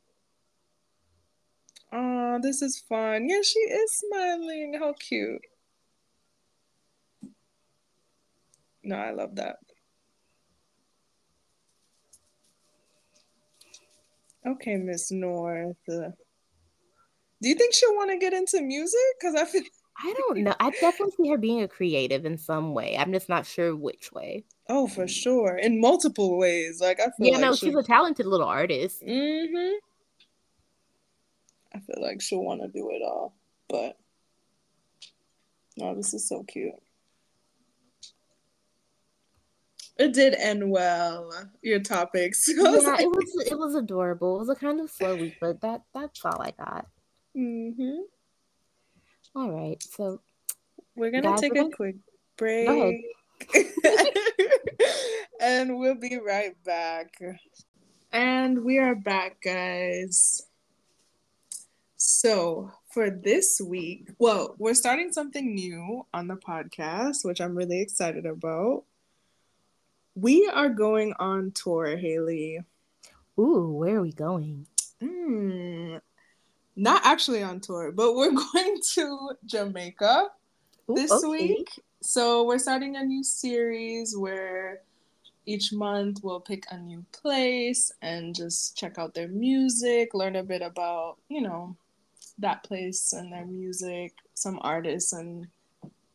Oh, 1.91 2.39
this 2.41 2.61
is 2.61 2.79
fun. 2.79 3.27
Yeah, 3.27 3.41
she 3.41 3.59
is 3.59 3.91
smiling. 3.93 4.75
How 4.79 4.93
cute. 4.93 5.41
No, 8.83 8.95
I 8.95 9.11
love 9.11 9.35
that. 9.37 9.57
Okay, 14.47 14.75
Miss 14.77 15.11
North. 15.11 15.75
Do 15.87 16.13
you 17.41 17.55
think 17.55 17.73
she'll 17.73 17.95
want 17.95 18.11
to 18.11 18.17
get 18.17 18.33
into 18.33 18.61
music? 18.61 18.99
Because 19.19 19.35
I 19.35 19.45
feel. 19.45 19.63
I 19.97 20.13
don't 20.17 20.39
know. 20.39 20.53
I 20.59 20.71
definitely 20.71 21.13
see 21.15 21.29
her 21.29 21.37
being 21.37 21.61
a 21.61 21.69
creative 21.69 22.25
in 22.25 22.37
some 22.37 22.73
way. 22.73 22.97
I'm 22.97 23.13
just 23.13 23.29
not 23.29 23.45
sure 23.45 23.73
which 23.73 24.11
way. 24.11 24.43
Oh, 24.67 24.87
for 24.87 25.07
sure, 25.07 25.55
in 25.55 25.79
multiple 25.79 26.37
ways. 26.37 26.81
Like 26.81 26.99
I 26.99 27.05
feel. 27.17 27.27
Yeah, 27.27 27.31
like 27.33 27.41
no, 27.41 27.55
she's 27.55 27.75
a 27.75 27.83
talented 27.83 28.25
little 28.25 28.47
artist. 28.47 29.01
Mm-hmm. 29.01 29.75
I 31.73 31.79
feel 31.79 32.01
like 32.01 32.21
she'll 32.21 32.43
want 32.43 32.61
to 32.61 32.67
do 32.67 32.89
it 32.91 33.01
all, 33.05 33.35
but 33.69 33.97
no, 35.77 35.95
this 35.95 36.13
is 36.13 36.27
so 36.27 36.43
cute. 36.43 36.73
It 39.97 40.13
did 40.13 40.35
end 40.35 40.69
well. 40.69 41.31
Your 41.61 41.79
topics. 41.79 42.49
yeah, 42.49 42.97
it 42.99 43.09
was 43.09 43.47
it 43.49 43.57
was 43.57 43.75
adorable. 43.75 44.35
It 44.35 44.39
was 44.39 44.49
a 44.49 44.55
kind 44.55 44.81
of 44.81 44.89
slow 44.89 45.15
week, 45.15 45.37
but 45.39 45.61
that 45.61 45.83
that's 45.93 46.23
all 46.25 46.41
I 46.41 46.51
got. 46.51 46.87
Mm-hmm. 47.35 47.99
All 49.35 49.51
right, 49.51 49.81
so 49.81 50.21
we're 50.95 51.11
gonna 51.11 51.29
guys, 51.29 51.41
take 51.41 51.53
we're 51.53 51.59
a 51.59 51.63
gonna... 51.63 51.75
quick 51.75 51.95
break, 52.37 53.01
and 55.41 55.77
we'll 55.77 55.95
be 55.95 56.17
right 56.17 56.61
back. 56.63 57.17
And 58.11 58.63
we 58.63 58.79
are 58.79 58.95
back, 58.95 59.41
guys. 59.41 60.41
So 61.97 62.71
for 62.91 63.09
this 63.09 63.59
week, 63.59 64.09
well, 64.19 64.55
we're 64.57 64.73
starting 64.73 65.11
something 65.11 65.53
new 65.53 66.05
on 66.13 66.27
the 66.27 66.35
podcast, 66.35 67.25
which 67.25 67.41
I'm 67.41 67.55
really 67.55 67.81
excited 67.81 68.25
about. 68.25 68.83
We 70.15 70.47
are 70.47 70.69
going 70.69 71.13
on 71.19 71.51
tour, 71.51 71.97
Haley. 71.97 72.61
Ooh, 73.37 73.71
where 73.71 73.97
are 73.97 74.01
we 74.01 74.13
going? 74.13 74.65
Mm, 75.03 75.99
not 76.77 77.05
actually 77.05 77.43
on 77.43 77.59
tour, 77.59 77.91
but 77.91 78.15
we're 78.15 78.31
going 78.53 78.79
to 78.93 79.31
Jamaica 79.45 80.27
Ooh, 80.89 80.95
this 80.95 81.11
okay. 81.11 81.27
week. 81.27 81.69
So 82.01 82.45
we're 82.45 82.59
starting 82.59 82.95
a 82.95 83.03
new 83.03 83.23
series 83.25 84.15
where 84.15 84.79
each 85.45 85.73
month 85.73 86.21
we'll 86.23 86.39
pick 86.39 86.63
a 86.71 86.77
new 86.77 87.03
place 87.11 87.91
and 88.01 88.33
just 88.33 88.77
check 88.77 88.97
out 88.97 89.13
their 89.13 89.27
music, 89.27 90.13
learn 90.13 90.37
a 90.37 90.43
bit 90.43 90.61
about, 90.61 91.17
you 91.27 91.41
know, 91.41 91.75
that 92.39 92.63
place 92.63 93.11
and 93.11 93.33
their 93.33 93.45
music, 93.45 94.13
some 94.33 94.59
artists 94.61 95.11
and 95.11 95.47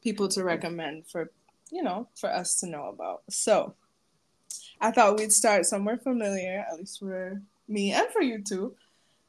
people 0.03 0.27
to 0.29 0.43
recommend 0.43 1.07
for, 1.07 1.31
you 1.71 1.83
know, 1.83 2.09
for 2.19 2.33
us 2.33 2.59
to 2.61 2.67
know 2.67 2.87
about. 2.87 3.23
So 3.29 3.75
I 4.81 4.91
thought 4.91 5.19
we'd 5.19 5.33
start 5.33 5.67
somewhere 5.67 5.99
familiar, 5.99 6.65
at 6.71 6.79
least 6.79 6.99
for 6.99 7.41
me 7.69 7.93
and 7.93 8.09
for 8.13 8.23
you 8.23 8.43
too. 8.43 8.75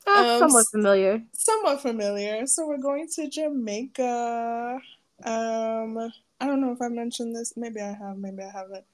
Uh, 0.07 0.39
um, 0.41 0.49
somewhat 0.49 0.65
familiar. 0.71 1.21
Somewhat 1.33 1.81
familiar. 1.81 2.47
So 2.47 2.67
we're 2.67 2.77
going 2.77 3.07
to 3.15 3.29
Jamaica. 3.29 4.79
Um, 5.23 5.97
I 6.39 6.47
don't 6.47 6.61
know 6.61 6.71
if 6.71 6.81
I 6.81 6.87
mentioned 6.87 7.35
this. 7.35 7.53
Maybe 7.55 7.81
I 7.81 7.93
have. 7.93 8.17
Maybe 8.17 8.41
I 8.43 8.49
haven't. 8.51 8.85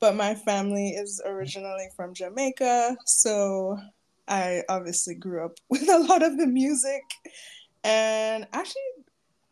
But 0.00 0.16
my 0.16 0.34
family 0.34 0.90
is 0.90 1.22
originally 1.24 1.88
from 1.94 2.12
Jamaica, 2.12 2.96
so 3.06 3.78
I 4.26 4.62
obviously 4.68 5.14
grew 5.14 5.44
up 5.44 5.52
with 5.68 5.88
a 5.88 5.98
lot 5.98 6.24
of 6.24 6.38
the 6.38 6.46
music, 6.46 7.02
and 7.84 8.46
actually, 8.52 8.82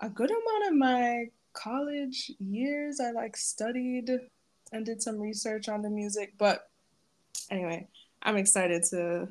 a 0.00 0.08
good 0.08 0.30
amount 0.30 0.72
of 0.72 0.74
my 0.76 1.26
college 1.52 2.32
years, 2.40 2.98
I 3.00 3.12
like 3.12 3.36
studied 3.36 4.10
and 4.72 4.86
did 4.86 5.02
some 5.02 5.18
research 5.18 5.68
on 5.68 5.82
the 5.82 5.90
music. 5.90 6.34
But 6.38 6.68
anyway, 7.50 7.88
I'm 8.22 8.36
excited 8.36 8.84
to 8.90 9.28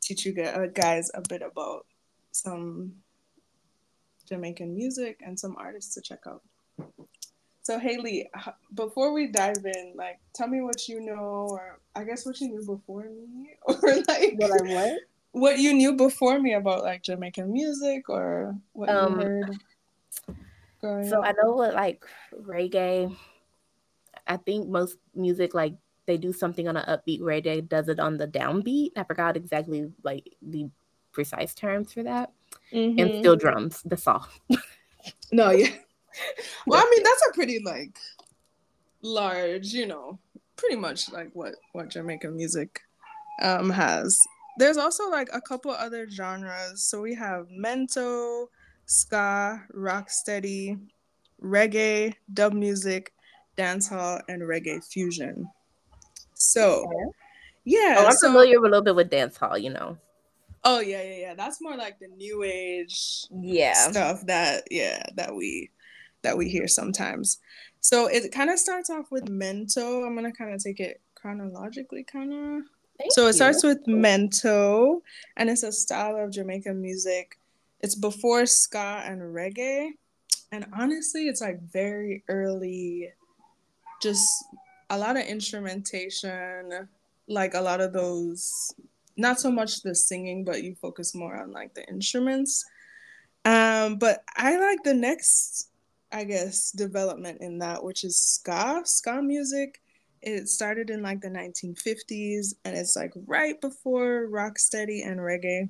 teach 0.00 0.24
you 0.24 0.40
uh, 0.42 0.66
guys 0.66 1.10
a 1.14 1.22
bit 1.28 1.42
about 1.42 1.86
some 2.32 2.92
Jamaican 4.28 4.74
music 4.74 5.20
and 5.24 5.38
some 5.38 5.56
artists 5.58 5.94
to 5.94 6.00
check 6.00 6.20
out. 6.26 6.42
So 7.62 7.78
Haley, 7.80 8.30
before 8.74 9.12
we 9.12 9.26
dive 9.26 9.64
in, 9.64 9.94
like, 9.96 10.20
tell 10.34 10.46
me 10.46 10.60
what 10.60 10.88
you 10.88 11.00
know, 11.00 11.48
or 11.50 11.80
I 11.96 12.04
guess 12.04 12.24
what 12.24 12.40
you 12.40 12.48
knew 12.48 12.64
before 12.64 13.04
me, 13.04 13.56
or 13.62 13.74
like 13.82 14.34
what 14.36 14.62
I 14.62 14.74
what 14.74 14.98
what 15.32 15.58
you 15.58 15.74
knew 15.74 15.94
before 15.94 16.38
me 16.38 16.54
about 16.54 16.84
like 16.84 17.02
Jamaican 17.02 17.52
music, 17.52 18.08
or 18.08 18.54
what 18.72 18.88
um, 18.88 19.20
you 19.20 19.26
heard. 20.80 21.08
so 21.08 21.22
up. 21.22 21.24
I 21.24 21.32
know 21.42 21.52
what 21.52 21.74
like 21.74 22.04
reggae 22.40 23.16
I 24.26 24.36
think 24.36 24.68
most 24.68 24.98
music 25.14 25.54
like 25.54 25.74
they 26.06 26.16
do 26.16 26.32
something 26.32 26.68
on 26.68 26.76
an 26.76 26.84
upbeat 26.86 27.20
reggae 27.20 27.68
does 27.68 27.88
it 27.88 28.00
on 28.00 28.16
the 28.16 28.28
downbeat. 28.28 28.92
I 28.96 29.04
forgot 29.04 29.36
exactly 29.36 29.90
like 30.02 30.36
the 30.40 30.68
precise 31.12 31.54
terms 31.54 31.92
for 31.92 32.02
that. 32.04 32.32
Mm-hmm. 32.72 32.98
And 32.98 33.18
steel 33.18 33.36
drums. 33.36 33.82
That's 33.84 34.06
all. 34.06 34.26
no, 35.32 35.50
yeah. 35.50 35.68
Well, 36.66 36.80
I 36.80 36.90
mean 36.90 37.02
that's 37.02 37.26
a 37.28 37.34
pretty 37.34 37.60
like 37.62 37.98
large, 39.02 39.66
you 39.66 39.84
know, 39.84 40.18
pretty 40.56 40.76
much 40.76 41.12
like 41.12 41.28
what 41.34 41.56
what 41.72 41.90
Jamaican 41.90 42.34
music 42.34 42.80
um 43.42 43.68
has. 43.68 44.18
There's 44.56 44.78
also 44.78 45.10
like 45.10 45.28
a 45.34 45.42
couple 45.42 45.72
other 45.72 46.08
genres. 46.08 46.84
So 46.84 47.02
we 47.02 47.14
have 47.16 47.48
mento, 47.48 48.46
ska, 48.86 49.62
rocksteady, 49.74 50.80
reggae, 51.42 52.14
dub 52.32 52.54
music, 52.54 53.12
dancehall, 53.56 54.22
and 54.28 54.42
reggae 54.42 54.84
fusion. 54.84 55.48
So, 56.34 56.90
yeah. 57.64 57.96
Oh, 57.98 58.06
I'm 58.06 58.12
so, 58.12 58.28
familiar 58.28 58.58
a 58.58 58.62
little 58.62 58.82
bit 58.82 58.94
with 58.94 59.10
dancehall, 59.10 59.60
you 59.60 59.70
know. 59.70 59.98
Oh 60.64 60.80
yeah, 60.80 61.02
yeah, 61.02 61.16
yeah. 61.18 61.34
That's 61.34 61.62
more 61.62 61.76
like 61.76 62.00
the 62.00 62.08
new 62.08 62.42
age 62.42 63.26
yeah 63.40 63.74
stuff 63.74 64.26
that 64.26 64.64
yeah 64.68 65.00
that 65.14 65.34
we 65.34 65.70
that 66.22 66.36
we 66.36 66.48
hear 66.48 66.66
sometimes. 66.66 67.38
So 67.80 68.08
it 68.08 68.32
kind 68.32 68.50
of 68.50 68.58
starts 68.58 68.90
off 68.90 69.12
with 69.12 69.26
mento. 69.26 70.04
I'm 70.04 70.16
gonna 70.16 70.32
kind 70.32 70.52
of 70.52 70.62
take 70.62 70.80
it 70.80 71.00
chronologically, 71.14 72.02
kind 72.02 72.32
of. 72.32 72.62
So 73.10 73.28
it 73.28 73.34
starts 73.34 73.62
with 73.62 73.86
mento, 73.86 75.02
and 75.36 75.48
it's 75.48 75.62
a 75.62 75.70
style 75.70 76.16
of 76.16 76.32
Jamaican 76.32 76.82
music. 76.82 77.38
It's 77.80 77.94
before 77.94 78.44
ska 78.46 79.02
and 79.04 79.20
reggae, 79.20 79.90
and 80.50 80.66
honestly, 80.72 81.28
it's 81.28 81.40
like 81.40 81.62
very 81.62 82.24
early 82.28 83.12
just 84.02 84.44
a 84.90 84.98
lot 84.98 85.16
of 85.16 85.24
instrumentation, 85.24 86.88
like 87.28 87.54
a 87.54 87.60
lot 87.60 87.80
of 87.80 87.92
those, 87.92 88.74
not 89.16 89.40
so 89.40 89.50
much 89.50 89.82
the 89.82 89.94
singing, 89.94 90.44
but 90.44 90.62
you 90.62 90.74
focus 90.74 91.14
more 91.14 91.36
on 91.36 91.52
like 91.52 91.74
the 91.74 91.86
instruments. 91.88 92.64
Um, 93.44 93.96
but 93.96 94.22
I 94.36 94.58
like 94.58 94.82
the 94.82 94.94
next, 94.94 95.70
I 96.12 96.24
guess, 96.24 96.72
development 96.72 97.40
in 97.40 97.58
that, 97.58 97.82
which 97.82 98.04
is 98.04 98.16
ska, 98.16 98.82
ska 98.84 99.22
music. 99.22 99.80
It 100.22 100.48
started 100.48 100.90
in 100.90 101.02
like 101.02 101.20
the 101.20 101.28
1950s 101.28 102.54
and 102.64 102.76
it's 102.76 102.96
like 102.96 103.12
right 103.26 103.60
before 103.60 104.28
rocksteady 104.28 105.06
and 105.06 105.20
reggae. 105.20 105.68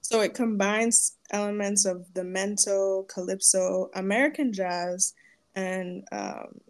So 0.00 0.20
it 0.20 0.34
combines 0.34 1.16
elements 1.30 1.84
of 1.84 2.06
the 2.14 2.22
mento, 2.22 3.06
calypso, 3.08 3.90
American 3.94 4.52
jazz, 4.52 5.14
and 5.54 6.04
um, 6.12 6.60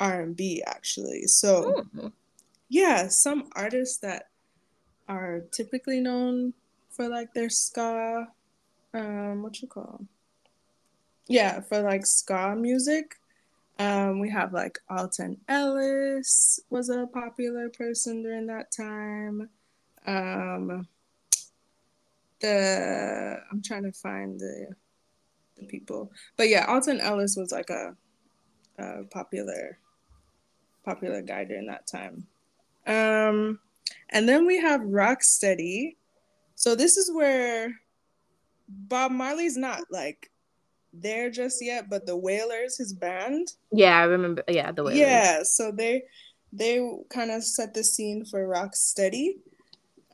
R&B 0.00 0.62
actually. 0.66 1.26
So 1.26 1.84
mm. 1.94 2.12
yeah, 2.68 3.08
some 3.08 3.50
artists 3.54 3.98
that 3.98 4.28
are 5.08 5.42
typically 5.52 6.00
known 6.00 6.52
for 6.90 7.08
like 7.08 7.32
their 7.34 7.50
ska 7.50 8.26
um 8.94 9.42
what 9.42 9.60
you 9.60 9.68
call 9.68 10.00
yeah 11.28 11.60
for 11.60 11.82
like 11.82 12.06
ska 12.06 12.54
music 12.56 13.16
um 13.78 14.18
we 14.18 14.30
have 14.30 14.52
like 14.52 14.78
alton 14.88 15.36
ellis 15.48 16.58
was 16.70 16.88
a 16.88 17.06
popular 17.08 17.68
person 17.68 18.22
during 18.22 18.46
that 18.46 18.70
time 18.72 19.48
um 20.06 20.86
the 22.40 23.38
i'm 23.50 23.62
trying 23.62 23.82
to 23.82 23.92
find 23.92 24.40
the 24.40 24.68
the 25.56 25.66
people 25.66 26.10
but 26.36 26.48
yeah 26.48 26.64
alton 26.66 27.00
ellis 27.00 27.36
was 27.36 27.52
like 27.52 27.70
a, 27.70 27.94
a 28.78 29.04
popular 29.10 29.78
popular 30.86 31.20
guy 31.20 31.44
during 31.44 31.66
that 31.66 31.86
time. 31.86 32.26
Um, 32.86 33.58
and 34.10 34.26
then 34.26 34.46
we 34.46 34.58
have 34.58 34.80
Rocksteady. 34.80 35.96
So 36.54 36.74
this 36.74 36.96
is 36.96 37.12
where 37.12 37.74
Bob 38.68 39.12
Marley's 39.12 39.56
not 39.56 39.82
like 39.90 40.30
there 40.92 41.30
just 41.30 41.62
yet, 41.62 41.90
but 41.90 42.06
the 42.06 42.16
Wailers, 42.16 42.78
his 42.78 42.94
band. 42.94 43.52
Yeah, 43.72 43.98
I 43.98 44.04
remember. 44.04 44.42
Yeah, 44.48 44.72
the 44.72 44.84
Wailers. 44.84 44.98
Yeah, 44.98 45.42
so 45.42 45.70
they 45.70 46.04
they 46.52 46.80
kind 47.10 47.30
of 47.30 47.44
set 47.44 47.74
the 47.74 47.84
scene 47.84 48.24
for 48.24 48.46
Rocksteady. 48.46 49.34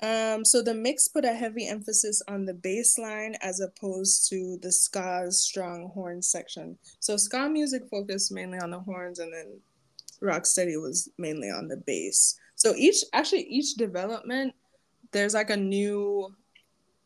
Um, 0.03 0.45
so 0.45 0.63
the 0.63 0.75
mix 0.75 1.07
put 1.07 1.25
a 1.25 1.33
heavy 1.33 1.69
emphasis 1.69 2.23
on 2.27 2.45
the 2.45 2.55
bass 2.55 2.99
line 2.99 3.37
as 3.41 3.61
opposed 3.61 4.29
to 4.31 4.59
the 4.61 4.73
ska's 4.73 5.41
strong 5.41 5.91
horn 5.95 6.21
section. 6.21 6.77
So 6.99 7.17
ska 7.17 7.49
music 7.49 7.85
focused 7.89 8.33
mainly 8.33 8.59
on 8.59 8.71
the 8.71 8.81
horns, 8.81 9.21
and 9.21 9.33
then 9.33 9.61
Rocksteady 10.23 10.81
was 10.81 11.11
mainly 11.19 11.51
on 11.51 11.69
the 11.69 11.77
bass. 11.77 12.39
So 12.55 12.75
each 12.77 13.03
actually 13.13 13.43
each 13.43 13.75
development, 13.75 14.55
there's 15.11 15.35
like 15.35 15.51
a 15.51 15.57
new, 15.57 16.35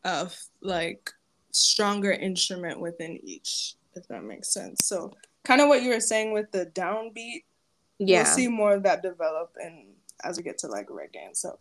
uh, 0.04 0.28
like 0.60 1.10
stronger 1.50 2.12
instrument 2.12 2.80
within 2.80 3.18
each, 3.22 3.74
if 3.94 4.06
that 4.08 4.22
makes 4.22 4.52
sense. 4.52 4.86
So 4.86 5.12
kind 5.44 5.60
of 5.60 5.68
what 5.68 5.82
you 5.82 5.90
were 5.90 6.00
saying 6.00 6.32
with 6.32 6.50
the 6.52 6.66
downbeat. 6.66 7.44
Yeah. 7.98 8.24
We'll 8.24 8.32
see 8.32 8.48
more 8.48 8.74
of 8.74 8.82
that 8.82 9.02
develop 9.02 9.52
and 9.56 9.94
as 10.24 10.36
we 10.36 10.42
get 10.42 10.58
to 10.58 10.66
like 10.66 10.88
reggae 10.88 11.26
and 11.26 11.36
so. 11.36 11.58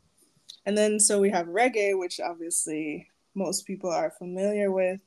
And 0.66 0.78
then 0.78 1.00
so 1.00 1.20
we 1.20 1.30
have 1.30 1.48
reggae, 1.48 1.98
which 1.98 2.20
obviously 2.20 3.08
most 3.36 3.66
people 3.68 3.92
are 3.92 4.12
familiar 4.18 4.72
with. 4.72 5.00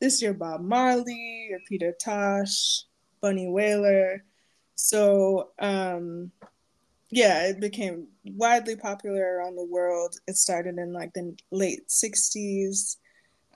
This 0.00 0.20
year 0.20 0.34
Bob 0.34 0.62
Marley, 0.62 1.50
Peter 1.68 1.94
Tosh, 2.02 2.84
Bunny 3.20 3.48
Wailer. 3.48 4.24
So 4.82 5.50
um 5.58 6.32
yeah, 7.10 7.46
it 7.46 7.60
became 7.60 8.08
widely 8.24 8.74
popular 8.74 9.36
around 9.36 9.56
the 9.56 9.66
world. 9.66 10.16
It 10.26 10.36
started 10.36 10.78
in 10.78 10.94
like 10.94 11.12
the 11.12 11.36
late 11.50 11.88
60s 11.88 12.96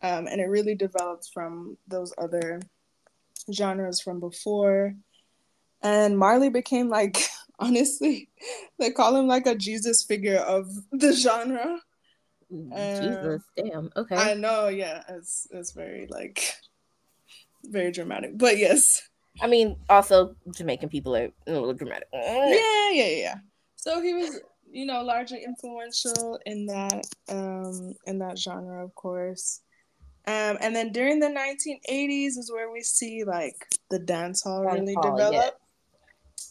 um, 0.02 0.26
and 0.26 0.40
it 0.40 0.48
really 0.48 0.74
developed 0.74 1.30
from 1.32 1.78
those 1.88 2.12
other 2.18 2.60
genres 3.52 4.00
from 4.00 4.20
before. 4.20 4.94
And 5.82 6.18
Marley 6.18 6.50
became 6.50 6.90
like, 6.90 7.18
honestly, 7.58 8.28
they 8.78 8.90
call 8.90 9.16
him 9.16 9.26
like 9.26 9.46
a 9.46 9.54
Jesus 9.54 10.02
figure 10.02 10.38
of 10.38 10.68
the 10.92 11.12
genre. 11.12 11.80
Jesus, 12.50 13.42
damn. 13.56 13.90
Okay. 13.96 14.16
I 14.16 14.34
know, 14.34 14.68
yeah. 14.68 15.02
It's 15.08 15.48
it's 15.50 15.72
very 15.72 16.06
like 16.08 16.54
very 17.64 17.90
dramatic. 17.90 18.36
But 18.36 18.58
yes. 18.58 19.02
I 19.40 19.46
mean, 19.46 19.76
also 19.88 20.34
Jamaican 20.54 20.88
people 20.88 21.16
are 21.16 21.30
a 21.46 21.52
little 21.52 21.74
dramatic. 21.74 22.08
Yeah, 22.12 22.90
yeah, 22.90 23.16
yeah. 23.16 23.34
So 23.76 24.00
he 24.00 24.14
was, 24.14 24.40
you 24.70 24.86
know, 24.86 25.02
largely 25.02 25.44
influential 25.44 26.38
in 26.46 26.66
that 26.66 27.06
um 27.28 27.94
in 28.06 28.18
that 28.18 28.38
genre, 28.38 28.84
of 28.84 28.94
course. 28.94 29.60
Um, 30.28 30.58
and 30.60 30.74
then 30.74 30.90
during 30.90 31.20
the 31.20 31.28
1980s 31.28 32.36
is 32.36 32.50
where 32.52 32.70
we 32.72 32.80
see 32.82 33.22
like 33.24 33.54
the 33.90 33.98
dance 34.00 34.42
hall 34.42 34.64
dance 34.64 34.80
really 34.80 34.94
hall, 34.94 35.16
develop. 35.16 35.54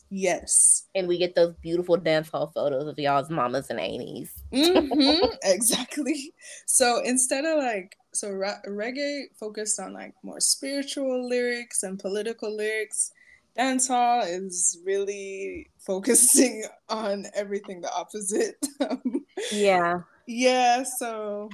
Yes. 0.09 0.83
And 0.93 1.07
we 1.07 1.17
get 1.17 1.35
those 1.35 1.55
beautiful 1.61 1.97
dance 1.97 2.29
hall 2.29 2.51
photos 2.53 2.87
of 2.87 2.97
y'all's 2.99 3.29
mamas 3.29 3.69
and 3.69 3.79
aunties. 3.79 4.31
Mm-hmm, 4.53 5.25
exactly. 5.43 6.33
So 6.65 7.01
instead 7.03 7.45
of 7.45 7.57
like, 7.57 7.97
so 8.13 8.31
ra- 8.31 8.61
reggae 8.67 9.25
focused 9.37 9.79
on 9.79 9.93
like 9.93 10.13
more 10.23 10.39
spiritual 10.39 11.27
lyrics 11.27 11.83
and 11.83 11.99
political 11.99 12.55
lyrics, 12.55 13.11
dance 13.55 13.87
hall 13.87 14.21
is 14.21 14.79
really 14.85 15.69
focusing 15.79 16.63
on 16.89 17.25
everything 17.33 17.81
the 17.81 17.91
opposite. 17.93 18.65
yeah. 19.51 19.99
Yeah. 20.27 20.83
So 20.83 21.49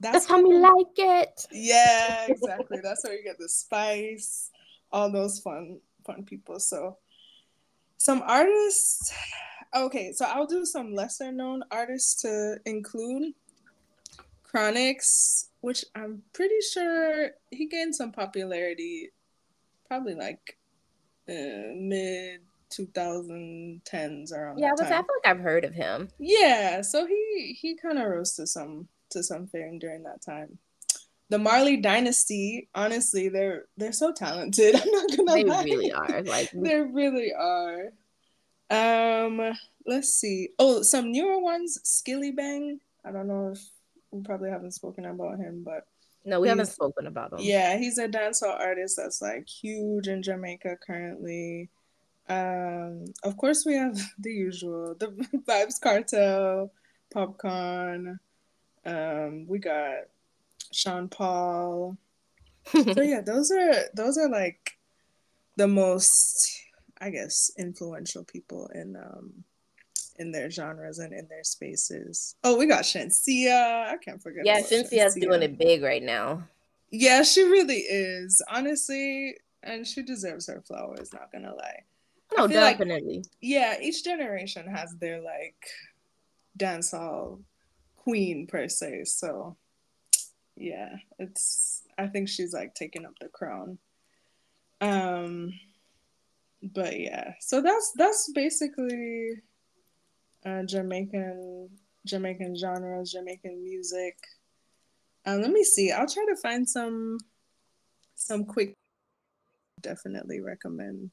that's, 0.00 0.26
how 0.26 0.42
we 0.42 0.54
like 0.54 0.86
it. 0.96 1.46
Yeah, 1.52 2.26
exactly. 2.28 2.80
That's 2.82 3.04
where 3.04 3.14
you 3.14 3.24
get 3.24 3.38
the 3.38 3.48
spice, 3.48 4.50
all 4.92 5.10
those 5.10 5.38
fun, 5.40 5.80
fun 6.04 6.24
people. 6.24 6.60
So, 6.60 6.98
some 7.98 8.22
artists. 8.26 9.12
Okay, 9.74 10.12
so 10.12 10.24
I'll 10.26 10.46
do 10.46 10.64
some 10.64 10.94
lesser 10.94 11.32
known 11.32 11.62
artists 11.70 12.22
to 12.22 12.58
include. 12.64 13.34
Chronixx, 14.54 15.46
which 15.62 15.84
I'm 15.96 16.22
pretty 16.32 16.60
sure 16.60 17.30
he 17.50 17.66
gained 17.66 17.94
some 17.94 18.12
popularity, 18.12 19.10
probably 19.88 20.14
like 20.14 20.58
uh, 21.28 21.74
mid 21.74 22.42
2010s 22.70 24.32
around. 24.32 24.58
Yeah, 24.58 24.70
was, 24.72 24.80
I 24.82 24.88
feel 24.88 24.98
like 24.98 25.06
I've 25.26 25.40
heard 25.40 25.64
of 25.64 25.74
him. 25.74 26.08
Yeah, 26.18 26.82
so 26.82 27.06
he 27.06 27.56
he 27.60 27.76
kind 27.76 27.98
of 27.98 28.06
rose 28.06 28.32
to 28.36 28.46
some 28.46 28.88
to 29.10 29.22
some 29.22 29.46
fame 29.46 29.78
during 29.78 30.04
that 30.04 30.22
time. 30.22 30.58
The 31.30 31.38
Marley 31.38 31.78
Dynasty, 31.78 32.68
honestly, 32.74 33.28
they're 33.28 33.64
they're 33.76 33.92
so 33.92 34.12
talented. 34.12 34.76
I'm 34.80 34.90
not 34.90 35.16
gonna 35.16 35.34
they 35.34 35.44
lie. 35.44 35.64
They 35.64 35.70
really 35.70 35.92
are. 35.92 36.22
Like 36.22 36.50
they 36.54 36.80
really 36.80 37.32
are. 37.32 37.92
Um, 38.70 39.52
let's 39.86 40.12
see. 40.12 40.50
Oh, 40.58 40.82
some 40.82 41.12
newer 41.12 41.40
ones, 41.40 41.78
Skillibeng. 41.84 42.78
I 43.04 43.12
don't 43.12 43.28
know 43.28 43.52
if 43.52 43.62
we 44.10 44.22
probably 44.22 44.50
haven't 44.50 44.72
spoken 44.72 45.04
about 45.04 45.38
him, 45.38 45.62
but 45.64 45.86
no, 46.24 46.40
we 46.40 46.48
haven't 46.48 46.66
spoken 46.66 47.06
about 47.06 47.32
him. 47.32 47.40
Yeah, 47.40 47.76
he's 47.76 47.98
a 47.98 48.08
dancehall 48.08 48.58
artist 48.58 48.96
that's 48.96 49.20
like 49.20 49.46
huge 49.46 50.08
in 50.08 50.22
Jamaica 50.22 50.78
currently. 50.84 51.68
Um, 52.28 53.04
of 53.22 53.36
course, 53.36 53.66
we 53.66 53.74
have 53.74 53.98
the 54.18 54.32
usual, 54.32 54.94
the 54.94 55.08
Vybz 55.08 55.80
Kartel, 55.80 56.70
Popcaan. 57.14 58.18
Um, 58.86 59.46
we 59.46 59.58
got 59.58 60.04
Sean 60.74 61.08
Paul. 61.08 61.96
so 62.66 62.82
yeah, 63.02 63.20
those 63.20 63.50
are 63.50 63.74
those 63.94 64.18
are 64.18 64.28
like 64.28 64.78
the 65.56 65.68
most, 65.68 66.50
I 67.00 67.10
guess, 67.10 67.50
influential 67.58 68.24
people 68.24 68.70
in 68.74 68.96
um 68.96 69.44
in 70.16 70.30
their 70.30 70.50
genres 70.50 70.98
and 70.98 71.12
in 71.12 71.26
their 71.28 71.44
spaces. 71.44 72.36
Oh, 72.44 72.56
we 72.56 72.66
got 72.66 72.84
Shenseea. 72.84 73.86
I 73.88 73.96
can't 73.96 74.22
forget. 74.22 74.46
Yeah, 74.46 74.60
Shenseea's 74.60 75.14
doing 75.16 75.42
it 75.42 75.58
big 75.58 75.82
right 75.82 76.02
now. 76.02 76.44
Yeah, 76.90 77.22
she 77.22 77.42
really 77.42 77.78
is. 77.78 78.40
Honestly, 78.48 79.36
and 79.62 79.86
she 79.86 80.02
deserves 80.02 80.46
her 80.46 80.60
flowers, 80.60 81.12
not 81.12 81.32
gonna 81.32 81.54
lie. 81.54 81.82
No, 82.36 82.46
definitely. 82.46 83.18
Like, 83.18 83.26
yeah, 83.40 83.76
each 83.80 84.04
generation 84.04 84.66
has 84.68 84.94
their 85.00 85.20
like 85.20 85.56
dancehall 86.58 87.40
queen 87.96 88.46
per 88.46 88.68
se. 88.68 89.04
So 89.04 89.56
yeah, 90.56 90.96
it's 91.18 91.82
I 91.98 92.06
think 92.06 92.28
she's 92.28 92.52
like 92.52 92.74
taking 92.74 93.04
up 93.04 93.14
the 93.20 93.28
crown. 93.28 93.78
Um 94.80 95.52
but 96.72 96.98
yeah, 96.98 97.34
so 97.40 97.60
that's 97.60 97.92
that's 97.96 98.30
basically 98.32 99.42
uh, 100.46 100.62
Jamaican 100.62 101.68
Jamaican 102.06 102.56
genres, 102.56 103.12
Jamaican 103.12 103.62
music. 103.62 104.16
Um, 105.26 105.40
let 105.40 105.50
me 105.50 105.64
see. 105.64 105.90
I'll 105.90 106.08
try 106.08 106.24
to 106.28 106.36
find 106.36 106.68
some 106.68 107.18
some 108.14 108.44
quick. 108.44 108.74
Definitely 109.80 110.40
recommend 110.40 111.10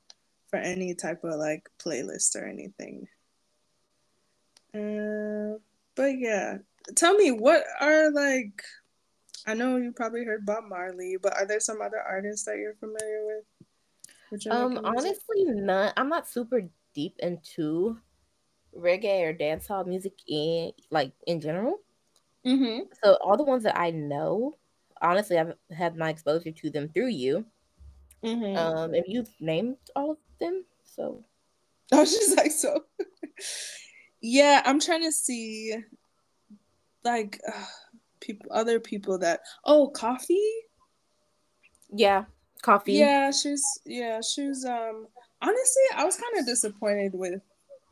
for 0.50 0.58
any 0.58 0.94
type 0.96 1.24
of 1.24 1.36
like 1.36 1.68
playlist 1.84 2.36
or 2.36 2.46
anything. 2.46 3.08
Uh, 4.74 5.60
but 5.96 6.18
yeah, 6.18 6.58
tell 6.96 7.16
me 7.16 7.32
what 7.32 7.64
are 7.80 8.12
like 8.12 8.62
I 9.48 9.54
know 9.54 9.78
you 9.78 9.92
probably 9.92 10.24
heard 10.24 10.46
Bob 10.46 10.66
Marley, 10.68 11.18
but 11.22 11.34
are 11.34 11.46
there 11.46 11.60
some 11.60 11.82
other 11.82 12.00
artists 12.00 12.46
that 12.46 12.58
you're 12.58 12.76
familiar 12.76 13.26
with? 13.26 14.48
Um, 14.50 14.80
honestly, 14.84 15.44
not. 15.46 15.94
I'm 15.98 16.10
not 16.10 16.28
super 16.28 16.62
deep 16.94 17.16
into 17.20 17.98
reggae 18.78 19.24
or 19.24 19.34
dancehall 19.34 19.86
music 19.86 20.14
in 20.28 20.72
like 20.90 21.12
in 21.28 21.42
general. 21.42 21.80
Mm-hmm. 22.46 22.86
So 23.04 23.18
all 23.24 23.38
the 23.38 23.44
ones 23.44 23.64
that 23.64 23.78
I 23.78 23.92
know, 23.92 24.54
honestly, 25.02 25.38
I've 25.38 25.54
had 25.76 25.98
my 25.98 26.10
exposure 26.10 26.52
to 26.52 26.70
them 26.70 26.90
through 26.90 27.10
you. 27.10 27.46
Mm-hmm. 28.24 28.58
Um, 28.58 28.94
and 28.94 29.04
you've 29.08 29.30
named 29.40 29.78
all 29.96 30.12
of 30.12 30.18
them, 30.40 30.64
so. 30.84 31.24
I 31.94 31.98
was 31.98 32.12
just 32.12 32.38
like 32.38 32.52
so. 32.52 32.86
yeah, 34.22 34.62
I'm 34.66 34.80
trying 34.80 35.04
to 35.04 35.12
see 35.12 35.76
like 37.04 37.42
uh, 37.48 37.66
people 38.22 38.50
other 38.52 38.80
people 38.80 39.18
that 39.20 39.42
oh 39.66 39.92
Koffee? 39.94 40.52
Yeah 41.94 42.26
Koffee. 42.64 42.98
Yeah 42.98 43.32
she's 43.32 43.64
yeah 43.86 44.22
she's 44.22 44.66
um 44.66 45.08
honestly 45.42 45.84
i 45.96 46.06
was 46.06 46.16
kind 46.16 46.40
of 46.40 46.46
disappointed 46.46 47.12
with 47.14 47.42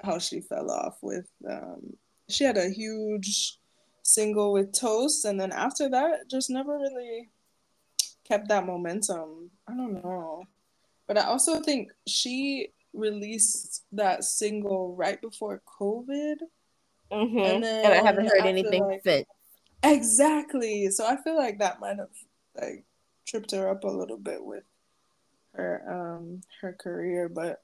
how 0.04 0.18
she 0.18 0.40
fell 0.40 0.72
off 0.72 0.98
with 1.02 1.28
um 1.50 1.94
she 2.30 2.44
had 2.44 2.58
a 2.58 2.70
huge 2.70 3.58
single 4.04 4.54
with 4.54 4.72
toast 4.72 5.26
and 5.26 5.40
then 5.40 5.52
after 5.52 5.90
that 5.90 6.30
just 6.30 6.50
never 6.50 6.78
really 6.78 7.30
kept 8.30 8.48
that 8.50 8.66
momentum. 8.66 9.50
I 9.68 9.74
don't 9.74 10.04
know. 10.04 10.44
But 11.08 11.18
i 11.18 11.24
also 11.24 11.60
think 11.60 11.92
she 12.08 12.70
released 12.94 13.84
that 13.92 14.24
single 14.24 14.96
right 14.96 15.20
before 15.20 15.62
covid. 15.80 16.36
Mm-hmm. 17.12 17.40
And, 17.40 17.64
then 17.64 17.86
and 17.86 17.94
I 17.94 18.04
haven't 18.04 18.28
heard 18.28 18.46
anything 18.46 18.84
like, 18.84 19.02
since. 19.04 19.26
Exactly. 19.84 20.90
So 20.90 21.06
I 21.06 21.18
feel 21.18 21.38
like 21.38 21.60
that 21.60 21.80
might 21.80 21.98
have 21.98 22.10
like 22.60 22.86
tripped 23.28 23.52
her 23.52 23.70
up 23.70 23.84
a 23.84 23.88
little 23.88 24.18
bit 24.18 24.44
with 24.44 24.64
her 25.54 25.84
um 25.90 26.42
her 26.62 26.74
career, 26.74 27.30
but 27.30 27.62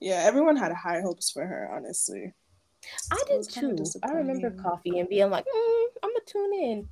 yeah, 0.00 0.22
everyone 0.24 0.56
had 0.56 0.72
high 0.72 1.00
hopes 1.00 1.30
for 1.30 1.46
her. 1.46 1.70
Honestly, 1.72 2.32
I 3.10 3.22
did 3.28 3.48
too. 3.48 3.84
I 4.02 4.12
remember 4.12 4.50
Koffee 4.50 4.98
and 4.98 5.08
being 5.08 5.30
like, 5.30 5.44
mm, 5.44 5.86
"I'm 6.02 6.10
gonna 6.10 6.20
tune 6.26 6.54
in," 6.54 6.88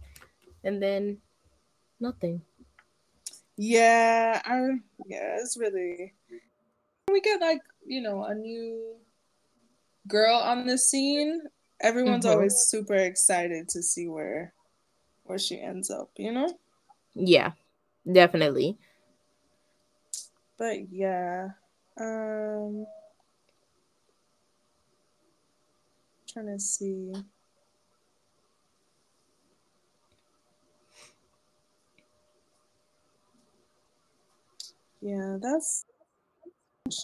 and 0.65 0.83
then 0.83 1.19
nothing. 2.01 2.43
Yeah, 3.57 4.41
I 4.45 4.79
yeah, 5.07 5.37
it's 5.41 5.57
really. 5.57 6.15
We 7.11 7.21
get 7.23 7.41
like 7.41 7.63
you 7.87 8.03
know 8.03 8.25
a 8.25 8.35
new 8.35 8.97
girl 10.07 10.37
on 10.37 10.67
the 10.67 10.77
scene. 10.77 11.43
Everyone's 11.81 12.25
mm-hmm. 12.25 12.35
always 12.35 12.57
super 12.57 12.95
excited 12.95 13.69
to 13.71 13.83
see 13.83 14.09
where 14.09 14.53
where 15.25 15.39
she 15.39 15.61
ends 15.61 15.91
up. 15.91 16.11
You 16.17 16.33
know. 16.33 16.59
Yeah, 17.15 17.53
definitely. 18.11 18.79
But 20.59 20.91
yeah, 20.91 21.51
um, 22.01 22.87
trying 26.27 26.47
to 26.47 26.59
see. 26.59 27.13
Yeah, 35.01 35.37
that's 35.41 35.85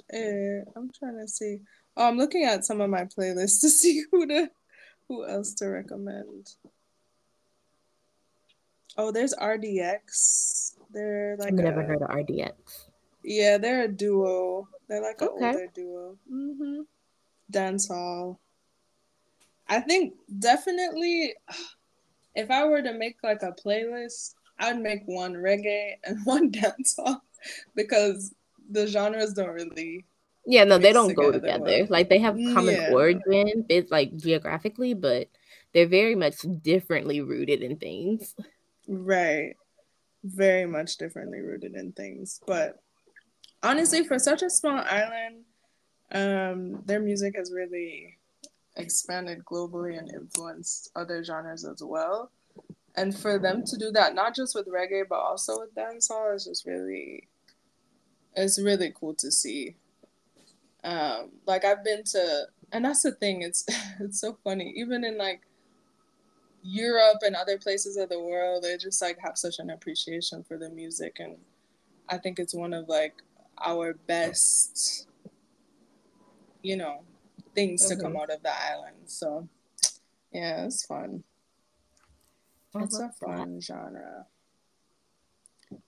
it. 0.08 0.68
I'm 0.74 0.90
trying 0.98 1.18
to 1.18 1.28
see. 1.28 1.58
Oh, 1.96 2.08
I'm 2.08 2.16
looking 2.16 2.44
at 2.44 2.64
some 2.64 2.80
of 2.80 2.90
my 2.90 3.04
playlists 3.04 3.60
to 3.60 3.68
see 3.70 4.02
who 4.10 4.26
to 4.26 4.50
who 5.14 5.26
else 5.26 5.54
to 5.54 5.68
recommend. 5.68 6.54
Oh, 8.96 9.10
there's 9.10 9.34
RDX. 9.34 10.74
They're 10.92 11.36
like 11.38 11.48
I've 11.48 11.54
never 11.54 11.80
a, 11.80 11.86
heard 11.86 12.02
of 12.02 12.08
RDX. 12.08 12.52
Yeah, 13.24 13.58
they're 13.58 13.84
a 13.84 13.88
duo. 13.88 14.68
They're 14.88 15.02
like 15.02 15.20
an 15.20 15.28
okay. 15.28 15.46
older 15.46 15.70
duo. 15.74 16.16
Mm-hmm. 16.32 16.80
Dance 17.50 17.88
hall. 17.88 18.40
I 19.68 19.80
think 19.80 20.14
definitely, 20.38 21.34
if 22.34 22.50
I 22.50 22.64
were 22.64 22.82
to 22.82 22.92
make 22.92 23.16
like 23.22 23.42
a 23.42 23.52
playlist, 23.52 24.34
I'd 24.58 24.80
make 24.80 25.02
one 25.06 25.34
reggae 25.34 25.94
and 26.04 26.18
one 26.24 26.50
dancehall 26.50 27.20
because 27.74 28.34
the 28.70 28.86
genres 28.86 29.32
don't 29.32 29.50
really. 29.50 30.04
Yeah, 30.46 30.64
no, 30.64 30.78
they 30.78 30.92
don't 30.92 31.14
go 31.14 31.32
together. 31.32 31.86
Like 31.88 32.08
they 32.08 32.18
have 32.18 32.34
common 32.34 32.74
yeah. 32.74 32.92
origin, 32.92 33.64
it's 33.68 33.90
like 33.90 34.16
geographically, 34.16 34.94
but 34.94 35.28
they're 35.72 35.88
very 35.88 36.14
much 36.14 36.36
differently 36.62 37.20
rooted 37.20 37.62
in 37.62 37.76
things. 37.76 38.34
Right. 38.86 39.56
Very 40.22 40.66
much 40.66 40.96
differently 40.96 41.40
rooted 41.40 41.74
in 41.74 41.92
things. 41.92 42.40
But 42.46 42.80
honestly, 43.62 44.04
for 44.04 44.18
such 44.18 44.42
a 44.42 44.50
small 44.50 44.78
island, 44.78 45.44
um, 46.12 46.82
their 46.84 47.00
music 47.00 47.36
has 47.36 47.52
really 47.52 48.18
expanded 48.76 49.44
globally 49.44 49.98
and 49.98 50.12
influenced 50.12 50.90
other 50.94 51.24
genres 51.24 51.64
as 51.64 51.82
well. 51.82 52.30
And 52.96 53.16
for 53.16 53.38
them 53.38 53.64
to 53.64 53.76
do 53.76 53.90
that, 53.92 54.14
not 54.14 54.34
just 54.34 54.54
with 54.54 54.68
reggae, 54.68 55.02
but 55.08 55.18
also 55.18 55.58
with 55.60 55.74
dancehall, 55.74 56.34
is 56.34 56.44
just 56.44 56.64
really, 56.64 57.28
it's 58.36 58.60
really 58.60 58.92
cool 58.94 59.14
to 59.14 59.32
see. 59.32 59.76
Um, 60.84 61.30
like 61.46 61.64
I've 61.64 61.82
been 61.82 62.04
to, 62.04 62.44
and 62.72 62.84
that's 62.84 63.02
the 63.02 63.12
thing. 63.12 63.42
It's 63.42 63.64
it's 64.00 64.20
so 64.20 64.38
funny. 64.44 64.72
Even 64.76 65.04
in 65.04 65.16
like 65.18 65.40
Europe 66.62 67.18
and 67.22 67.34
other 67.34 67.58
places 67.58 67.96
of 67.96 68.10
the 68.10 68.20
world, 68.20 68.62
they 68.62 68.76
just 68.76 69.00
like 69.02 69.18
have 69.24 69.38
such 69.38 69.58
an 69.58 69.70
appreciation 69.70 70.44
for 70.44 70.58
the 70.58 70.68
music, 70.68 71.16
and 71.18 71.36
I 72.08 72.18
think 72.18 72.38
it's 72.38 72.54
one 72.54 72.74
of 72.74 72.88
like 72.88 73.14
our 73.64 73.94
best, 74.06 75.08
you 76.62 76.76
know, 76.76 77.02
things 77.54 77.82
mm-hmm. 77.82 77.96
to 77.96 78.02
come 78.02 78.12
mm-hmm. 78.12 78.22
out 78.22 78.30
of 78.30 78.42
the 78.42 78.52
island. 78.52 78.96
So, 79.06 79.48
yeah, 80.32 80.64
it's 80.64 80.84
fun. 80.84 81.24
It's 82.76 82.98
a 82.98 83.10
fun 83.24 83.54
that. 83.54 83.62
genre. 83.62 84.26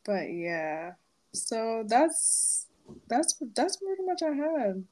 But 0.04 0.32
yeah, 0.32 0.92
so 1.32 1.84
that's 1.86 2.65
that's 3.08 3.40
that's 3.54 3.76
pretty 3.76 4.02
much 4.04 4.22
I 4.22 4.34
have. 4.34 4.82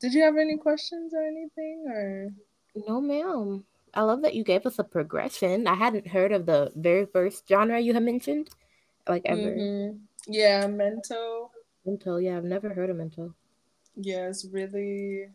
Did 0.00 0.14
you 0.14 0.22
have 0.22 0.36
any 0.36 0.56
questions 0.56 1.12
or 1.14 1.22
anything 1.22 1.84
or? 1.88 2.32
No, 2.74 3.00
ma'am. 3.00 3.64
I 3.92 4.02
love 4.02 4.22
that 4.22 4.34
you 4.34 4.44
gave 4.44 4.66
us 4.66 4.78
a 4.78 4.84
progression. 4.84 5.66
I 5.66 5.74
hadn't 5.74 6.06
heard 6.06 6.32
of 6.32 6.46
the 6.46 6.72
very 6.76 7.06
first 7.06 7.48
genre 7.48 7.78
you 7.78 7.92
have 7.94 8.02
mentioned, 8.02 8.50
like 9.08 9.22
ever. 9.24 9.40
Mm-hmm. 9.40 9.96
Yeah, 10.28 10.66
mento. 10.66 11.50
Mento, 11.86 12.22
yeah, 12.22 12.36
I've 12.36 12.44
never 12.44 12.72
heard 12.72 12.90
of 12.90 12.96
mento. 12.96 13.34
Yeah, 13.96 14.28
it's 14.28 14.44
really, 14.44 15.26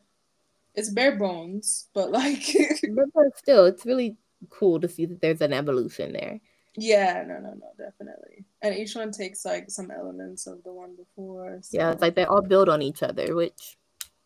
it's 0.73 0.89
bare 0.89 1.17
bones, 1.17 1.87
but 1.93 2.11
like, 2.11 2.45
but 3.13 3.37
still, 3.37 3.65
it's 3.65 3.85
really 3.85 4.15
cool 4.49 4.79
to 4.79 4.87
see 4.87 5.05
that 5.05 5.21
there's 5.21 5.41
an 5.41 5.53
evolution 5.53 6.13
there. 6.13 6.39
Yeah, 6.77 7.23
no, 7.27 7.39
no, 7.39 7.53
no, 7.53 7.71
definitely. 7.77 8.45
And 8.61 8.75
each 8.75 8.95
one 8.95 9.11
takes 9.11 9.45
like 9.45 9.69
some 9.69 9.91
elements 9.91 10.47
of 10.47 10.63
the 10.63 10.73
one 10.73 10.95
before. 10.95 11.59
So. 11.61 11.77
Yeah, 11.77 11.91
it's 11.91 12.01
like 12.01 12.15
they 12.15 12.25
all 12.25 12.41
build 12.41 12.69
on 12.69 12.81
each 12.81 13.01
other, 13.03 13.35
which 13.35 13.77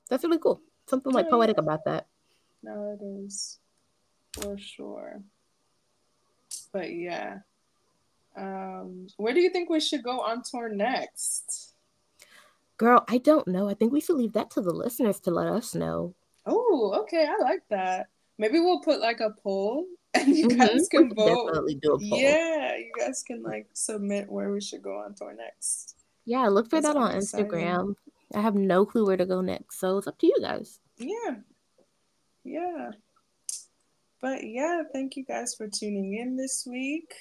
that's 0.09 0.23
really 0.23 0.39
cool. 0.39 0.61
Something 0.87 1.13
like 1.13 1.29
poetic 1.29 1.57
about 1.57 1.85
that. 1.85 2.07
No, 2.63 2.97
it 2.99 3.03
is 3.03 3.59
for 4.33 4.57
sure. 4.57 5.21
But 6.71 6.91
yeah, 6.91 7.39
um, 8.35 9.07
where 9.17 9.33
do 9.33 9.41
you 9.41 9.49
think 9.49 9.69
we 9.69 9.79
should 9.79 10.03
go 10.03 10.21
on 10.21 10.41
tour 10.43 10.69
next? 10.69 11.73
Girl, 12.77 13.03
I 13.07 13.17
don't 13.17 13.47
know. 13.47 13.69
I 13.69 13.73
think 13.73 13.91
we 13.91 14.01
should 14.01 14.15
leave 14.15 14.33
that 14.33 14.51
to 14.51 14.61
the 14.61 14.73
listeners 14.73 15.19
to 15.21 15.31
let 15.31 15.47
us 15.47 15.75
know. 15.75 16.15
Oh, 16.45 16.95
okay. 17.01 17.27
I 17.27 17.35
like 17.43 17.63
that. 17.69 18.07
Maybe 18.37 18.59
we'll 18.59 18.79
put 18.79 19.01
like 19.01 19.19
a 19.19 19.35
poll 19.43 19.85
and 20.13 20.35
you 20.35 20.47
mm-hmm. 20.47 20.57
guys 20.57 20.87
can 20.89 21.13
vote. 21.13 21.47
Definitely 21.47 21.75
do 21.75 21.93
a 21.93 21.99
poll. 21.99 22.19
Yeah, 22.19 22.75
you 22.77 22.91
guys 22.97 23.23
can 23.23 23.43
like 23.43 23.67
submit 23.73 24.29
where 24.29 24.51
we 24.51 24.61
should 24.61 24.81
go 24.81 24.97
on 24.97 25.13
tour 25.13 25.35
next. 25.35 25.95
Yeah, 26.25 26.47
look 26.47 26.69
for 26.69 26.81
That's 26.81 26.93
that 26.93 26.99
on 26.99 27.15
exciting. 27.15 27.47
Instagram. 27.47 27.93
I 28.33 28.41
have 28.41 28.55
no 28.55 28.85
clue 28.85 29.05
where 29.05 29.17
to 29.17 29.25
go 29.25 29.41
next, 29.41 29.79
so 29.79 29.97
it's 29.97 30.07
up 30.07 30.17
to 30.19 30.27
you 30.27 30.37
guys. 30.41 30.79
Yeah. 30.97 31.35
Yeah. 32.43 32.91
But 34.21 34.43
yeah, 34.43 34.83
thank 34.91 35.15
you 35.15 35.23
guys 35.23 35.55
for 35.55 35.67
tuning 35.67 36.15
in 36.15 36.35
this 36.35 36.67
week. 36.69 37.13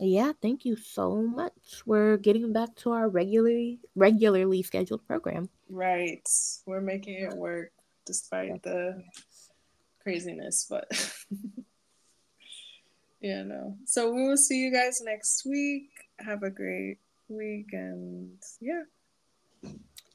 Yeah, 0.00 0.32
thank 0.42 0.64
you 0.64 0.76
so 0.76 1.22
much. 1.22 1.52
We're 1.86 2.16
getting 2.16 2.52
back 2.52 2.74
to 2.76 2.90
our 2.90 3.08
regularly 3.08 3.78
regularly 3.94 4.62
scheduled 4.62 5.06
program. 5.06 5.48
Right. 5.68 6.28
We're 6.66 6.80
making 6.80 7.20
it 7.20 7.34
work 7.34 7.70
despite 8.04 8.62
the 8.62 9.02
craziness, 10.02 10.66
but 10.68 10.86
yeah, 13.20 13.42
no. 13.42 13.76
So 13.84 14.12
we 14.12 14.26
will 14.26 14.36
see 14.36 14.58
you 14.58 14.72
guys 14.72 15.00
next 15.04 15.44
week. 15.46 15.90
Have 16.18 16.42
a 16.42 16.50
great 16.50 16.98
week 17.28 17.72
and 17.72 18.38
yeah. 18.60 18.82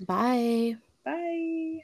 Bye. 0.05 0.77
Bye. 1.03 1.81